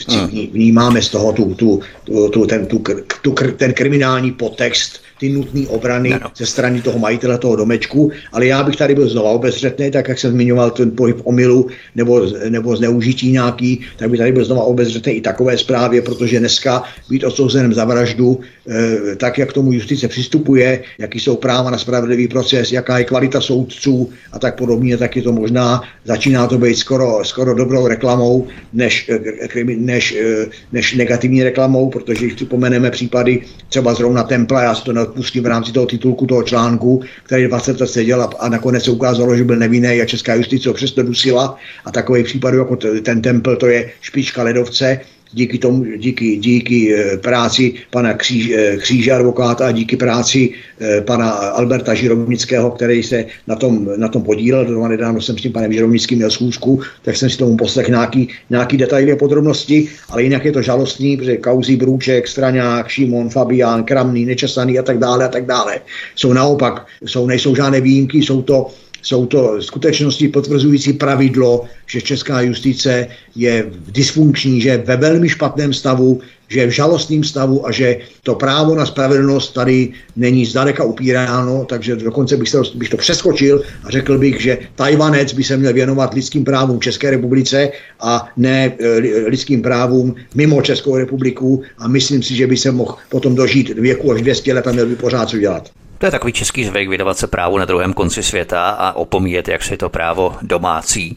[0.52, 2.84] vnímáme z toho tu, tu, tu, tu, ten, tu,
[3.22, 6.32] tu, ten kriminální potext ty nutné obrany ano.
[6.38, 10.20] ze strany toho majitele toho domečku, ale já bych tady byl znova obezřetný, tak jak
[10.20, 15.14] jsem zmiňoval ten pohyb omilu nebo, nebo zneužití nějaký, tak bych tady byl znova obezřetný
[15.14, 18.40] i takové zprávě, protože dneska být odsouzenem za vraždu,
[18.70, 23.04] eh, tak jak k tomu justice přistupuje, jaký jsou práva na spravedlivý proces, jaká je
[23.04, 27.88] kvalita soudců a tak podobně, tak je to možná, začíná to být skoro, skoro dobrou
[27.88, 34.62] reklamou, než, eh, než, eh, než negativní reklamou, protože když připomeneme případy třeba zrovna Templa,
[34.62, 38.30] já si to pustím v rámci toho titulku toho článku, který 20 let seděl a,
[38.40, 41.58] a nakonec se ukázalo, že byl nevinný a česká justice ho přesto dusila.
[41.86, 45.00] A takový případ jako ten Tempel, to je špička ledovce,
[45.34, 50.50] díky, tomu, díky, díky eh, práci pana Kříž, eh, Kříže advokáta a díky práci
[50.80, 54.66] eh, pana Alberta Žirovnického, který se na tom, na tom podílel.
[54.66, 58.30] Doma nedávno jsem s tím panem Žirovnickým měl schůzku, tak jsem si tomu poslech nějaký,
[58.50, 63.84] nějaký detaily a podrobnosti, ale jinak je to žalostný, protože Kauzy, Brůček, Straňák, Šimon, Fabián,
[63.84, 65.80] Kramný, Nečasaný a tak dále a tak dále.
[66.16, 68.68] Jsou naopak, jsou, nejsou žádné výjimky, jsou to
[69.02, 75.74] jsou to skutečnosti potvrzující pravidlo, že česká justice je dysfunkční, že je ve velmi špatném
[75.74, 80.84] stavu, že je v žalostném stavu a že to právo na spravedlnost tady není zdaleka
[80.84, 85.58] upíráno, takže dokonce bych, se, bych to přeskočil a řekl bych, že Tajvanec by se
[85.58, 87.70] měl věnovat lidským právům České republice
[88.00, 92.96] a ne e, lidským právům mimo Českou republiku a myslím si, že by se mohl
[93.10, 95.72] potom dožít věku až 200 let a měl by pořád co dělat.
[95.98, 99.64] To je takový český zvyk vydávat se právu na druhém konci světa a opomíjet, jak
[99.64, 101.16] se to právo domácí.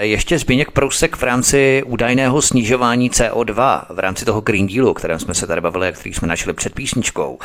[0.00, 5.34] Ještě Zbigněk Prousek v rámci údajného snižování CO2, v rámci toho Green Dealu, kterém jsme
[5.34, 7.38] se tady bavili, který jsme načali před písničkou.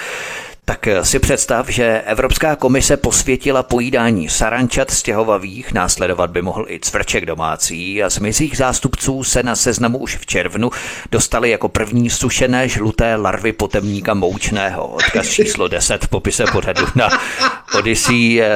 [0.69, 7.25] Tak si představ, že Evropská komise posvětila pojídání sarančat stěhovavých, následovat by mohl i cvrček
[7.25, 10.69] domácí a z mizích zástupců se na seznamu už v červnu
[11.11, 14.87] dostali jako první sušené žluté larvy potemníka moučného.
[14.87, 17.09] Odkaz číslo 10 v popise pořadu na
[17.77, 18.41] Odyssey.
[18.41, 18.49] Eh,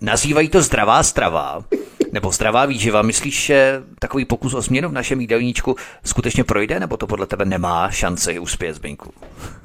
[0.00, 1.64] nazývají to zdravá strava
[2.12, 3.02] nebo zdravá výživa.
[3.02, 7.44] Myslíš, že takový pokus o změnu v našem jídelníčku skutečně projde, nebo to podle tebe
[7.44, 9.12] nemá šanci uspět, Zbinku?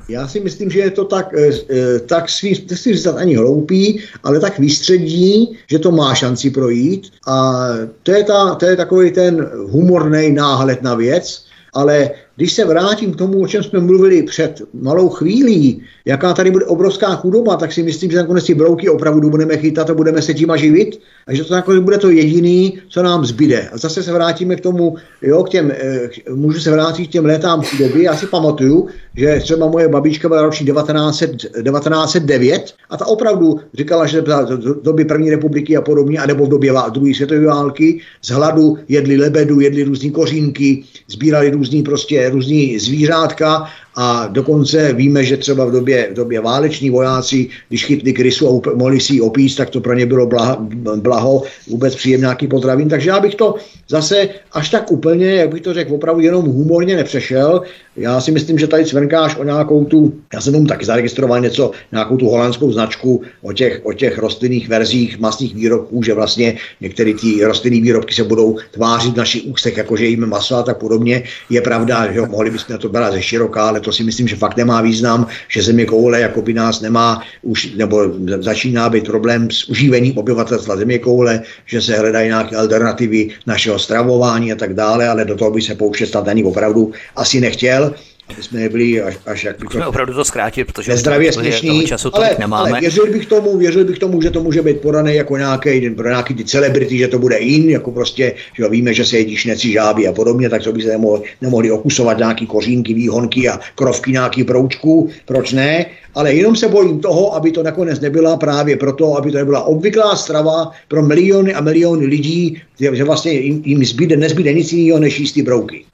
[0.10, 4.00] Já si myslím, že je to tak, eh, eh, tak svým, si říct ani hloupý,
[4.24, 7.12] ale tak výstřední, že to má šanci projít.
[7.28, 7.68] A
[8.04, 13.12] to je, ta, to je takový ten humorný náhled na věc, ale když se vrátím
[13.12, 17.74] k tomu, o čem jsme mluvili před malou chvílí, jaká tady bude obrovská chudoba, tak
[17.74, 21.34] si myslím, že nakonec ty brouky opravdu budeme chytat a budeme se tím živit a
[21.34, 23.70] že to nakonec bude to jediný, co nám zbyde.
[23.74, 27.26] A zase se vrátíme k tomu, jo, k těm, eh, můžu se vrátit k těm
[27.26, 28.04] letám chudoby.
[28.04, 31.32] Já si pamatuju, že třeba moje babička byla roční 1900,
[31.64, 36.74] 1909 a ta opravdu říkala, že v době první republiky a podobně, anebo v době
[36.94, 43.68] druhé světové války z hladu jedli lebedu, jedli různé kořínky, sbírali různý prostě různý zvířátka
[43.96, 48.76] a dokonce víme, že třeba v době, v době váleční vojáci, když chytli krysu a
[48.76, 50.58] mohli si ji opíct, tak to pro ně bylo blaho,
[50.96, 52.90] blaho vůbec příjem nějaký potravin.
[52.90, 53.56] Takže já bych to
[53.88, 57.62] zase až tak úplně, jak bych to řekl, opravdu jenom humorně nepřešel.
[57.98, 61.72] Já si myslím, že tady cvrnkáš o nějakou tu, já jsem tomu taky zaregistroval něco,
[61.92, 67.14] nějakou tu holandskou značku o těch, o těch rostlinných verzích masných výrobků, že vlastně některé
[67.14, 71.24] ty rostlinné výrobky se budou tvářit v našich ústech, jakože jíme maso a tak podobně.
[71.50, 74.58] Je pravda, že mohli bychom to brát ze široká, ale to si myslím, že fakt
[74.58, 78.04] nemá význam, že země koule jako by nás nemá už, nebo
[78.40, 84.52] začíná být problém s užívením obyvatelstva země koule, že se hledají nějaké alternativy našeho stravování
[84.52, 87.87] a tak dále, ale do toho by se pouštět snad ani opravdu asi nechtěl
[88.34, 89.90] aby jsme nebyli až, až jak bych to...
[89.90, 92.70] opravdu to zkrátit, protože nezdravě směšný, času ale, nemáme.
[92.70, 96.08] ale věřil bych tomu, věřil bych tomu, že to může být podané jako nějaký, pro
[96.08, 99.72] nějaký ty celebrity, že to bude in, jako prostě, že víme, že se jedí šneci,
[99.72, 104.12] žáby a podobně, tak to by se nemohli, nemohli okusovat nějaký kořínky, výhonky a krovky
[104.12, 105.86] nějaký proučků, proč ne?
[106.16, 110.16] ale jenom se bojím toho, aby to nakonec nebyla právě proto, aby to nebyla obvyklá
[110.16, 115.20] strava pro miliony a miliony lidí, že vlastně jim, jim zbyde, nezbyde nic jiného než
[115.20, 115.86] jíst brouky.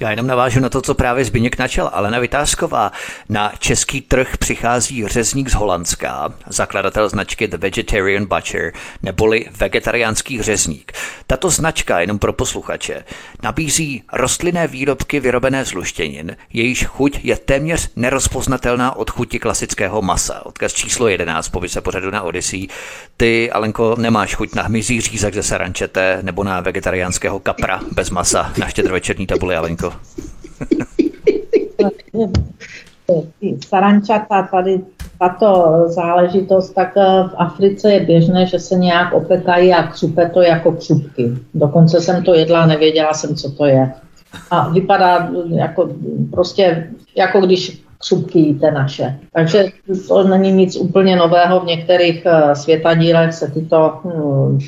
[0.00, 1.90] Já jenom navážu na to, co právě Zbigněk načal.
[1.92, 2.92] ale Vytázková.
[3.28, 10.92] Na český trh přichází řezník z Holandska, zakladatel značky The Vegetarian Butcher, neboli vegetariánský řezník.
[11.26, 13.04] Tato značka, jenom pro posluchače,
[13.42, 20.46] nabízí rostlinné výrobky vyrobené z luštěnin, jejíž chuť je téměř nerozpoznatelná od chuti klasického masa.
[20.46, 22.68] Odkaz číslo 11 povise pořadu na Odyssey.
[23.16, 28.52] Ty, Alenko, nemáš chuť na hmyzí řízek ze sarančete nebo na vegetariánského kapra bez masa
[28.58, 29.85] na štědrovečerní tabuli, Alenko?
[33.68, 34.80] Sarančata, tady
[35.18, 40.42] tato záležitost, tak eh, v Africe je běžné, že se nějak opekají a křupe to
[40.42, 41.32] jako křupky.
[41.54, 43.92] Dokonce jsem to jedla, nevěděla jsem, co to je.
[44.50, 45.90] A vypadá jako
[46.30, 49.18] prostě, jako když křupky jíte naše.
[49.32, 49.64] Takže
[50.08, 51.60] to není nic úplně nového.
[51.60, 54.58] V některých eh, světadílech se tyto hm,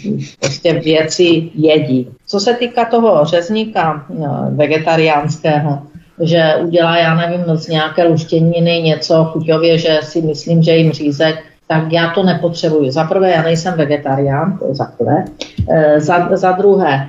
[0.40, 2.09] prostě věci jedí.
[2.27, 5.78] Co se týká toho řezníka eh, vegetariánského,
[6.20, 11.43] že udělá, já nevím, z nějaké luštěniny něco chuťově, že si myslím, že jim řízek,
[11.66, 12.90] tak já to nepotřebuji.
[12.90, 15.24] Za prvé, já nejsem vegetarián, to je za prvé.
[15.70, 17.09] E, za, za druhé,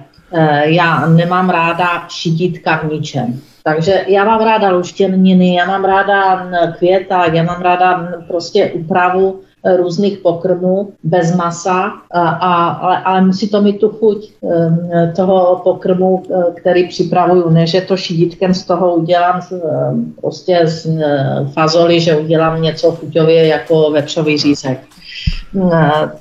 [0.64, 3.42] já nemám ráda šitítka v ničem.
[3.64, 9.78] Takže já mám ráda luštěniny, já mám ráda květa, já mám ráda prostě úpravu e,
[9.78, 15.62] různých pokrmů bez masa, a, a, ale, ale musí to mít tu chuť e, toho
[15.64, 17.50] pokrmu, e, který připravuju.
[17.50, 19.42] Ne, že to šidítkem z toho udělám
[20.22, 20.88] prostě z
[21.54, 24.80] fazoli, že udělám něco chuťově jako vepřový řízek.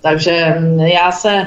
[0.02, 1.46] Takže já se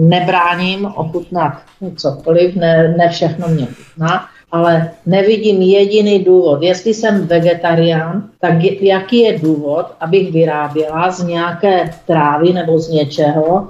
[0.00, 1.52] nebráním ochutnat
[1.96, 6.62] cokoliv, ne, ne všechno mě chutná, ale nevidím jediný důvod.
[6.62, 13.68] Jestli jsem vegetarián, tak jaký je důvod, abych vyráběla z nějaké trávy nebo z něčeho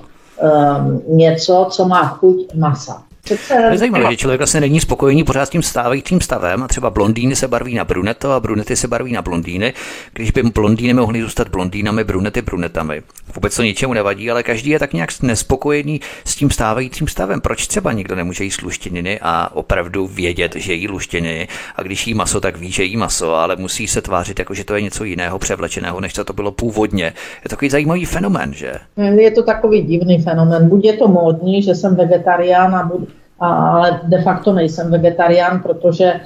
[1.09, 3.03] něco, co má chuť masa.
[3.25, 3.69] Přece...
[3.71, 7.37] Je zajímavé, že člověk vlastně není spokojený pořád s tím stávajícím stavem a třeba blondýny
[7.37, 9.73] se barví na bruneto a brunety se barví na blondýny.
[10.13, 13.03] Když by blondýny mohly zůstat blondýnami, brunety brunetami.
[13.35, 17.41] Vůbec to ničemu nevadí, ale každý je tak nějak nespokojený s tím stávajícím stavem.
[17.41, 22.15] Proč třeba nikdo nemůže jíst luštěniny a opravdu vědět, že jí luštěniny a když jí
[22.15, 25.05] maso, tak ví, že jí maso, ale musí se tvářit jako, že to je něco
[25.05, 27.05] jiného převlečeného, než to bylo původně.
[27.05, 28.73] Je to takový zajímavý fenomén, že?
[29.17, 30.69] Je to takový divný fenomén.
[30.69, 33.07] Buď je to módní, že jsem vegetarián a budu
[33.43, 36.21] ale de facto nejsem vegetarián, protože eh,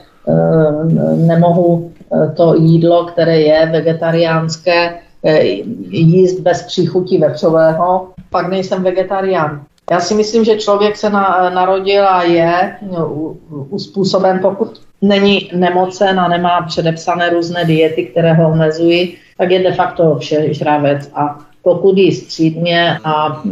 [1.16, 4.94] nemohu eh, to jídlo, které je vegetariánské,
[5.24, 5.42] eh,
[5.90, 9.62] jíst bez příchutí vepřového, pak nejsem vegetarián.
[9.90, 16.20] Já si myslím, že člověk se na, narodil a je no, uspůsoben, pokud není nemocen
[16.20, 21.10] a nemá předepsané různé diety, které ho omezují, tak je de facto vše žravec.
[21.14, 23.42] A pokud jí střídně a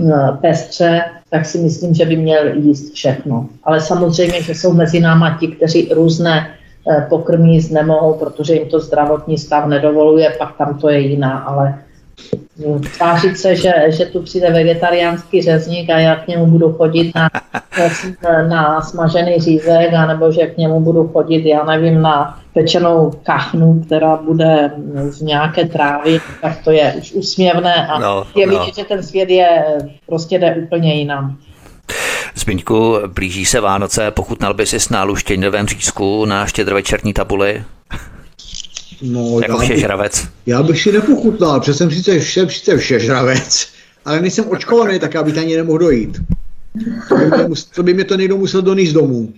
[0.41, 1.03] pestře,
[1.35, 3.49] tak si myslím, že by měl jíst všechno.
[3.65, 8.69] Ale samozřejmě, že jsou mezi náma ti, kteří různé eh, pokrmy jíst nemohou, protože jim
[8.69, 11.84] to zdravotní stav nedovoluje, pak tam to je jiná, ale
[12.97, 17.31] tvářit se, že, že tu přijde vegetariánský řezník a já k němu budu chodit na,
[18.49, 24.17] na smažený řízek, anebo že k němu budu chodit, já nevím, na pečenou kachnu, která
[24.17, 24.71] bude
[25.09, 28.59] z nějaké trávy, tak to je už úsměvné a no, je no.
[28.59, 29.65] vidět, že ten svět je
[30.07, 31.37] prostě jde úplně jinam.
[32.35, 37.65] Zbyňku, blíží se Vánoce, pochutnal by si s náluštěňovém řízku na štědrovečerní tabuli?
[39.03, 40.29] No, jako já, všežravec.
[40.47, 43.69] Já bych si nepochutnal, protože jsem sice, vše, sice všežravec,
[44.05, 46.21] ale nejsem očkovaný, tak já bych ani nemohl dojít.
[47.09, 49.33] To by, mě, to by mě to někdo musel donést domů.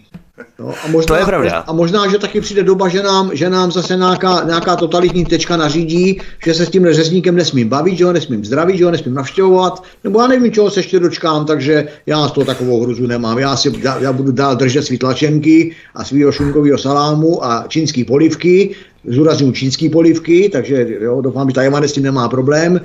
[0.58, 1.58] No, a možná, to je pravda.
[1.66, 5.56] A možná, že taky přijde doba, že nám, že nám zase nějaká, nějaká totalitní tečka
[5.56, 9.14] nařídí, že se s tím řezníkem nesmím bavit, že ho nesmím zdravit, že ho nesmím
[9.14, 13.38] navštěvovat, nebo já nevím, čeho se ještě dočkám, takže já z toho takovou hruzu nemám.
[13.38, 18.74] Já, si, já budu dál držet svý tlačenky a svýho šunkového salámu a čínský polivky,
[19.08, 22.80] zúraznuju čínský polivky, takže jo, doufám, že ta Jemane s tím nemá problém.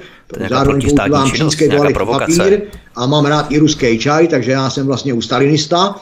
[0.49, 1.69] Zároveň používám čínský
[2.07, 2.61] papír
[2.95, 5.95] a mám rád i ruský čaj, takže já jsem vlastně u stalinista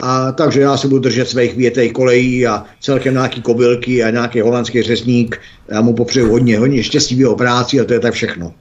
[0.00, 4.40] a takže já se budu držet svých větej kolejí a celkem nějaký kobylky a nějaký
[4.40, 5.40] holandský řezník.
[5.68, 8.54] Já mu popřeju hodně, hodně štěstí v jeho práci a to je tak všechno.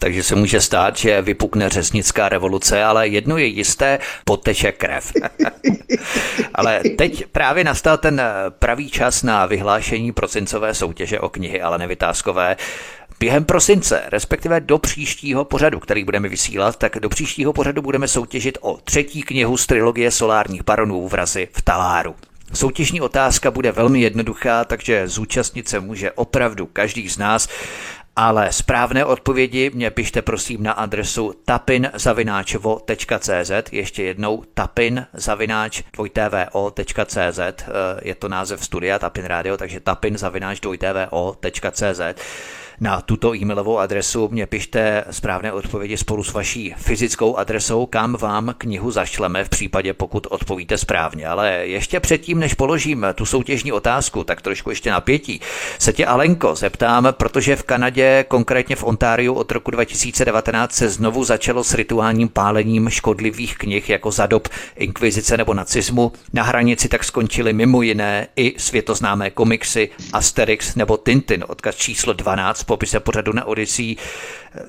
[0.00, 5.12] Takže se může stát, že vypukne řeznická revoluce, ale jedno je jisté, poteče krev.
[6.54, 8.22] ale teď právě nastal ten
[8.58, 12.56] pravý čas na vyhlášení prosincové soutěže o knihy ale nevytázkové.
[13.20, 18.58] Během prosince, respektive do příštího pořadu, který budeme vysílat, tak do příštího pořadu budeme soutěžit
[18.60, 22.14] o třetí knihu z trilogie solárních baronů vrazy v Taláru.
[22.54, 27.48] Soutěžní otázka bude velmi jednoduchá, takže zúčastnit se může opravdu každý z nás,
[28.16, 35.82] ale správné odpovědi mě pište prosím na adresu tapinzavináčvo.cz, ještě jednou tapinzavináč
[38.02, 40.60] je to název studia Tapin Radio, takže tapinzavináč
[42.80, 48.54] na tuto e-mailovou adresu mě pište správné odpovědi spolu s vaší fyzickou adresou, kam vám
[48.58, 51.26] knihu zašleme v případě, pokud odpovíte správně.
[51.26, 55.40] Ale ještě předtím, než položím tu soutěžní otázku, tak trošku ještě napětí,
[55.78, 61.24] se tě Alenko zeptám, protože v Kanadě, konkrétně v Ontáriu od roku 2019 se znovu
[61.24, 66.12] začalo s rituálním pálením škodlivých knih jako za dob inkvizice nebo nacismu.
[66.32, 72.69] Na hranici tak skončily mimo jiné i světoznámé komiksy Asterix nebo Tintin, odkaz číslo 12
[72.70, 73.96] popise pořadu na Odyssey.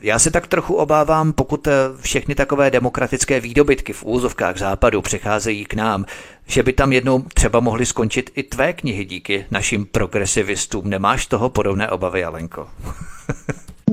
[0.02, 1.72] Já se tak trochu obávám, pokud eh,
[2.02, 6.06] všechny takové demokratické výdobytky v úzovkách západu přecházejí k nám,
[6.48, 10.90] že by tam jednou třeba mohly skončit i tvé knihy díky našim progresivistům.
[10.90, 12.68] Nemáš toho podobné obavy, Alenko?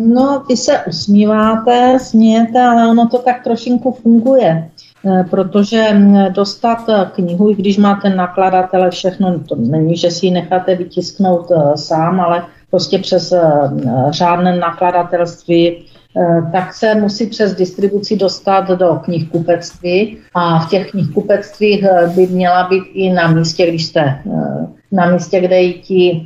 [0.00, 4.70] No, vy se usmíváte, smějete, ale ono to tak trošinku funguje.
[5.06, 10.26] Eh, protože mm, dostat eh, knihu, i když máte nakladatele všechno, to není, že si
[10.26, 13.40] ji necháte vytisknout sám, ale prostě přes eh,
[14.10, 21.82] řádné nakladatelství, eh, tak se musí přes distribuci dostat do knihkupectví a v těch knihkupectvích
[21.82, 24.18] eh, by měla být i na místě, když jste
[24.92, 26.24] na místě, kde i ti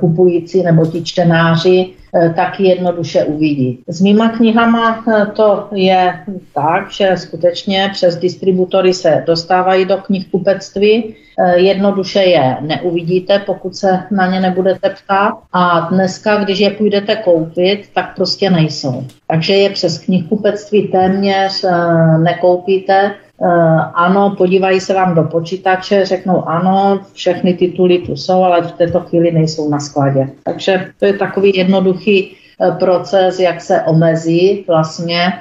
[0.00, 1.90] kupující nebo ti čtenáři
[2.36, 3.78] taky jednoduše uvidí.
[3.88, 5.04] S mýma knihama
[5.36, 6.14] to je
[6.54, 14.02] tak, že skutečně přes distributory se dostávají do knihkupectví, Eh, jednoduše je neuvidíte, pokud se
[14.10, 15.38] na ně nebudete ptát.
[15.52, 19.04] A dneska, když je půjdete koupit, tak prostě nejsou.
[19.26, 23.14] Takže je přes knihkupectví téměř eh, nekoupíte.
[23.42, 28.72] Eh, ano, podívají se vám do počítače, řeknou ano, všechny tituly tu jsou, ale v
[28.72, 30.30] této chvíli nejsou na skladě.
[30.44, 32.36] Takže to je takový jednoduchý
[32.78, 35.32] proces, jak se omezí vlastně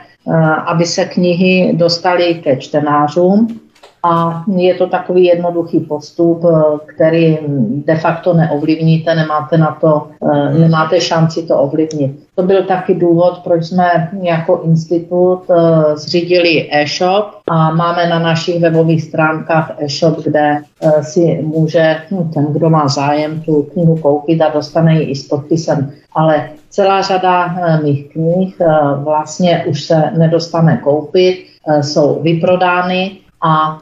[0.66, 3.60] aby se knihy dostaly ke čtenářům.
[4.06, 6.54] A je to takový jednoduchý postup, eh,
[6.86, 7.38] který
[7.86, 12.12] de facto neovlivníte, nemáte na to, eh, nemáte šanci to ovlivnit.
[12.36, 18.62] To byl taky důvod, proč jsme jako institut eh, zřídili e-shop a máme na našich
[18.62, 20.62] webových stránkách e-shop, kde
[21.02, 25.28] si může no, ten, kdo má zájem, tu knihu koupit a dostane ji i s
[25.28, 25.92] podpisem.
[26.16, 28.62] Ale celá řada mých knih
[29.04, 31.46] vlastně už se nedostane koupit,
[31.82, 33.80] jsou vyprodány a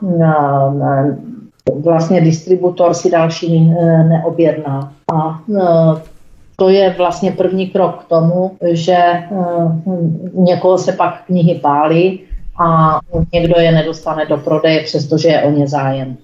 [1.84, 4.94] vlastně distributor si další e, neobjedná.
[5.14, 6.02] A e,
[6.56, 9.30] to je vlastně první krok k tomu, že e,
[10.34, 12.20] někoho se pak knihy pálí
[12.66, 13.00] a
[13.34, 16.18] někdo je nedostane do prodeje, přestože je o ně zájem.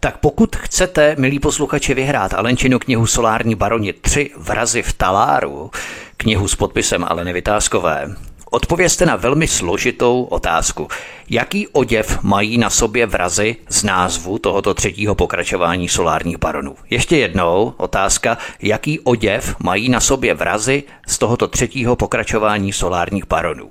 [0.00, 5.70] Tak pokud chcete, milí posluchači, vyhrát Alenčinu knihu Solární baroni 3 vrazy v taláru,
[6.16, 8.08] knihu s podpisem Aleny Vytázkové,
[8.54, 10.88] Odpovězte na velmi složitou otázku.
[11.30, 16.76] Jaký oděv mají na sobě vrazy z názvu tohoto třetího pokračování solárních baronů?
[16.90, 23.70] Ještě jednou otázka, jaký oděv mají na sobě vrazy z tohoto třetího pokračování solárních baronů?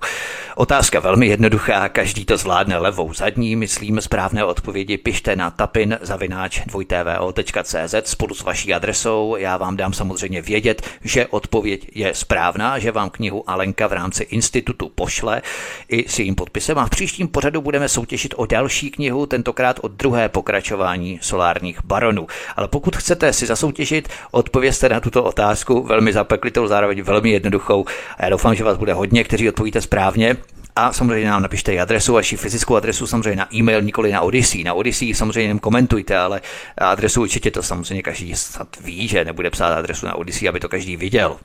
[0.56, 6.62] Otázka velmi jednoduchá, každý to zvládne levou zadní, myslím správné odpovědi pište na tapin zavináč
[6.66, 9.36] dvojtvo.cz spolu s vaší adresou.
[9.36, 14.24] Já vám dám samozřejmě vědět, že odpověď je správná, že vám knihu Alenka v rámci
[14.24, 15.42] institutu pošle
[15.90, 19.88] i s jejím podpisem a v příštím pořadu budeme soutěžit o další knihu, tentokrát o
[19.88, 22.28] druhé pokračování solárních baronů.
[22.56, 27.86] Ale pokud chcete si zasoutěžit, odpovězte na tuto otázku velmi zapeklitou, zároveň velmi jednoduchou.
[28.18, 30.38] A já doufám, že vás bude hodně, kteří odpovíte správně.
[30.76, 34.64] A samozřejmě nám napište i adresu, vaši fyzickou adresu samozřejmě na e-mail, nikoli na Odyssey.
[34.64, 36.42] Na Odyssey samozřejmě jenom komentujte, ale
[36.78, 40.70] adresu určitě to samozřejmě každý snad ví, že nebude psát adresu na Odyssey, aby to
[40.70, 41.38] každý viděl,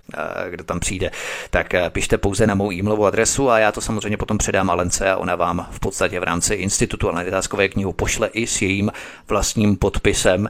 [0.50, 1.10] kdo tam přijde.
[1.50, 5.16] Tak pište pouze na mou e-mailovou adresu a já to samozřejmě potom předám Alence a
[5.16, 8.92] ona vám v podstatě v rámci Institutu analytáskové knihu pošle i s jejím
[9.28, 10.48] vlastním podpisem.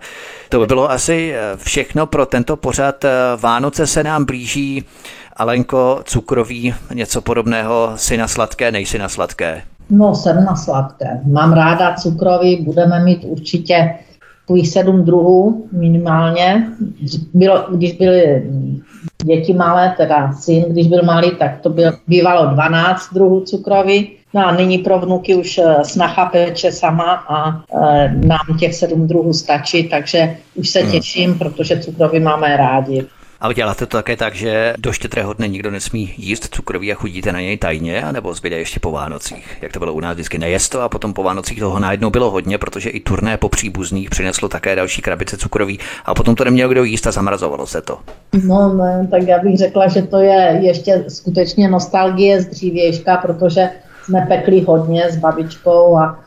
[0.48, 3.04] To by bylo asi e, všechno pro tento pořad.
[3.36, 4.84] Vánoce se nám blíží.
[5.36, 9.62] Alenko, cukrový, něco podobného, si na sladké, nejsi na sladké?
[9.90, 11.20] No, jsem na sladké.
[11.24, 13.94] Mám ráda cukrový, budeme mít určitě
[14.40, 16.66] takových sedm druhů minimálně.
[17.34, 18.50] Bylo, když byly
[19.24, 24.10] děti malé, teda syn, když byl malý, tak to byl, bývalo 12 druhů cukrový.
[24.34, 29.06] No a nyní pro vnuky už eh, snacha peče sama a e, nám těch sedm
[29.06, 30.92] druhů stačí, takže už se hmm.
[30.92, 33.06] těším, protože cukrový máme rádi.
[33.40, 37.32] A děláte to také tak, že do štětrého dne nikdo nesmí jíst cukroví a chudíte
[37.32, 39.58] na něj tajně, anebo zbyde ještě po Vánocích?
[39.62, 42.30] Jak to bylo u nás vždycky nejest to a potom po Vánocích toho najednou bylo
[42.30, 46.68] hodně, protože i turné po příbuzných přineslo také další krabice cukroví a potom to neměl
[46.68, 47.98] kdo jíst a zamrazovalo se to.
[48.46, 53.70] No, ne, tak já bych řekla, že to je ještě skutečně nostalgie z dřívějška, protože
[54.04, 56.20] jsme pekli hodně s babičkou a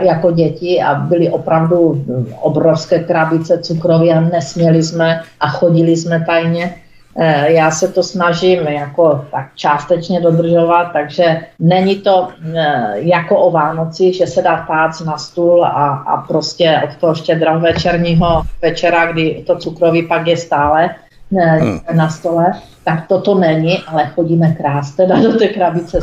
[0.00, 2.04] jako děti a byly opravdu
[2.40, 6.74] obrovské krabice cukroví a nesměli jsme a chodili jsme tajně.
[7.16, 13.50] Eh, já se to snažím jako tak částečně dodržovat, takže není to eh, jako o
[13.50, 19.12] Vánoci, že se dá pác na stůl a, a prostě od toho štědrého večerního večera,
[19.12, 20.90] kdy to cukroví pak je stále,
[21.32, 21.80] hmm.
[21.92, 22.52] na stole,
[22.84, 25.98] tak toto není, ale chodíme krást teda do té krabice.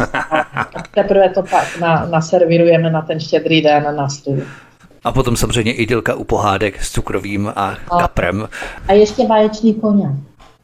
[0.75, 4.41] A teprve to pak na, naservirujeme na ten štědrý den na stůl.
[5.03, 8.49] A potom samozřejmě idylka u pohádek s cukrovým a, a kaprem.
[8.87, 10.09] A ještě vaječný koně.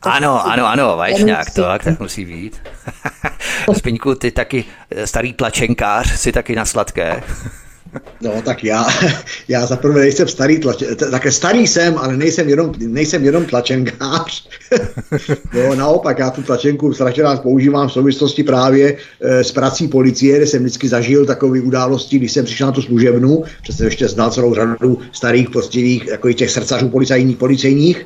[0.02, 2.62] Ano, ano, ano, vaječňák, to tak, tak musí být.
[3.74, 7.24] Spiňku, ty taky eh, starý tlačenkář, si taky na sladké.
[8.22, 8.86] No, tak já,
[9.48, 14.48] já za prvé nejsem starý tlačen, také starý jsem, ale nejsem jenom, nejsem jenom tlačenkář.
[15.54, 20.38] jo, naopak, já tu tlačenku strašně rád používám v souvislosti právě e, s prací policie,
[20.38, 24.32] kde jsem vždycky zažil takové události, když jsem přišel na tu služebnu, přestože ještě znal
[24.32, 28.06] celou řadu starých postivých, jako těch srdcařů policajních, policejních,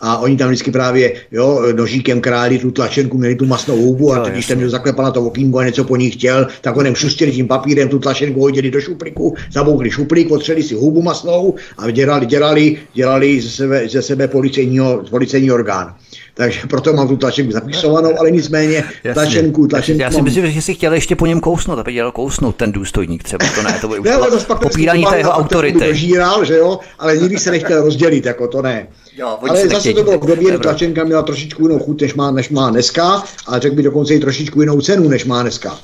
[0.00, 4.18] a oni tam vždycky právě jo, nožíkem králi tu tlačenku, měli tu masnou houbu a
[4.18, 6.94] no, když jsem měl zaklepal na to okýnko a něco po ní chtěl, tak onem
[6.94, 11.90] šustili tím papírem tu tlačenku, hodili do šuplíku, zaboukli šuplík, otřeli si hubu masnou a
[11.90, 15.94] dělali, dělali, dělali ze sebe, ze sebe policejního, policejní orgán
[16.34, 19.14] takže proto mám tu tlačenku zapisovanou, ale nicméně Jasně.
[19.14, 20.24] tlačenku, tlačenku Já si mám...
[20.24, 23.62] myslím, že si chtěl ještě po něm kousnout, aby dělal kousnout ten důstojník třeba, to
[23.62, 25.86] ne, to by už ne, to popírání té jeho autority.
[25.86, 28.86] Dožíral, že jo, ale nikdy se nechtěl rozdělit, jako to ne.
[29.16, 32.30] Jo, ale zase to bylo v době, kdy tlačenka měla trošičku jinou chuť, než má,
[32.30, 35.78] než má dneska, a řekl by dokonce i trošičku jinou cenu, než má dneska.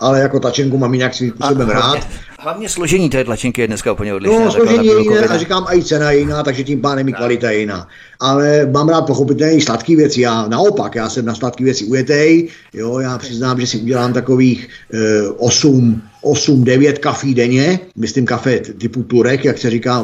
[0.00, 2.08] Ale jako tačenku mám jinak svým způsobem rád.
[2.40, 4.44] Hlavně složení té tlačenky je dneska úplně odlišné.
[4.44, 7.12] No, složení je jiné a říkám, a i cena je jiná, takže tím pádem i
[7.12, 7.88] kvalita je jiná.
[8.20, 10.20] Ale mám rád pochopitelně i sladké věci.
[10.20, 12.48] Já naopak, já jsem na sladké věci ujetej.
[12.72, 17.80] Jo, já přiznám, že si udělám takových e, 8, 8, 9 kafí denně.
[17.96, 20.00] Myslím kafe typu Turek, jak se říká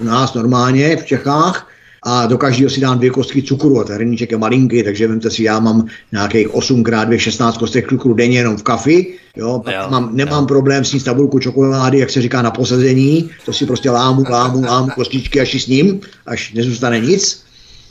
[0.00, 1.68] u nás normálně v Čechách
[2.02, 5.30] a do každého si dám dvě kostky cukru a ten hrníček je malinký, takže vemte
[5.30, 9.62] si, já mám nějakých 8 x 2, 16 kostek cukru denně jenom v kafi, jo,
[9.66, 10.46] jo mám, nemám jo.
[10.46, 14.62] problém s ní tabulku čokolády, jak se říká na posazení, to si prostě lámu, lámu,
[14.62, 17.42] lámu kostičky až s ním, až nezůstane nic.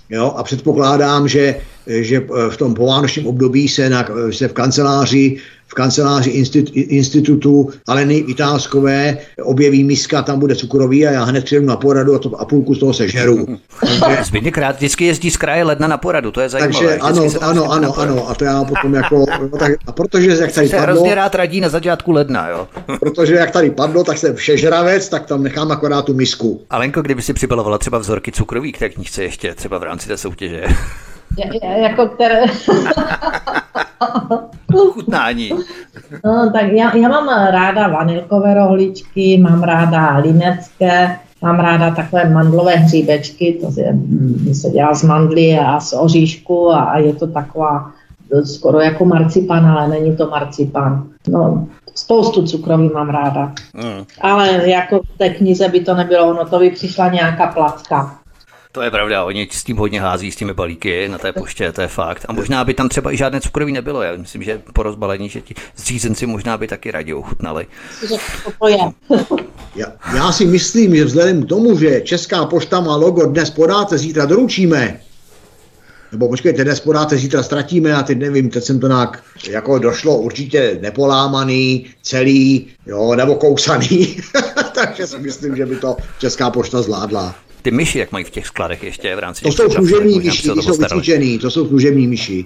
[0.09, 1.55] Jo, a předpokládám, že,
[1.87, 5.37] že v tom povánočním období se, na, se v kanceláři
[5.71, 6.29] v kanceláři
[6.75, 12.19] institutu Aleny Vytázkové objeví miska, tam bude cukrový a já hned přijdu na poradu a,
[12.19, 13.47] to, a půlku z toho sežeru.
[14.23, 16.87] Zbytně krát vždycky jezdí z kraje ledna na poradu, to je zajímavé.
[16.87, 20.51] Takže ano, ano, ano, ano, a to já potom jako, no, tak, a protože jak
[20.51, 22.67] tady se padlo, hrozně rád radí na začátku ledna, jo.
[22.99, 26.61] protože jak tady padlo, tak jsem všežravec, tak tam nechám akorát tu misku.
[26.69, 30.17] Alenko, kdyby si přibalovala třeba vzorky cukroví k té knížce ještě, třeba v rámci té
[30.17, 30.63] soutěže.
[31.61, 32.41] jako které...
[34.71, 35.51] Chutnání.
[36.25, 42.75] No, tak já, já mám ráda vanilkové rohličky, mám ráda linecké, mám ráda takové mandlové
[42.75, 43.81] hříbečky, to se,
[44.53, 47.91] se dělá z mandly a z oříšku a, a je to taková
[48.43, 51.03] skoro jako marcipan, ale není to marcipan.
[51.27, 53.53] No, spoustu cukroví mám ráda.
[53.73, 54.05] Mm.
[54.21, 58.20] Ale jako v té knize by to nebylo, ono to by přišla nějaká placka.
[58.71, 61.81] To je pravda, oni s tím hodně hází s těmi balíky na té poště, to
[61.81, 62.25] je fakt.
[62.27, 64.01] A možná by tam třeba i žádné cukroví nebylo.
[64.01, 67.67] Já myslím, že po rozbalení, že ti zřízenci možná by taky raději ochutnali.
[69.75, 73.97] Já, já si myslím, že vzhledem k tomu, že Česká pošta má logo dnes podáte,
[73.97, 75.01] zítra doručíme,
[76.11, 80.17] nebo počkejte, dnes podáte, zítra ztratíme a teď nevím, teď jsem to nějak, jako došlo
[80.17, 84.17] určitě nepolámaný, celý, jo, nebo kousaný,
[84.75, 87.35] takže si myslím, že by to Česká pošta zvládla.
[87.61, 90.61] Ty myši, jak mají v těch skladech ještě v rámci To jsou služební myši, to
[90.61, 92.45] jsou vycvičený, to jsou služební myši.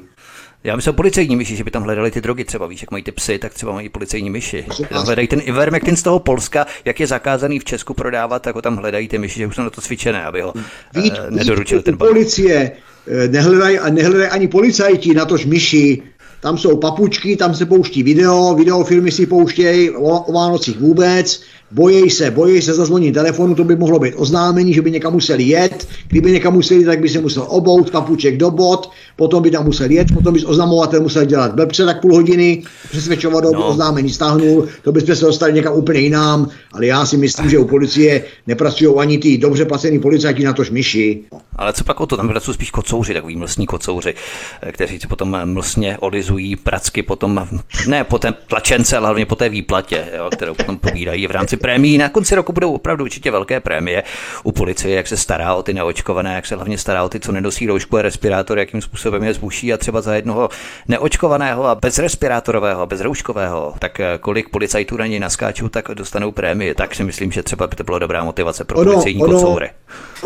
[0.63, 3.11] Já myslím policejní myši, že by tam hledali ty drogy třeba, víš, jak mají ty
[3.11, 4.65] psy, tak třeba mají policejní myši.
[4.89, 8.61] Tam hledají ten Ivermectin z toho Polska, jak je zakázaný v Česku prodávat, tak ho
[8.61, 10.53] tam hledají ty myši, že už jsou na to cvičené, aby ho
[10.95, 12.13] Vít, uh, nedoručili ten balík.
[12.13, 12.71] Policie
[13.07, 16.01] eh, nehledají, nehledají ani policajti, na tož myši,
[16.39, 22.09] tam jsou papučky, tam se pouští video, videofilmy si pouštějí o, o Vánocích vůbec, bojí
[22.09, 25.87] se, bojí se zazvonit telefonu, to by mohlo být oznámení, že by někam museli jet,
[26.07, 29.91] kdyby někam museli, tak by se musel obout papuček do bod, potom by tam musel
[29.91, 33.67] jet, potom by oznamovatel musel dělat blbce tak půl hodiny, přesvědčovat, no.
[33.67, 37.65] oznámení stáhnul, to bychom se dostali někam úplně jinam, ale já si myslím, že u
[37.65, 41.23] policie nepracují ani ty dobře placený policajti na tož myši.
[41.55, 44.13] Ale co pak o to, tam pracují spíš kocouři, takový mlsní kocouři,
[44.61, 47.47] eh, kteří si potom mlsně olizují pracky potom,
[47.87, 51.54] ne po té tlačence, ale hlavně po té výplatě, jo, kterou potom pobírají v rámci
[51.57, 51.97] prémií.
[51.97, 54.03] Na konci roku budou opravdu určitě velké prémie
[54.43, 57.31] u policie, jak se stará o ty neočkované, jak se hlavně stará o ty, co
[57.31, 60.49] nenosí roušku a respirátor, jakým způsobem je zbuší a třeba za jednoho
[60.87, 66.31] neočkovaného a bez respirátorového, bez rouškového, tak eh, kolik policajtů na něj naskáčou, tak dostanou
[66.31, 66.75] prémie.
[66.75, 69.69] Tak si myslím, že třeba by to byla dobrá motivace pro ono, policejní ono, kocoury.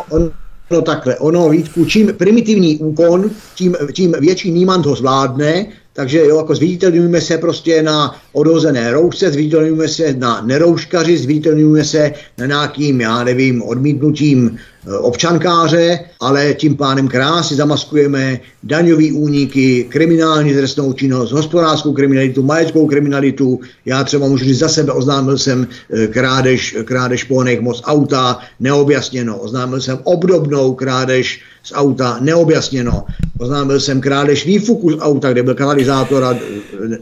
[0.10, 0.32] Ono,
[0.72, 5.66] No takhle, ono Vítku, čím primitivní úkon, tím, tím větší nímant ho zvládne,
[6.00, 12.12] takže jo, jako zviditelňujeme se prostě na odhozené roušce, zviditelňujeme se na nerouškaři, zviditelňujeme se
[12.38, 20.54] na nějakým, já nevím, odmítnutím e, občankáře, ale tím pádem krásně zamaskujeme daňový úniky, kriminální
[20.54, 23.60] trestnou činnost, hospodářskou kriminalitu, majetkovou kriminalitu.
[23.86, 29.38] Já třeba můžu říct za sebe, oznámil jsem e, krádež, krádež pohonných moc auta, neobjasněno.
[29.38, 33.06] Oznámil jsem obdobnou krádež z auta, neobjasněno.
[33.40, 36.36] Oznámil jsem krádež výfuku z auta, kde byl katalyzátor a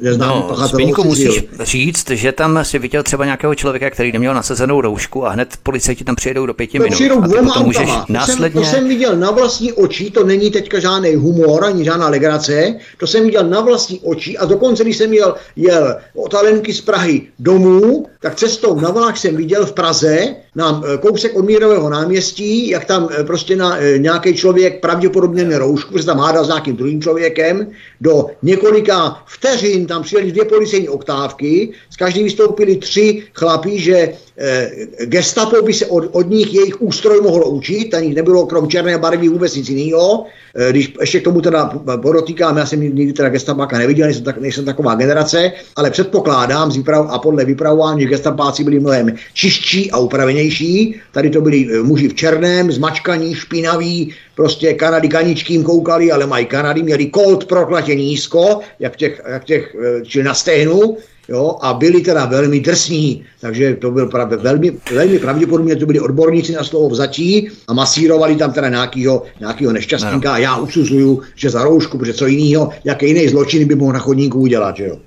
[0.01, 4.81] neznám no, pachatel musíš říct, že tam si viděl třeba nějakého člověka, který neměl nasazenou
[4.81, 6.95] roušku a hned policajti tam přijedou do pěti to minut.
[6.95, 7.23] Přijedou
[7.55, 8.61] a můžeš to následně...
[8.61, 12.75] Jsem, to jsem viděl na vlastní oči, to není teďka žádný humor ani žádná legrace,
[12.97, 16.81] to jsem viděl na vlastní oči a dokonce, když jsem jel, jel od Alenky z
[16.81, 21.89] Prahy domů, tak cestou na vlak jsem viděl v Praze, na eh, kousek od Mírového
[21.89, 26.75] náměstí, jak tam eh, prostě na, nějaký člověk pravděpodobně neroušku, protože tam hádal s nějakým
[26.75, 27.67] druhým člověkem,
[28.01, 34.71] do několika vteřin tam přijeli dvě policejní oktávky, z každý vystoupili tři chlapí, že eh,
[35.05, 38.97] gestapo by se od, od nich jejich ústroj mohlo učit, a nich nebylo krom černé
[38.97, 40.25] barvy vůbec nic jiného.
[40.55, 41.65] Eh, když ještě k tomu teda
[42.01, 46.77] podotýkám, já jsem nikdy teda gestapáka neviděl, nejsem, tak, nejsem taková generace, ale předpokládám z
[46.77, 50.95] výprav, a podle vypravování, že gestapáci byli mnohem čistší a upravenější.
[51.11, 56.45] Tady to byli eh, muži v černém, zmačkaní, špinaví, prostě Kanady kaničkým koukali, ale mají
[56.45, 57.45] Kanady, měli kolt
[57.87, 60.97] proklatě nízko, jak těch, jak těch eh, čili na stehnu,
[61.29, 65.99] jo, a byli teda velmi drsní, takže to byl pravdě, velmi, velmi pravděpodobně to byli
[65.99, 71.49] odborníci na slovo vzatí a masírovali tam teda nějakýho, nějakýho nešťastníka a já usuzuju, že
[71.49, 74.97] za roušku, protože co jiného, jaké jiný zločin by mohl na chodníku udělat, že jo.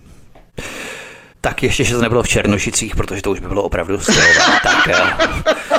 [1.40, 4.61] Tak ještě, že to nebylo v Černošicích, protože to už by bylo opravdu skvělé.
[4.62, 5.69] tak eh,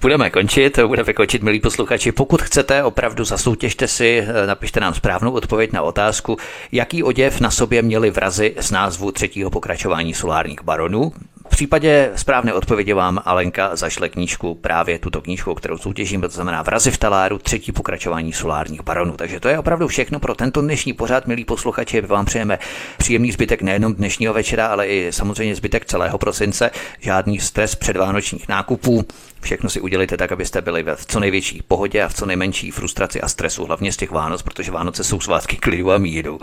[0.00, 2.12] Budeme končit, budeme končit, milí posluchači.
[2.12, 6.36] Pokud chcete, opravdu zasoutěžte si, eh, napište nám správnou odpověď na otázku,
[6.72, 11.12] jaký oděv na sobě měli vrazy z názvu třetího pokračování solárních baronů.
[11.46, 16.62] V případě správné odpovědi vám Alenka zašle knížku, právě tuto knížku, kterou soutěžím, to znamená
[16.62, 19.12] Vrazy v taláru, třetí pokračování solárních baronů.
[19.16, 22.00] Takže to je opravdu všechno pro tento dnešní pořád, milí posluchači.
[22.00, 22.58] Vám přejeme
[22.98, 26.70] příjemný zbytek nejenom dnešního večera, ale i samozřejmě zbytek celého prosince.
[27.00, 29.06] Žádný stres předvánočních nákupů.
[29.40, 33.20] Všechno si udělejte tak, abyste byli v co největší pohodě a v co nejmenší frustraci
[33.20, 36.40] a stresu, hlavně z těch Vánoc, protože Vánoce jsou svátky klidu a míru.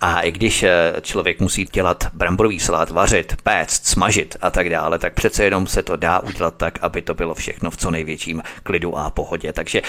[0.00, 4.98] A i když eh, člověk musí dělat bramborový salát, vařit, péct, smažit a tak dále,
[4.98, 8.42] tak přece jenom se to dá udělat tak, aby to bylo všechno v co největším
[8.62, 9.52] klidu a pohodě.
[9.52, 9.82] Takže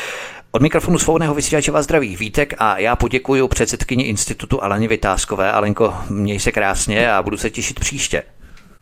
[0.51, 5.51] od mikrofonu svobodného vysílače vás zdraví Vítek a já poděkuji předsedkyni institutu Aleně Vytázkové.
[5.51, 8.23] Alenko, měj se krásně a budu se těšit příště.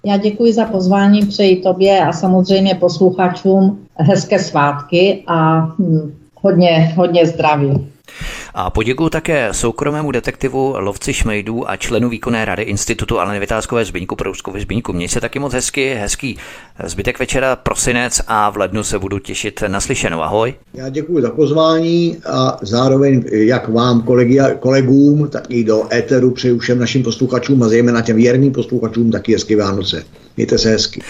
[0.06, 7.26] Já děkuji za pozvání, přeji tobě a samozřejmě posluchačům hezké svátky a hm, hodně, hodně
[7.26, 7.88] zdraví.
[8.54, 14.16] A poděkuji také soukromému detektivu Lovci Šmejdů a členu výkonné rady Institutu Aleny Vytázkové Zbyňku
[14.16, 14.94] Prouskovi Zbyňku.
[14.94, 16.38] Měj se taky moc hezky, hezký
[16.84, 20.22] zbytek večera, prosinec a v lednu se budu těšit na slyšenou.
[20.22, 20.54] Ahoj.
[20.74, 26.60] Já děkuji za pozvání a zároveň jak vám kolegy, kolegům, tak i do éteru přeju
[26.60, 30.04] všem našim posluchačům a zejména těm věrným posluchačům taky hezky Vánoce.
[30.38, 31.02] Mějte se hezky.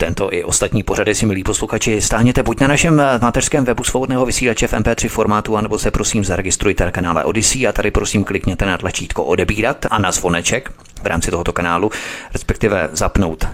[0.00, 2.42] Tento i ostatní pořady si, milí posluchači, stáhněte.
[2.42, 6.84] Buď na našem eh, mateřském webu svobodného vysílače v MP3 formátu, anebo se prosím zaregistrujte
[6.84, 10.72] na kanále Odyssey a tady prosím klikněte na tlačítko odebírat a na zvoneček
[11.02, 11.90] v rámci tohoto kanálu,
[12.32, 13.46] respektive zapnout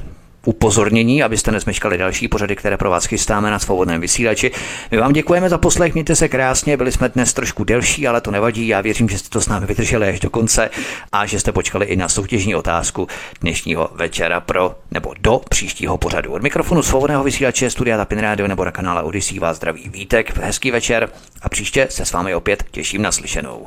[0.47, 4.51] upozornění, abyste nezmeškali další pořady, které pro vás chystáme na svobodném vysílači.
[4.90, 8.31] My vám děkujeme za poslech, mějte se krásně, byli jsme dnes trošku delší, ale to
[8.31, 8.68] nevadí.
[8.68, 10.70] Já věřím, že jste to s námi vydrželi až do konce
[11.12, 13.09] a že jste počkali i na soutěžní otázku
[13.40, 16.32] dnešního večera pro nebo do příštího pořadu.
[16.32, 20.70] Od mikrofonu svobodného vysílače Studia Tapin Radio nebo na kanále Odyssey vás zdraví Vítek, hezký
[20.70, 21.09] večer
[21.43, 23.66] a příště se s vámi opět těším na slyšenou.